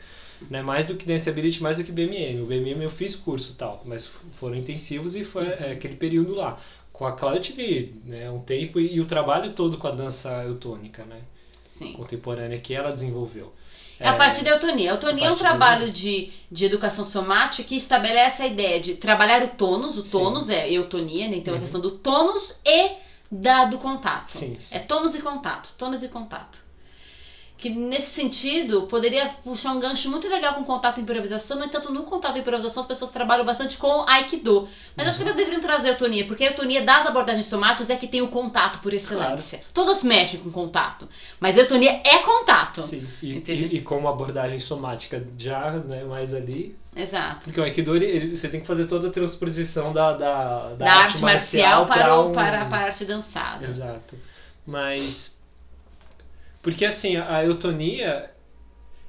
[0.51, 0.63] Né?
[0.63, 2.43] Mais do que Danceability, mais do que BMM.
[2.43, 6.35] O BMM eu fiz curso e tal, mas foram intensivos e foi é, aquele período
[6.35, 6.59] lá.
[6.93, 9.91] Com a Clau eu tive né, um tempo e, e o trabalho todo com a
[9.91, 11.23] dança eutônica, né?
[11.65, 11.93] Sim.
[11.93, 13.53] Contemporânea que ela desenvolveu.
[13.99, 14.91] É a partir da eutonia.
[14.91, 18.95] A eutonia a é um trabalho de, de educação somática que estabelece a ideia de
[18.95, 19.97] trabalhar o tônus.
[19.97, 20.19] O Sim.
[20.19, 21.37] tônus é eutonia, né?
[21.37, 21.63] Então a Uhum.
[21.63, 22.91] questão do tônus e
[23.31, 24.31] da, do contato.
[24.31, 24.75] Sim, sim.
[24.75, 25.73] É tônus e contato.
[25.77, 26.64] Tônus e contato.
[27.57, 31.57] Que nesse sentido poderia puxar um gancho muito legal com contato e improvisação.
[31.57, 34.69] No entanto, no contato e improvisação as pessoas trabalham bastante com Aikido.
[34.97, 37.97] Mas acho que elas deveriam trazer a eutonia, porque a eutonia das abordagens somáticas é
[37.97, 39.63] que tem o contato por excelência.
[39.73, 41.09] Todas mexem com contato.
[41.41, 42.83] Mas a eutonia é contato.
[42.83, 47.41] Sim, e, e, e como abordagem somática já, né, mais ali, Exato.
[47.45, 50.75] Porque o Aikido, ele, ele- você tem que fazer toda a transposição da, da, da,
[50.75, 53.65] da, arte marcial, para, pra o, um- para, para a arte dançada.
[53.65, 54.17] Exato.
[54.67, 55.43] Mas.
[56.65, 58.31] Porque assim, a eutonia,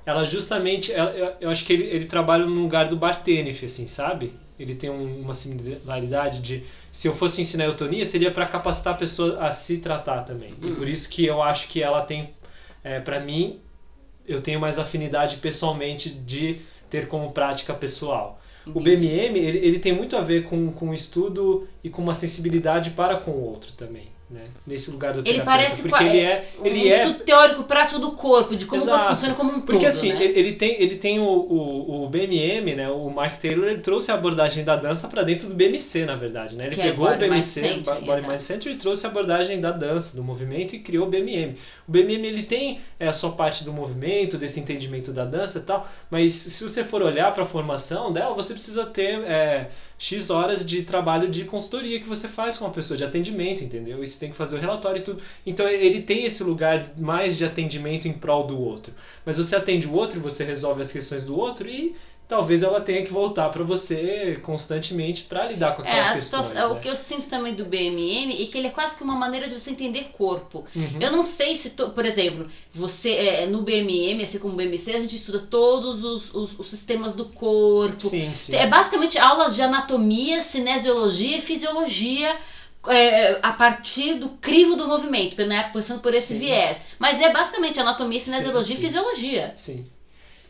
[0.05, 0.91] ela justamente.
[0.91, 4.33] ela- eu, acho que ele, ele trabalha no lugar do Bartenef, assim, sabe?
[4.59, 6.63] Ele tem um- uma similaridade de.
[6.91, 10.53] Se eu fosse ensinar eutonia, seria para capacitar a pessoa a se tratar também.
[10.61, 10.75] E Hum.
[10.75, 12.29] por isso que eu acho que ela tem.
[12.83, 13.59] É, para mim,
[14.27, 16.59] eu tenho mais afinidade pessoalmente de
[16.89, 18.39] ter como prática pessoal.
[18.73, 18.79] O.
[18.79, 22.91] BMM, ele, ele tem muito a ver com, com o estudo e com uma sensibilidade
[22.91, 24.45] para com o outro também, né?
[24.65, 28.13] Nesse lugar do Ele parece porque ele é, um ele é estudo teórico prático do
[28.13, 29.15] corpo, de como o corpo Exato.
[29.15, 29.65] funciona como um todo.
[29.65, 30.23] porque assim, né?
[30.23, 32.89] ele, tem, ele tem o, o, o BMM, né?
[32.89, 36.55] O Mark Taylor ele trouxe a abordagem da dança para dentro do BMC, na verdade,
[36.55, 36.65] né?
[36.65, 38.27] Ele Que é pegou o Body Mind BMC, Century, Bo- Body exato.
[38.27, 41.55] Mind Center, e trouxe a abordagem da dança, do movimento e criou o BMM.
[41.87, 45.61] O BMM ele tem é, a sua parte do movimento, desse entendimento da dança e
[45.61, 50.29] tal, mas se você for olhar para a formação dela, você precisa ter é, X
[50.29, 54.03] horas de trabalho de consultoria que você faz com uma pessoa, de atendimento, entendeu?
[54.03, 55.21] E você tem que fazer o relatório e tudo.
[55.45, 58.93] Então ele tem esse lugar mais de atendimento em prol do outro.
[59.25, 61.95] Mas você atende o outro, você resolve as questões do outro e
[62.27, 66.47] talvez ela tenha que voltar para você constantemente para lidar com É, aquelas a questões.
[66.47, 66.65] situação, né?
[66.65, 69.47] o que eu sinto também do BMM é que ele é quase que uma maneira
[69.47, 70.65] de você entender corpo.
[70.75, 70.97] Uhum.
[70.99, 74.93] Eu não sei se, to- por exemplo, você é, no BMM, assim como no BMC,
[74.95, 77.99] a gente estuda todos os, os, os sistemas do corpo.
[78.07, 78.55] Sim, sim.
[78.55, 82.35] É basicamente aulas de anatomia, cinesiologia e fisiologia
[82.87, 85.63] é, a partir do crivo do movimento, né?
[85.73, 86.39] Pensando por esse Sim.
[86.39, 86.79] viés.
[86.99, 88.81] Mas é basicamente anatomia, cinesiologia sim.
[88.81, 89.53] e fisiologia.
[89.55, 89.85] Sim.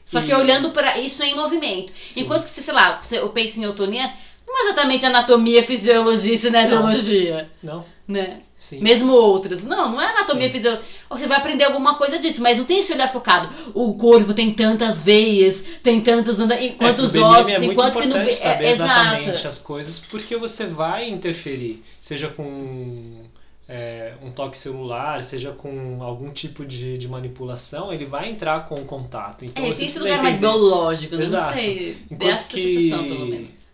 [0.06, 1.92] Só que olhando para isso em movimento.
[2.08, 2.22] Sim.
[2.22, 4.10] Enquanto que, sei lá, eu penso em eutonia,
[4.48, 8.42] Não é exatamente anatomia, fisiologia e cinesiologia, Não, né?
[8.60, 8.80] sim.
[8.80, 9.64] Mesmo outros.
[9.64, 10.52] Não, não é anatomia, Sim.
[10.54, 10.86] fisiologia.
[11.10, 13.50] Você vai aprender alguma coisa disso, mas não tem esse olhar focado.
[13.74, 16.40] O corpo tem tantas veias, tem tantos...
[16.40, 18.18] anda- e É, Quantos BMM ossos, é muito enquanto que no...
[18.18, 19.48] é- saber exatamente exato.
[19.48, 23.24] as coisas, porque você vai interferir, seja com
[23.68, 28.84] é, um toque celular, seja com algum tipo de, de manipulação, ele vai entrar com
[28.86, 29.44] contato.
[29.46, 31.16] Então É, tem esse lugar mais biológico?
[31.16, 31.56] Exato.
[31.56, 31.98] não sei.
[32.12, 33.66] Enquanto dessa que- sensação, pelo menos.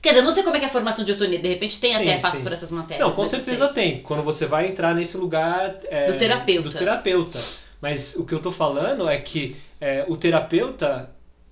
[0.00, 1.38] Quer dizer, eu não sei como é que é a formação de otonia.
[1.40, 2.42] De repente tem Sim, até, passa sim.
[2.44, 3.06] por essas matérias.
[3.08, 4.00] Não, com certeza tem.
[4.02, 6.68] Quando você vai entrar nesse lugar é, Do terapeuta.
[6.68, 7.40] do terapeuta.
[7.80, 11.10] Mas o que eu tô falando é que é, o terapeuta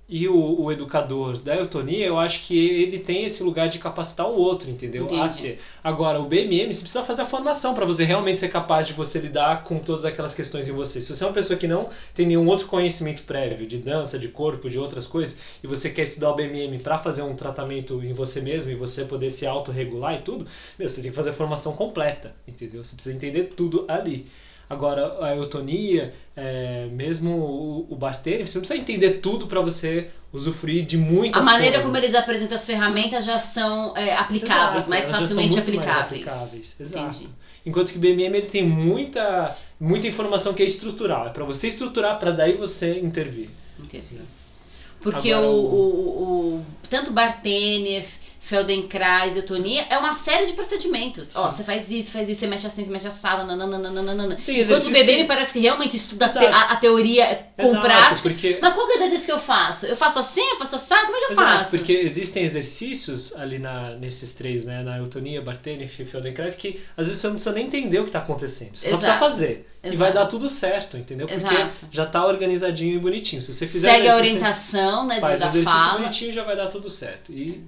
[0.08, 4.28] e o, o educador da eutonia, eu acho que ele tem esse lugar de capacitar
[4.28, 5.04] o outro, entendeu?
[5.04, 5.20] Entendi.
[5.20, 5.60] A ser.
[5.82, 9.18] Agora, o BMM, você precisa fazer a formação para você realmente ser capaz de você
[9.18, 11.00] lidar com todas aquelas questões em você.
[11.00, 14.28] Se você é uma pessoa que não tem nenhum outro conhecimento prévio de dança, de
[14.28, 18.12] corpo, de outras coisas, e você quer estudar o BMM para fazer um tratamento em
[18.12, 20.46] você mesmo e você poder se autorregular e tudo,
[20.78, 22.84] meu, você tem que fazer a formação completa, entendeu?
[22.84, 24.26] Você precisa entender tudo ali.
[24.68, 30.08] Agora, a eutonia, é, mesmo o, o barter, você não precisa entender tudo para você
[30.32, 31.86] usufruir de muitas A maneira coisas.
[31.86, 36.22] como eles apresentam as ferramentas já são é, aplicáveis, Exato, mais facilmente muito mais aplicáveis.
[36.28, 37.06] aplicáveis, Exato.
[37.16, 37.28] Entendi.
[37.64, 41.26] Enquanto que o BMM ele tem muita, muita informação que é estrutural.
[41.26, 43.48] É para você estruturar, para daí você intervir.
[43.78, 44.20] Entendi.
[45.00, 48.04] Porque Agora, o, o- o, o- tanto Bartênia,
[48.46, 51.34] Feldenkrais, Eutonia é uma série de procedimentos.
[51.34, 51.56] Ó, Sim.
[51.56, 54.38] você faz isso, faz isso, você mexe assim, você mexe assado, nananana.
[54.46, 57.82] Enquanto o bebê me parece que realmente estuda a, te- a- a teoria com Exato,
[57.82, 58.20] prática.
[58.22, 59.86] porque Mas qual que é o exercício que eu faço?
[59.86, 61.06] Eu faço assim, eu faço assado?
[61.06, 61.70] Como é que eu Exato, faço?
[61.70, 64.82] porque existem exercícios ali na, nesses três, né?
[64.82, 68.10] Na eutonia, Bartênia e Feldenkrais, que às vezes você não precisa nem entender o que
[68.10, 68.76] está acontecendo.
[68.76, 69.18] Você só precisa Exato.
[69.18, 69.66] fazer.
[69.82, 69.98] E Exato.
[69.98, 71.26] vai dar tudo certo, entendeu?
[71.26, 71.72] Porque Exato.
[71.90, 73.42] já está organizadinho e bonitinho.
[73.42, 75.98] Se você fizer Segue a orientação, né, faz o exercício fala.
[75.98, 77.32] bonitinho já vai dar tudo certo.
[77.32, 77.62] E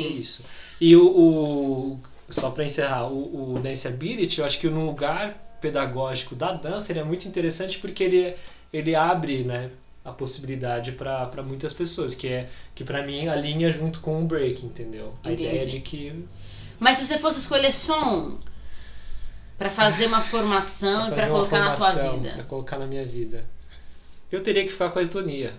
[0.00, 0.08] é Sim.
[0.08, 0.44] isso.
[0.80, 2.00] E o, o-
[2.30, 6.92] só para encerrar, o, o Dance Ability, eu acho que no lugar pedagógico da dança,
[6.92, 8.34] ele é muito interessante porque ele,
[8.72, 9.70] ele abre, né,
[10.04, 14.64] a possibilidade para muitas pessoas, que é que para mim alinha junto com o break,
[14.64, 15.14] entendeu?
[15.24, 15.44] A Entendi.
[15.48, 16.24] ideia de que
[16.78, 18.38] Mas se você fosse escolher som
[19.58, 22.32] pra fazer uma formação e uma colocar na tua vida.
[22.34, 23.44] pra colocar na minha vida,
[24.32, 25.54] eu teria que ficar com a eutonia.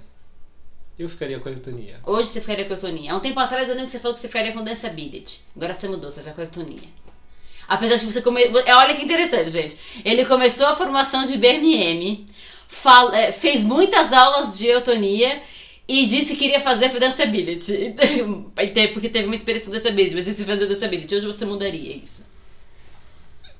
[0.99, 1.97] Eu ficaria com a eutonia.
[2.05, 3.13] Hoje você ficaria com a eutonia.
[3.13, 5.39] Há um tempo atrás eu lembro que você falou que você ficaria com Dance Ability.
[5.55, 6.89] Agora você mudou, você vai com a eutonia.
[7.69, 8.41] Apesar de você come...
[8.45, 9.77] Olha que interessante, gente.
[10.03, 12.27] Ele começou a formação de BMM,
[12.67, 15.41] fal- é, fez muitas aulas de eutonia
[15.87, 17.95] e disse que queria fazer Dance Ability.
[18.93, 21.15] Porque teve uma experiência com Dance Ability, mas disse fazer Dance Ability.
[21.15, 22.25] Hoje você mudaria isso.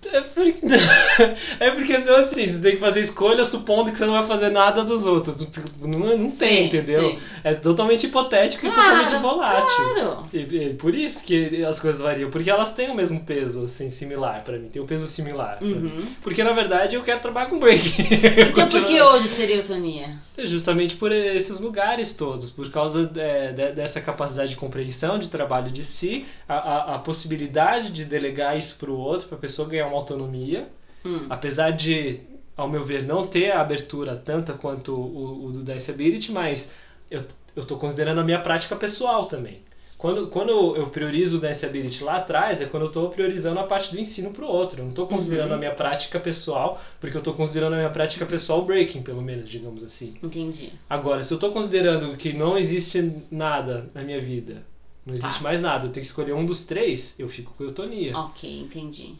[0.05, 0.53] É porque,
[1.59, 4.81] é porque assim, você tem que fazer escolha supondo que você não vai fazer nada
[4.81, 5.45] dos outros.
[5.81, 7.01] Não, não tem, Sim, entendeu?
[7.01, 7.19] sim.
[7.43, 9.93] É totalmente hipotético e Claro, totalmente volátil.
[9.93, 10.23] Claro.
[10.33, 13.89] E, e por isso que as coisas variam, porque elas têm o mesmo peso, assim,
[13.89, 15.57] similar pra mim, tem um peso similar.
[15.61, 16.07] Uhum.
[16.21, 17.79] Porque na verdade eu quero trabalhar com break.
[18.49, 20.17] Então por que hoje seria eutonia?
[20.41, 25.27] É Justamente por esses lugares todos, por causa é, de- dessa capacidade de compreensão, de
[25.29, 29.41] trabalho de si, a, a, a possibilidade de delegar isso para o outro, para a
[29.41, 30.67] pessoa ganhar uma autonomia,
[31.03, 31.29] Hum.
[31.29, 32.21] apesar de,
[32.57, 36.73] ao meu ver, não ter a abertura tanta quanto o, o do Dance Ability, mas
[37.11, 37.23] eu,
[37.65, 39.61] tô considerando a minha prática pessoal também.
[39.99, 43.63] Quando, quando eu priorizo o Dance Ability lá atrás, é quando eu estou priorizando a
[43.65, 44.79] parte do ensino para o outro.
[44.79, 45.55] Eu não estou considerando Uhum.
[45.55, 49.49] a minha prática pessoal, porque eu estou considerando a minha prática pessoal breaking, pelo menos,
[49.49, 50.15] digamos assim.
[50.23, 50.71] Entendi.
[50.89, 54.65] Agora, se eu tô considerando que não existe nada na minha vida,
[55.05, 55.43] não existe Tá.
[55.43, 58.17] mais nada, eu tenho que escolher um dos três, eu fico com eutonia.
[58.17, 59.15] Ok, entendi.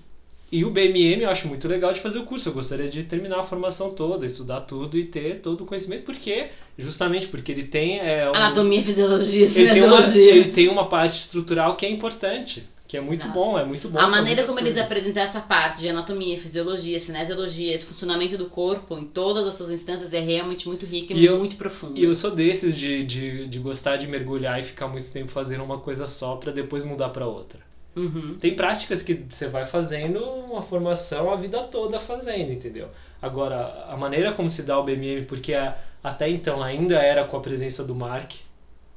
[0.52, 2.50] E o BMM eu acho muito legal de fazer o curso.
[2.50, 6.48] Eu gostaria de terminar a formação toda, estudar tudo e ter todo o conhecimento, porque,
[6.78, 8.00] justamente porque ele tem.
[8.00, 10.32] É, um- Anatomia, fisiologia, ele, tem uma, cinesiologia.
[10.36, 14.00] ele tem uma parte estrutural que é importante, que é muito bom, é muito bom.
[14.00, 14.92] A maneira como eles coisas.
[14.92, 20.14] apresentam essa parte de anatomia, fisiologia, cinesiologia, funcionamento do corpo em todas as suas instâncias
[20.14, 22.00] é realmente muito rica e, E eu- muito profunda.
[22.00, 25.64] E eu sou desses de, de, de gostar de mergulhar e ficar muito tempo fazendo
[25.64, 27.69] uma coisa só pra depois mudar pra outra.
[28.00, 28.38] Uhum.
[28.40, 32.90] Tem práticas que você vai fazendo uma formação a vida toda fazendo, entendeu?
[33.22, 37.36] Agora, a maneira como se dá o BMM, porque a- até então ainda era com
[37.36, 38.32] a presença do Mark,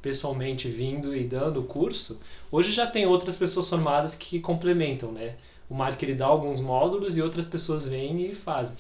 [0.01, 2.20] pessoalmente vindo e dando o curso,
[2.51, 5.37] hoje já tem outras pessoas formadas que complementam, né?
[5.69, 8.77] O Mark ele dá alguns módulos e outras pessoas vêm e fazem,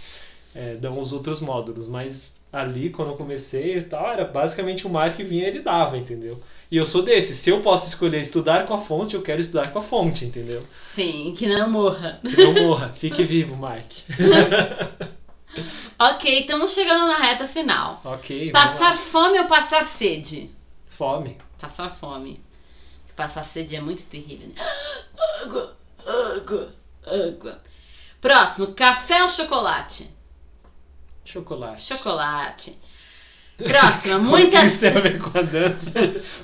[0.54, 4.90] é, dão os outros módulos, mas ali quando eu comecei e tal, era basicamente o
[4.90, 6.38] Mark vinha e ele dava, entendeu?
[6.72, 9.70] E eu sou desse, se eu posso escolher estudar com a fonte, eu quero estudar
[9.70, 10.66] com a fonte, entendeu?
[10.94, 12.18] Sim, que não morra.
[12.22, 14.04] Que não morra, fique vivo, Mike.
[15.98, 18.00] Ok, estamos chegando na reta final.
[18.02, 18.96] ok, vamos Passar lá.
[18.96, 20.50] fome ou passar sede?
[20.88, 21.36] Fome.
[21.60, 22.42] Passar fome.
[23.14, 24.48] Passar sede é muito terrível.
[24.48, 24.54] né?
[25.42, 25.76] Água,
[26.06, 26.72] água,
[27.06, 27.60] água.
[28.18, 30.08] Próximo, café ou chocolate?
[31.22, 31.82] Chocolate.
[31.82, 32.78] Chocolate.
[33.62, 34.72] Próxima, muitas.
[34.72, 35.92] isso tem a ver com a dança?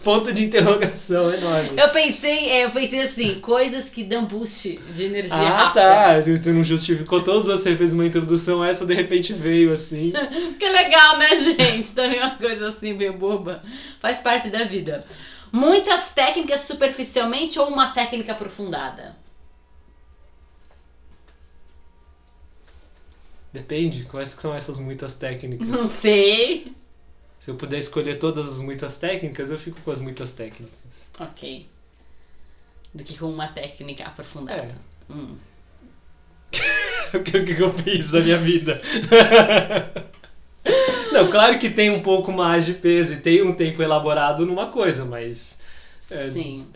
[0.03, 1.71] Ponto de interrogação enorme.
[1.77, 5.81] Eu pensei, é, eu pensei assim, coisas que dão boost de energia Ah, rápida.
[5.81, 6.43] tá.
[6.43, 10.13] Tu não justificou todos, você fez uma introdução, essa de repente veio assim.
[10.59, 11.95] Que legal, né, gente?
[11.95, 13.63] Também uma coisa assim, meio boba.
[14.01, 15.05] Faz parte da vida.
[15.53, 19.17] Muitas técnicas superficialmente ou uma técnica aprofundada?
[23.53, 25.67] Depende, quais são essas muitas técnicas.
[25.67, 26.73] Não sei.
[27.39, 31.09] Se eu puder escolher todas as muitas técnicas, eu fico com as muitas técnicas.
[31.19, 31.67] Ok.
[32.93, 34.63] Do que com uma técnica aprofundada.
[34.63, 35.13] É.
[35.13, 35.37] Hum.
[37.15, 38.81] o que, que eu fiz na minha vida?
[41.13, 44.67] Não, claro que tem um pouco mais de peso e tem um tempo elaborado numa
[44.67, 45.59] coisa, mas.
[46.11, 46.67] é, Sim.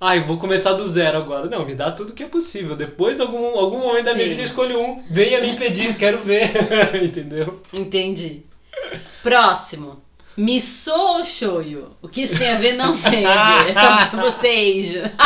[0.00, 1.48] Ai, vou começar do zero agora.
[1.48, 2.74] Não, me dá tudo que é possível.
[2.74, 4.30] Depois, algum, algum momento da minha Sim.
[4.30, 5.02] vida, eu escolho um.
[5.10, 6.50] Venha me impedir, quero ver.
[7.04, 7.60] Entendeu?
[7.72, 8.44] Entendi.
[9.22, 10.02] Próximo.
[10.36, 11.88] Miso ou shoyu?
[12.00, 13.70] O que isso tem a ver não tem a ver.
[13.70, 15.12] É só pra você, Asia.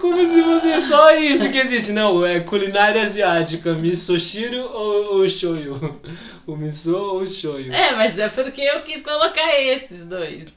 [0.00, 1.92] Como se fosse só isso que existe.
[1.92, 3.74] Não, é culinária asiática.
[3.74, 5.78] Misoshiro ou, ou shoyu?
[6.44, 7.72] O miso ou o shoyu?
[7.72, 10.48] É, mas é porque eu quis colocar esses dois.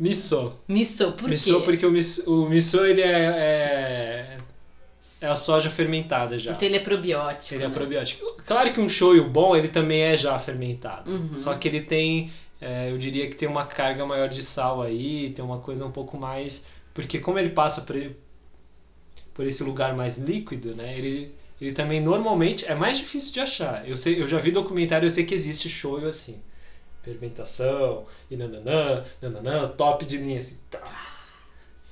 [0.00, 0.54] Miso.
[0.66, 1.64] Miso, por miso quê?
[1.66, 4.37] porque o miso, o miso ele é, é,
[5.20, 6.52] é a soja fermentada já.
[6.52, 7.54] Então ele é probiótico.
[7.54, 7.74] Ele é né?
[7.74, 8.36] probiótico.
[8.46, 11.10] Claro que um shoyu bom, ele também é já fermentado.
[11.10, 11.36] Uhum.
[11.36, 12.30] Só que ele tem,
[12.60, 15.90] é, eu diria que tem uma carga maior de sal aí, tem uma coisa um
[15.90, 16.66] pouco mais...
[16.94, 17.96] Porque como ele passa por,
[19.34, 20.96] por esse lugar mais líquido, né?
[20.96, 23.88] Ele, ele também normalmente é mais difícil de achar.
[23.88, 26.40] Eu, sei, eu já vi documentário, eu sei que existe shoyu assim.
[27.02, 30.58] Fermentação, e nananã, nananã, top de linha, assim.
[30.68, 31.07] tá.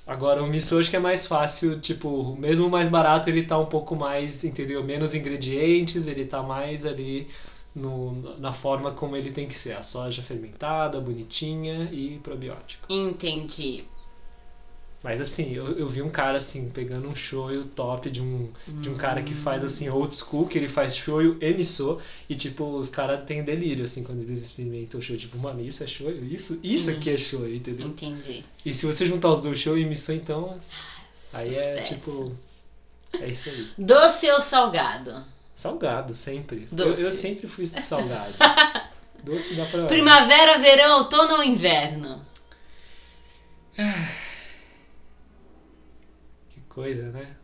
[0.06, 3.66] Agora o miso acho que é mais fácil, tipo, mesmo mais barato ele tá um
[3.66, 4.82] pouco mais, entendeu?
[4.84, 7.26] Menos ingredientes, ele tá mais ali
[7.74, 9.76] no, na forma como ele tem que ser.
[9.76, 12.86] A soja fermentada, bonitinha e probiótico.
[12.88, 13.84] Entendi.
[15.06, 18.90] Mas assim, eu, eu vi um cara assim, pegando um shoyu top de um, de
[18.90, 22.64] um cara que faz assim, old school, que ele faz shoyu e miso, e tipo,
[22.64, 26.24] os caras têm delírio, assim, quando eles experimentam o shoyu, tipo, mano, isso é shoyu?
[26.24, 27.86] Isso, isso aqui é shoyu, entendeu?
[27.86, 28.44] Entendi.
[28.64, 30.58] E se você juntar os dois, shoyu e miso, então,
[31.32, 31.94] aí é Sucesso.
[31.94, 32.32] tipo,
[33.20, 33.68] é isso aí.
[33.78, 35.24] Doce ou salgado?
[35.54, 36.66] Salgado, sempre.
[36.76, 38.34] Eu, eu sempre fui salgado.
[39.22, 39.86] Doce dá pra...
[39.86, 42.20] Primavera, verão, outono ou inverno?
[46.76, 47.34] Coisa, né?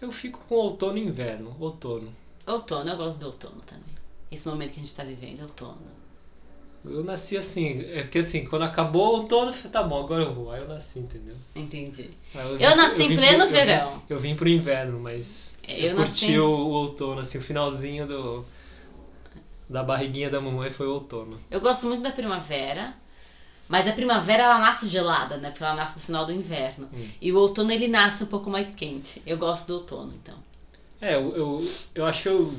[0.00, 1.54] Eu fico com outono e inverno.
[1.60, 2.10] Outono.
[2.46, 3.84] Outono, eu gosto do outono também.
[4.30, 5.76] Esse momento que a gente tá vivendo, outono.
[6.86, 10.22] Eu nasci assim, é porque assim, quando acabou o outono, eu falei, tá bom, agora
[10.22, 10.50] eu vou.
[10.50, 11.34] Aí eu nasci, entendeu?
[11.54, 12.08] Entendi.
[12.34, 14.02] Aí vim- Eu nasci em pleno pro- eu vim- verão.
[14.08, 17.42] Eu vim pro inverno, mas É, eu, eu curti nasci- o, o outono, assim, o
[17.42, 18.42] finalzinho do
[19.68, 21.38] da barriguinha da mamãe foi o outono.
[21.50, 22.94] Eu gosto muito da primavera,
[23.68, 25.50] mas a primavera ela nasce gelada, né?
[25.50, 26.88] Porque ela nasce no final do inverno.
[26.92, 27.08] Hum.
[27.20, 29.22] E o outono ele nasce um pouco mais quente.
[29.26, 30.36] Eu gosto do outono, então.
[31.00, 32.54] É, eu, eu, eu acho que eu,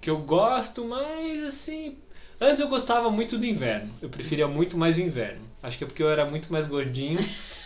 [0.00, 1.96] que eu gosto, mas assim.
[2.40, 3.90] Antes eu gostava muito do inverno.
[4.00, 5.42] Eu preferia muito mais o inverno.
[5.62, 7.20] Acho que é porque eu era muito mais gordinho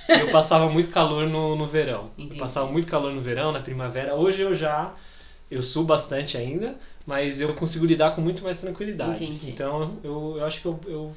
[0.09, 2.11] e eu passava muito calor no, no verão.
[2.19, 2.35] Entendi.
[2.35, 4.15] Eu passava muito calor no verão, na primavera.
[4.15, 4.93] Hoje eu já.
[5.51, 6.77] Eu subo bastante ainda,
[7.07, 9.23] mas eu consigo lidar com muito mais tranquilidade.
[9.23, 9.51] Entendi.
[9.51, 11.15] Então eu, eu acho que eu, eu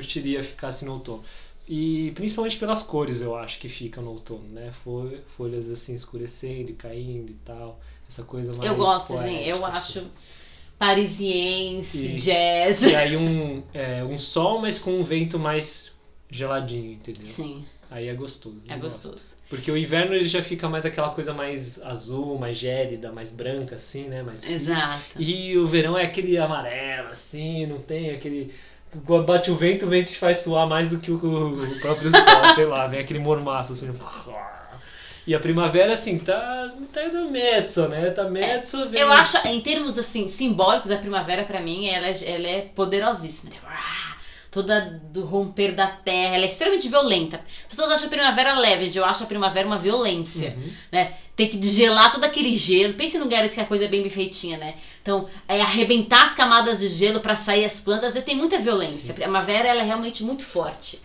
[0.00, 1.22] curtiria ficar assim no outono.
[1.68, 4.72] E principalmente pelas cores eu acho que fica no outono, né?
[4.72, 7.80] Fo- Folhas assim escurecendo e caindo e tal.
[8.08, 10.00] Essa coisa mais eu gosto, assim, poética, eu assim.
[10.00, 10.06] acho
[10.78, 12.80] parisiense, E- jazz.
[12.82, 15.92] E aí um, é, um sol, mas com um vento mais
[16.30, 17.26] geladinho, entendeu?
[17.26, 18.64] Sim, Aí é gostoso.
[18.68, 19.08] é eu gosto.
[19.08, 19.36] gostoso.
[19.48, 23.74] Porque o inverno ele já fica mais aquela coisa mais azul, mais gélida, mais branca,
[23.74, 24.22] assim, né?
[24.22, 24.48] Mais.
[24.48, 25.02] Exato.
[25.18, 28.52] E o verão é aquele amarelo, assim, não tem aquele.
[29.06, 32.10] Quando bate o vento, o vento te faz suar mais do que o, o próprio
[32.10, 33.92] sol, sei lá, vem aquele mormaço assim.
[35.26, 38.10] E a primavera, assim, tá, tá indo mezzo, né?
[38.10, 39.00] Tá mezzo, vem.
[39.00, 43.52] Eu acho, em termos assim, simbólicos, a primavera pra mim, ela é, ela é poderosíssima.
[44.50, 47.40] Toda do romper da terra, ela é extremamente violenta.
[47.62, 50.56] As pessoas acham a primavera leve, eu acho a primavera uma violência.
[50.56, 50.72] Uhum.
[50.90, 51.14] né?
[51.36, 52.94] Tem que gelar todo aquele gelo.
[52.94, 54.74] Pense em lugares que a coisa é bem bem feitinha, né?
[55.00, 59.02] Então, é arrebentar as camadas de gelo para sair as plantas, e tem muita violência.
[59.02, 59.10] Sim.
[59.12, 61.00] A primavera ela é realmente muito forte.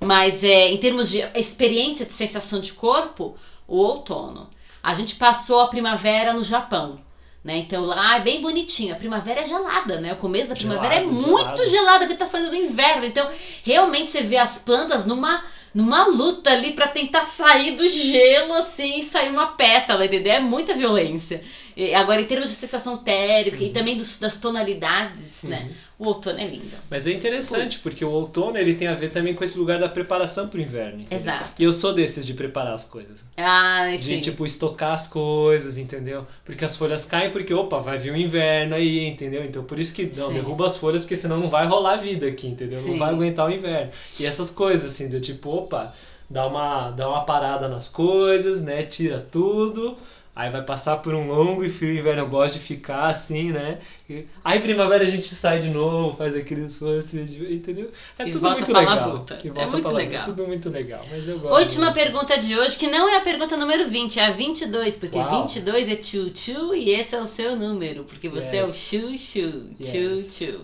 [0.00, 3.36] Mas é, em termos de experiência de sensação de corpo,
[3.66, 4.50] o outono.
[4.82, 7.00] A gente passou a primavera no Japão.
[7.46, 7.58] Né?
[7.58, 8.92] Então lá é bem bonitinho.
[8.92, 10.12] A primavera é gelada, né?
[10.12, 11.66] O começo da primavera Gelado, é muito gelado.
[11.68, 13.04] gelada, porque tá saindo do inverno.
[13.04, 13.30] Então,
[13.62, 18.98] realmente você vê as plantas numa numa luta ali pra tentar sair do gelo assim
[19.00, 20.32] e sair uma pétala, entendeu?
[20.32, 21.42] É muita violência.
[21.76, 23.72] E agora, em termos de sensação térmica e Uhum.
[23.74, 25.70] também dos- das tonalidades, né?
[25.98, 26.76] O outono é lindo.
[26.90, 29.88] Mas é interessante, porque o outono ele tem a ver também com esse lugar da
[29.88, 31.00] preparação pro inverno.
[31.00, 31.18] entendeu?
[31.18, 31.52] Exato.
[31.58, 33.24] E eu sou desses de preparar as coisas.
[33.34, 34.20] Ah, De, sim.
[34.20, 36.26] tipo, estocar as coisas, entendeu?
[36.44, 39.42] Porque as folhas caem porque, opa, vai vir o inverno aí, entendeu?
[39.42, 40.34] Então por isso que, não, Sim.
[40.34, 42.82] derruba as folhas porque senão não vai rolar a vida aqui, entendeu?
[42.82, 42.98] Não Sim.
[42.98, 43.90] vai aguentar o inverno.
[44.20, 45.94] E essas coisas, assim, do tipo, opa,
[46.28, 48.82] dá uma, dá uma parada nas coisas, né?
[48.82, 49.96] Tira tudo.
[50.36, 53.78] Aí vai passar por um longo e frio inverno, eu gosto de ficar assim, né?
[54.08, 57.90] E- aí primavera a gente sai de novo, faz aquele esforço, de- entendeu?
[58.18, 58.96] É E tudo muito legal.
[58.96, 59.38] labuta.
[59.42, 59.96] E É volta muito pra labuta.
[60.10, 60.24] legal.
[60.26, 61.54] Tudo muito legal, mas eu gosto.
[61.58, 61.94] Última muito.
[61.94, 65.40] pergunta de hoje, que não é a pergunta número 20, é a 22, porque Uau.
[65.42, 68.76] 22 é tchu-tchu e esse é o seu número, porque você é o Yes.
[68.76, 70.36] chu-chu, Yes.
[70.36, 70.60] tchu-tchu.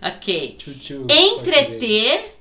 [0.00, 0.56] Ok.
[0.58, 1.06] Tchu, tchu.
[1.10, 2.34] Entreter,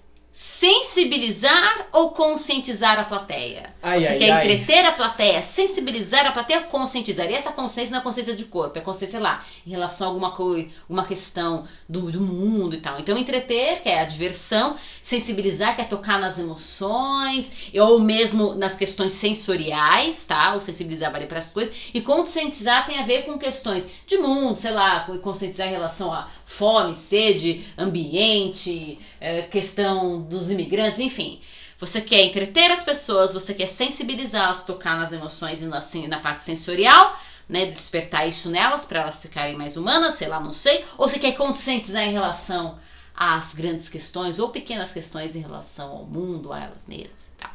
[0.63, 3.73] sensibilizar ou conscientizar a plateia?
[3.81, 4.45] Ai, Você ai, quer ai.
[4.45, 7.29] entreter a plateia, sensibilizar a plateia conscientizar?
[7.29, 10.31] E essa consciência não é consciência de corpo, é consciência lá, em relação a alguma
[10.31, 12.97] coisa, uma questão do, do mundo e tal.
[12.99, 18.75] Então, entreter, que é a diversão, sensibilizar, que é tocar nas emoções, ou mesmo nas
[18.75, 20.55] questões sensoriais, tá?
[20.55, 21.75] O sensibilizar vale para as coisas.
[21.93, 26.11] E conscientizar tem a ver com questões de mundo, sei lá, com- conscientizar em relação
[26.13, 31.41] a fome, sede, ambiente, eh, questão dos imigrantes, enfim.
[31.79, 36.19] Você quer entreter as pessoas, você quer sensibilizá-las, tocar nas emoções e na, assim, na
[36.19, 37.19] parte sensorial,
[37.49, 37.65] né?
[37.65, 40.85] Despertar isso nelas para elas ficarem mais humanas, sei lá, não sei.
[40.97, 42.79] Ou você quer conscientizar em relação
[43.13, 47.51] às grandes questões ou pequenas questões em relação ao mundo, a elas mesmas e tal.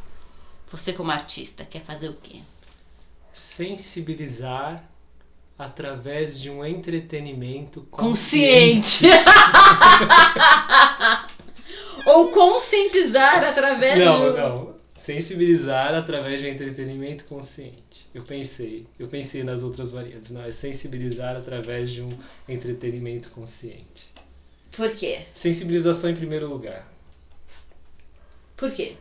[0.71, 2.41] Você como artista quer fazer o quê?
[3.39, 4.85] sensibilizar
[5.59, 9.07] através de um entretenimento Consciente.
[12.09, 14.37] ou conscientizar através Não, do...
[14.37, 14.79] não.
[14.95, 18.09] Sensibilizar através de um entretenimento consciente.
[18.13, 20.33] Eu pensei, eu pensei nas outras variantes.
[20.33, 22.09] Não, é sensibilizar através de um
[22.49, 24.13] entretenimento consciente.
[24.73, 25.21] Por quê?
[25.33, 26.87] Sensibilização em primeiro lugar.
[28.57, 28.97] Por quê?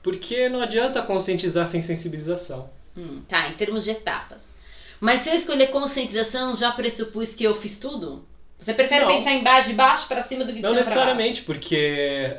[0.00, 2.70] Porque não adianta conscientizar sem sensibilização.
[2.96, 4.54] Hum, tá, em termos de etapas.
[5.00, 8.24] Mas se eu escolher conscientização, já pressupus que eu fiz tudo?
[8.58, 9.08] Você prefere Não.
[9.14, 11.76] pensar em de baixo para cima do que de Não cima pra necessariamente, porque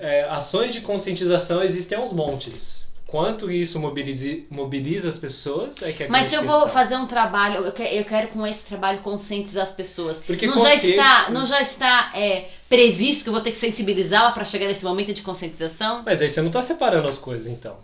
[0.01, 2.85] é, ações de conscientização existem aos montes.
[3.05, 6.73] Quanto isso mobiliza, mobiliza as pessoas é que é Mas se eu grande vou questão.
[6.81, 10.17] fazer um trabalho, eu quero, eu quero com esse trabalho conscientizar as pessoas.
[10.25, 13.57] Porque não, já consciência- está, não já está é, previsto que eu vou ter que
[13.57, 16.01] sensibilizá-la para chegar nesse momento de conscientização?
[16.03, 17.77] Mas aí você não está separando as coisas, então.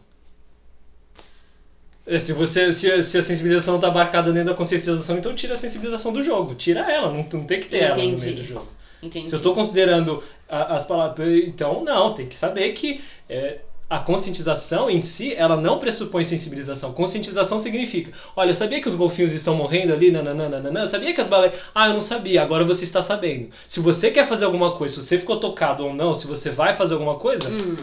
[2.13, 5.53] É, Se, você, se, a- se a sensibilização está abarcada dentro da conscientização, então tira
[5.53, 6.55] a sensibilização do jogo.
[6.55, 8.25] Tira ela, não, não tem que ter ela no Entendi.
[8.25, 8.67] meio do jogo.
[9.01, 9.29] Entendi.
[9.29, 11.43] Se eu estou considerando as palavras.
[11.47, 13.59] Então, não, tem que saber que é,
[13.89, 16.91] a conscientização em si, ela não pressupõe sensibilização.
[16.93, 20.11] Conscientização significa: olha, sabia que os golfinhos estão morrendo ali?
[20.11, 21.55] Nananana, sabia que as baleias.
[21.73, 23.49] Ah, eu não sabia, agora você está sabendo.
[23.67, 26.73] Se você quer fazer alguma coisa, se você ficou tocado ou não, se você vai
[26.73, 27.75] fazer alguma coisa, Hum,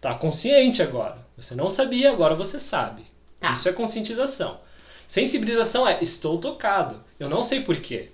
[0.00, 1.25] tá consciente agora.
[1.36, 3.02] Você não sabia, agora você sabe.
[3.38, 3.52] Tá.
[3.52, 4.58] Isso é conscientização.
[5.06, 7.02] Sensibilização é estou tocado.
[7.18, 8.08] Eu não sei por quê.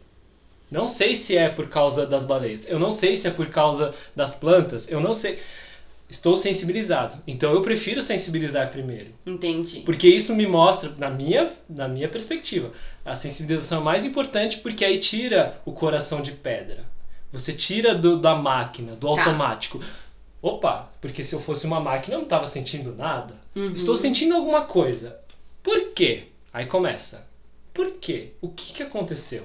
[0.70, 2.66] Não sei se é por causa das baleias.
[2.66, 4.90] Eu não sei se é por causa das plantas.
[4.90, 5.38] Eu não sei.
[6.08, 7.16] Estou sensibilizado.
[7.26, 9.14] Então eu prefiro sensibilizar primeiro.
[9.24, 9.80] entendi.
[9.80, 12.70] Porque isso me mostra, na minha, na minha perspectiva,
[13.04, 16.84] a sensibilização é mais importante porque aí tira o coração de pedra.
[17.32, 19.86] Você tira do, da máquina, do Tá.
[20.42, 23.40] Opa, porque se eu fosse uma máquina eu não estava sentindo nada.
[23.54, 23.72] Uhum.
[23.72, 25.16] Estou sentindo alguma coisa.
[25.62, 26.24] Por quê?
[26.52, 27.24] Aí começa.
[27.72, 28.32] Por quê?
[28.40, 29.44] O que, que aconteceu?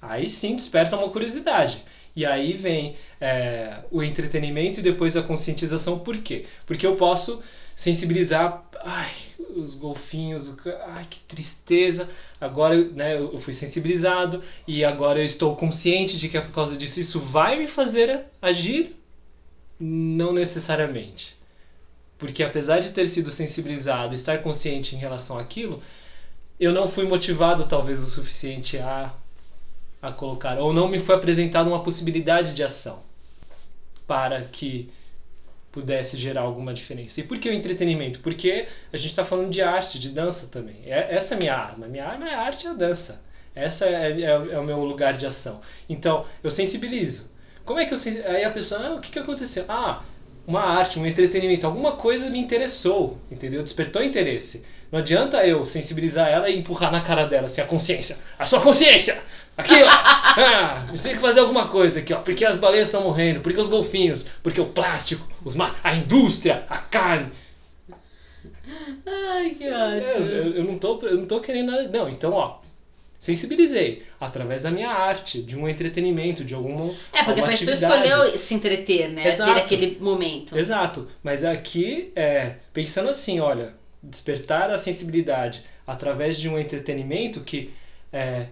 [0.00, 1.82] Aí sim desperta uma curiosidade.
[2.14, 5.98] E aí vem é, o entretenimento e depois a conscientização.
[5.98, 6.44] Por quê?
[6.66, 7.42] Porque eu posso
[7.74, 8.62] sensibilizar.
[8.82, 9.12] Ai,
[9.56, 10.54] os golfinhos,
[10.86, 12.08] ai, que tristeza.
[12.38, 16.76] Agora né, eu fui sensibilizado e agora eu estou consciente de que é por causa
[16.76, 17.00] disso.
[17.00, 18.94] Isso vai me fazer agir?
[19.78, 21.36] Não necessariamente.
[22.18, 25.82] Porque apesar de ter sido sensibilizado, estar consciente em relação àquilo,
[26.58, 29.12] eu não fui motivado talvez o suficiente a,
[30.00, 33.02] a colocar, ou não me foi apresentada uma possibilidade de ação
[34.06, 34.90] para que
[35.72, 37.20] pudesse gerar alguma diferença.
[37.20, 38.20] E por que o entretenimento?
[38.20, 40.76] Porque a gente está falando de arte, de dança também.
[40.86, 41.88] É, essa é a minha arma.
[41.88, 43.20] Minha arma é a arte e a dança.
[43.56, 45.60] Essa é, é, é o meu lugar de ação.
[45.88, 47.28] Então, eu sensibilizo.
[47.64, 49.64] Como é que eu sen- Aí a pessoa, ah, o que, que aconteceu?
[49.68, 50.02] Ah,
[50.46, 53.62] uma arte, um entretenimento, alguma coisa me interessou, entendeu?
[53.62, 54.64] Despertou interesse.
[54.92, 58.18] Não adianta eu sensibilizar ela e empurrar na cara dela, assim, a consciência.
[58.38, 59.18] A sua consciência!
[59.56, 59.88] Aqui, ó!
[60.36, 62.18] Ah, você tem que fazer alguma coisa aqui, ó.
[62.20, 66.64] Porque as baleias estão morrendo, porque os golfinhos, porque o plástico, os ma a indústria,
[66.68, 67.30] a carne.
[69.06, 70.26] Ai, que ótimo.
[70.26, 71.88] eu, eu não tô, eu não tô querendo nada.
[71.88, 72.58] Não, então, ó.
[73.18, 76.84] Sensibilizei através da minha arte, de um entretenimento, de alguma.
[76.84, 78.08] É, porque a alguma pessoa atividade.
[78.08, 79.28] escolheu se entreter, né?
[79.28, 79.54] Exato.
[79.54, 80.56] Ter aquele momento.
[80.56, 81.08] Exato.
[81.22, 87.72] Mas aqui, é, pensando assim, olha, despertar a sensibilidade através de um entretenimento que
[88.12, 88.46] é,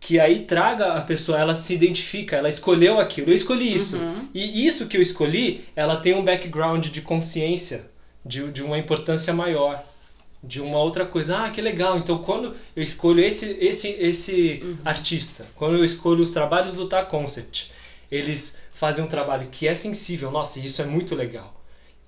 [0.00, 3.30] que aí traga a pessoa, ela se identifica, ela escolheu aquilo.
[3.30, 3.98] Eu escolhi isso.
[3.98, 4.28] Uhum.
[4.32, 7.90] E isso que eu escolhi, ela tem um background de consciência,
[8.24, 9.84] de, de uma importância maior,
[10.42, 11.44] de uma outra coisa.
[11.44, 11.98] Ah, que legal.
[11.98, 14.76] Então, quando eu escolho esse, esse, esse Uhum.
[14.84, 17.70] artista, quando eu escolho os trabalhos do Ta Concept,
[18.10, 20.30] eles fazem um trabalho que é sensível.
[20.30, 21.54] Nossa, isso é muito legal.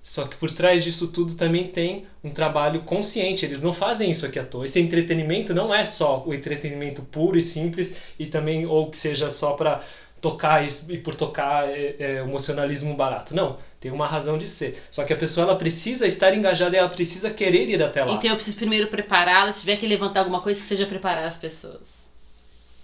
[0.01, 3.45] Só que por trás disso tudo também tem um trabalho consciente.
[3.45, 4.65] Eles não fazem isso aqui à toa.
[4.65, 9.29] Esse entretenimento não é só o entretenimento puro e simples e também ou que seja
[9.29, 9.81] só para
[10.19, 13.33] tocar e, por tocar é, é, emocionalismo barato.
[13.35, 14.81] Não, tem uma razão de ser.
[14.89, 18.13] Só que a pessoa ela precisa estar engajada e ela precisa querer ir até lá.
[18.13, 19.51] Então eu preciso primeiro prepará-la.
[19.51, 22.09] Se tiver que levantar alguma coisa, que seja preparar as pessoas.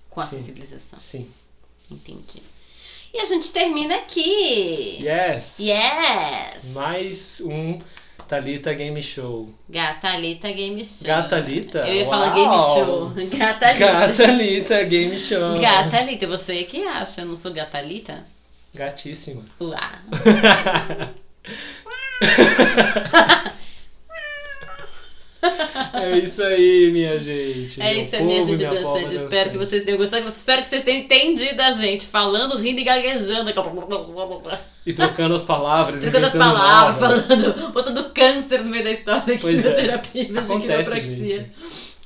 [0.09, 0.39] Com a Sim.
[0.39, 0.99] sensibilização.
[0.99, 1.31] Sim.
[1.89, 2.43] Entendi.
[3.13, 4.99] E a gente termina aqui.
[5.01, 5.59] Yes.
[5.59, 6.73] Yes!
[6.73, 7.79] Mais um
[8.27, 9.49] Talita Game Show.
[9.69, 11.07] Gatalita Game Show.
[11.07, 11.87] Gatalita?
[11.87, 13.13] Eu ia falar Uau!
[13.15, 13.39] Game Show.
[13.39, 13.79] Gatalita.
[13.79, 15.61] Gatalita Game Show.
[15.61, 17.21] Gatalita, você que acha?
[17.21, 18.25] Eu não sou gatalita?
[18.73, 19.43] Gatíssima.
[19.59, 19.99] Uá.
[25.93, 27.81] É isso aí, minha gente.
[27.81, 29.15] É isso aí, minha gente minha dançante.
[29.15, 30.27] Espero que vocês tenham gostado.
[30.27, 33.49] Espero que vocês tenham entendido a gente falando, rindo e gaguejando.
[34.85, 37.25] E trocando as palavras, Trocando as palavras, novas.
[37.27, 39.73] falando, botando câncer no meio da história Pois da é.
[39.73, 41.37] terapia de Acontece, gente.
[41.37, 41.47] Nas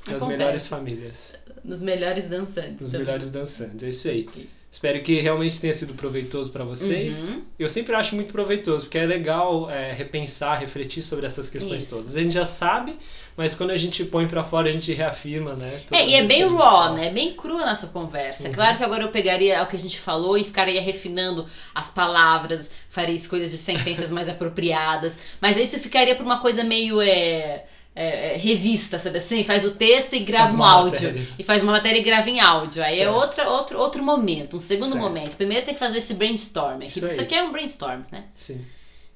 [0.08, 0.26] Acontece.
[0.28, 1.34] melhores famílias.
[1.64, 2.82] Nos melhores dançantes.
[2.82, 3.08] Nos também.
[3.08, 3.84] melhores dançantes.
[3.84, 4.28] É isso aí.
[4.74, 7.30] Espero que realmente tenha sido proveitoso para vocês.
[7.30, 7.44] Uhum.
[7.60, 11.96] Eu sempre acho muito proveitoso, porque é legal é, repensar, refletir sobre essas questões Isso.
[11.96, 12.18] todas.
[12.18, 12.98] A gente já sabe,
[13.38, 15.80] mas quando a gente põe para fora, a gente reafirma, né?
[15.92, 16.96] É, e é bem raw, fala.
[16.96, 17.12] né?
[17.12, 18.48] Bem crua a nossa conversa.
[18.48, 18.52] Uhum.
[18.52, 21.46] Claro que agora eu pegaria o que a gente falou e ficaria refinando
[21.76, 25.16] as palavras, faria escolhas de sentenças mais apropriadas.
[25.40, 29.44] Mas isso ficaria pra uma coisa meio é, é, é, revista, sabe assim?
[29.44, 31.10] Faz o texto e grava Faz um áudio.
[31.10, 31.28] matéria.
[31.38, 32.84] E faz uma matéria e grava em áudio.
[32.84, 33.14] Aí é Certo.
[33.16, 35.04] outra, outro, outro momento, um segundo Certo.
[35.04, 35.36] momento.
[35.38, 36.78] Primeiro tem que fazer esse brainstorm.
[36.78, 36.88] Aqui.
[36.88, 37.26] Isso Isso, aí.
[37.26, 38.26] aqui é um brainstorm, né?
[38.34, 38.66] Sim,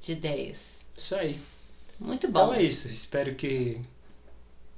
[0.02, 0.58] De ideias.
[0.96, 1.40] isso aí.
[2.00, 2.40] Muito bom.
[2.44, 2.88] Então é isso.
[2.88, 3.82] Espero que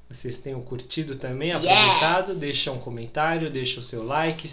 [0.09, 1.57] vocês tenham curtido também, Yes!
[1.67, 2.35] aproveitado.
[2.35, 4.49] Deixa um comentário, deixa o seu like.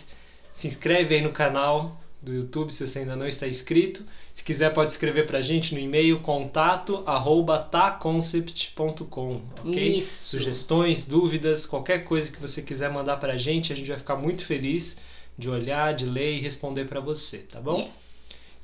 [0.52, 1.96] Se inscreve aí no canal
[2.26, 4.04] do YouTube se você ainda não está inscrito.
[4.32, 9.98] Se quiser pode escrever pra gente no e-mail contato arroba taconcept.com, ok?
[9.98, 10.26] Isso.
[10.26, 14.44] Sugestões, dúvidas, qualquer coisa que você quiser mandar pra gente, a gente vai ficar muito
[14.44, 14.98] feliz
[15.38, 17.78] de olhar, de ler e responder pra você, tá bom?
[17.78, 17.88] Yes.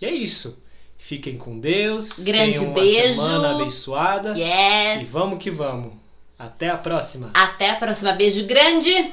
[0.00, 0.62] E é isso.
[0.98, 2.20] Fiquem com Deus.
[2.20, 3.14] Grande tenham uma beijo.
[3.14, 4.36] semana abençoada.
[4.36, 5.02] Yes.
[5.02, 5.92] E vamos que vamos.
[6.38, 7.30] Até a próxima.
[7.32, 8.12] Até a próxima.
[8.12, 9.12] Beijo grande.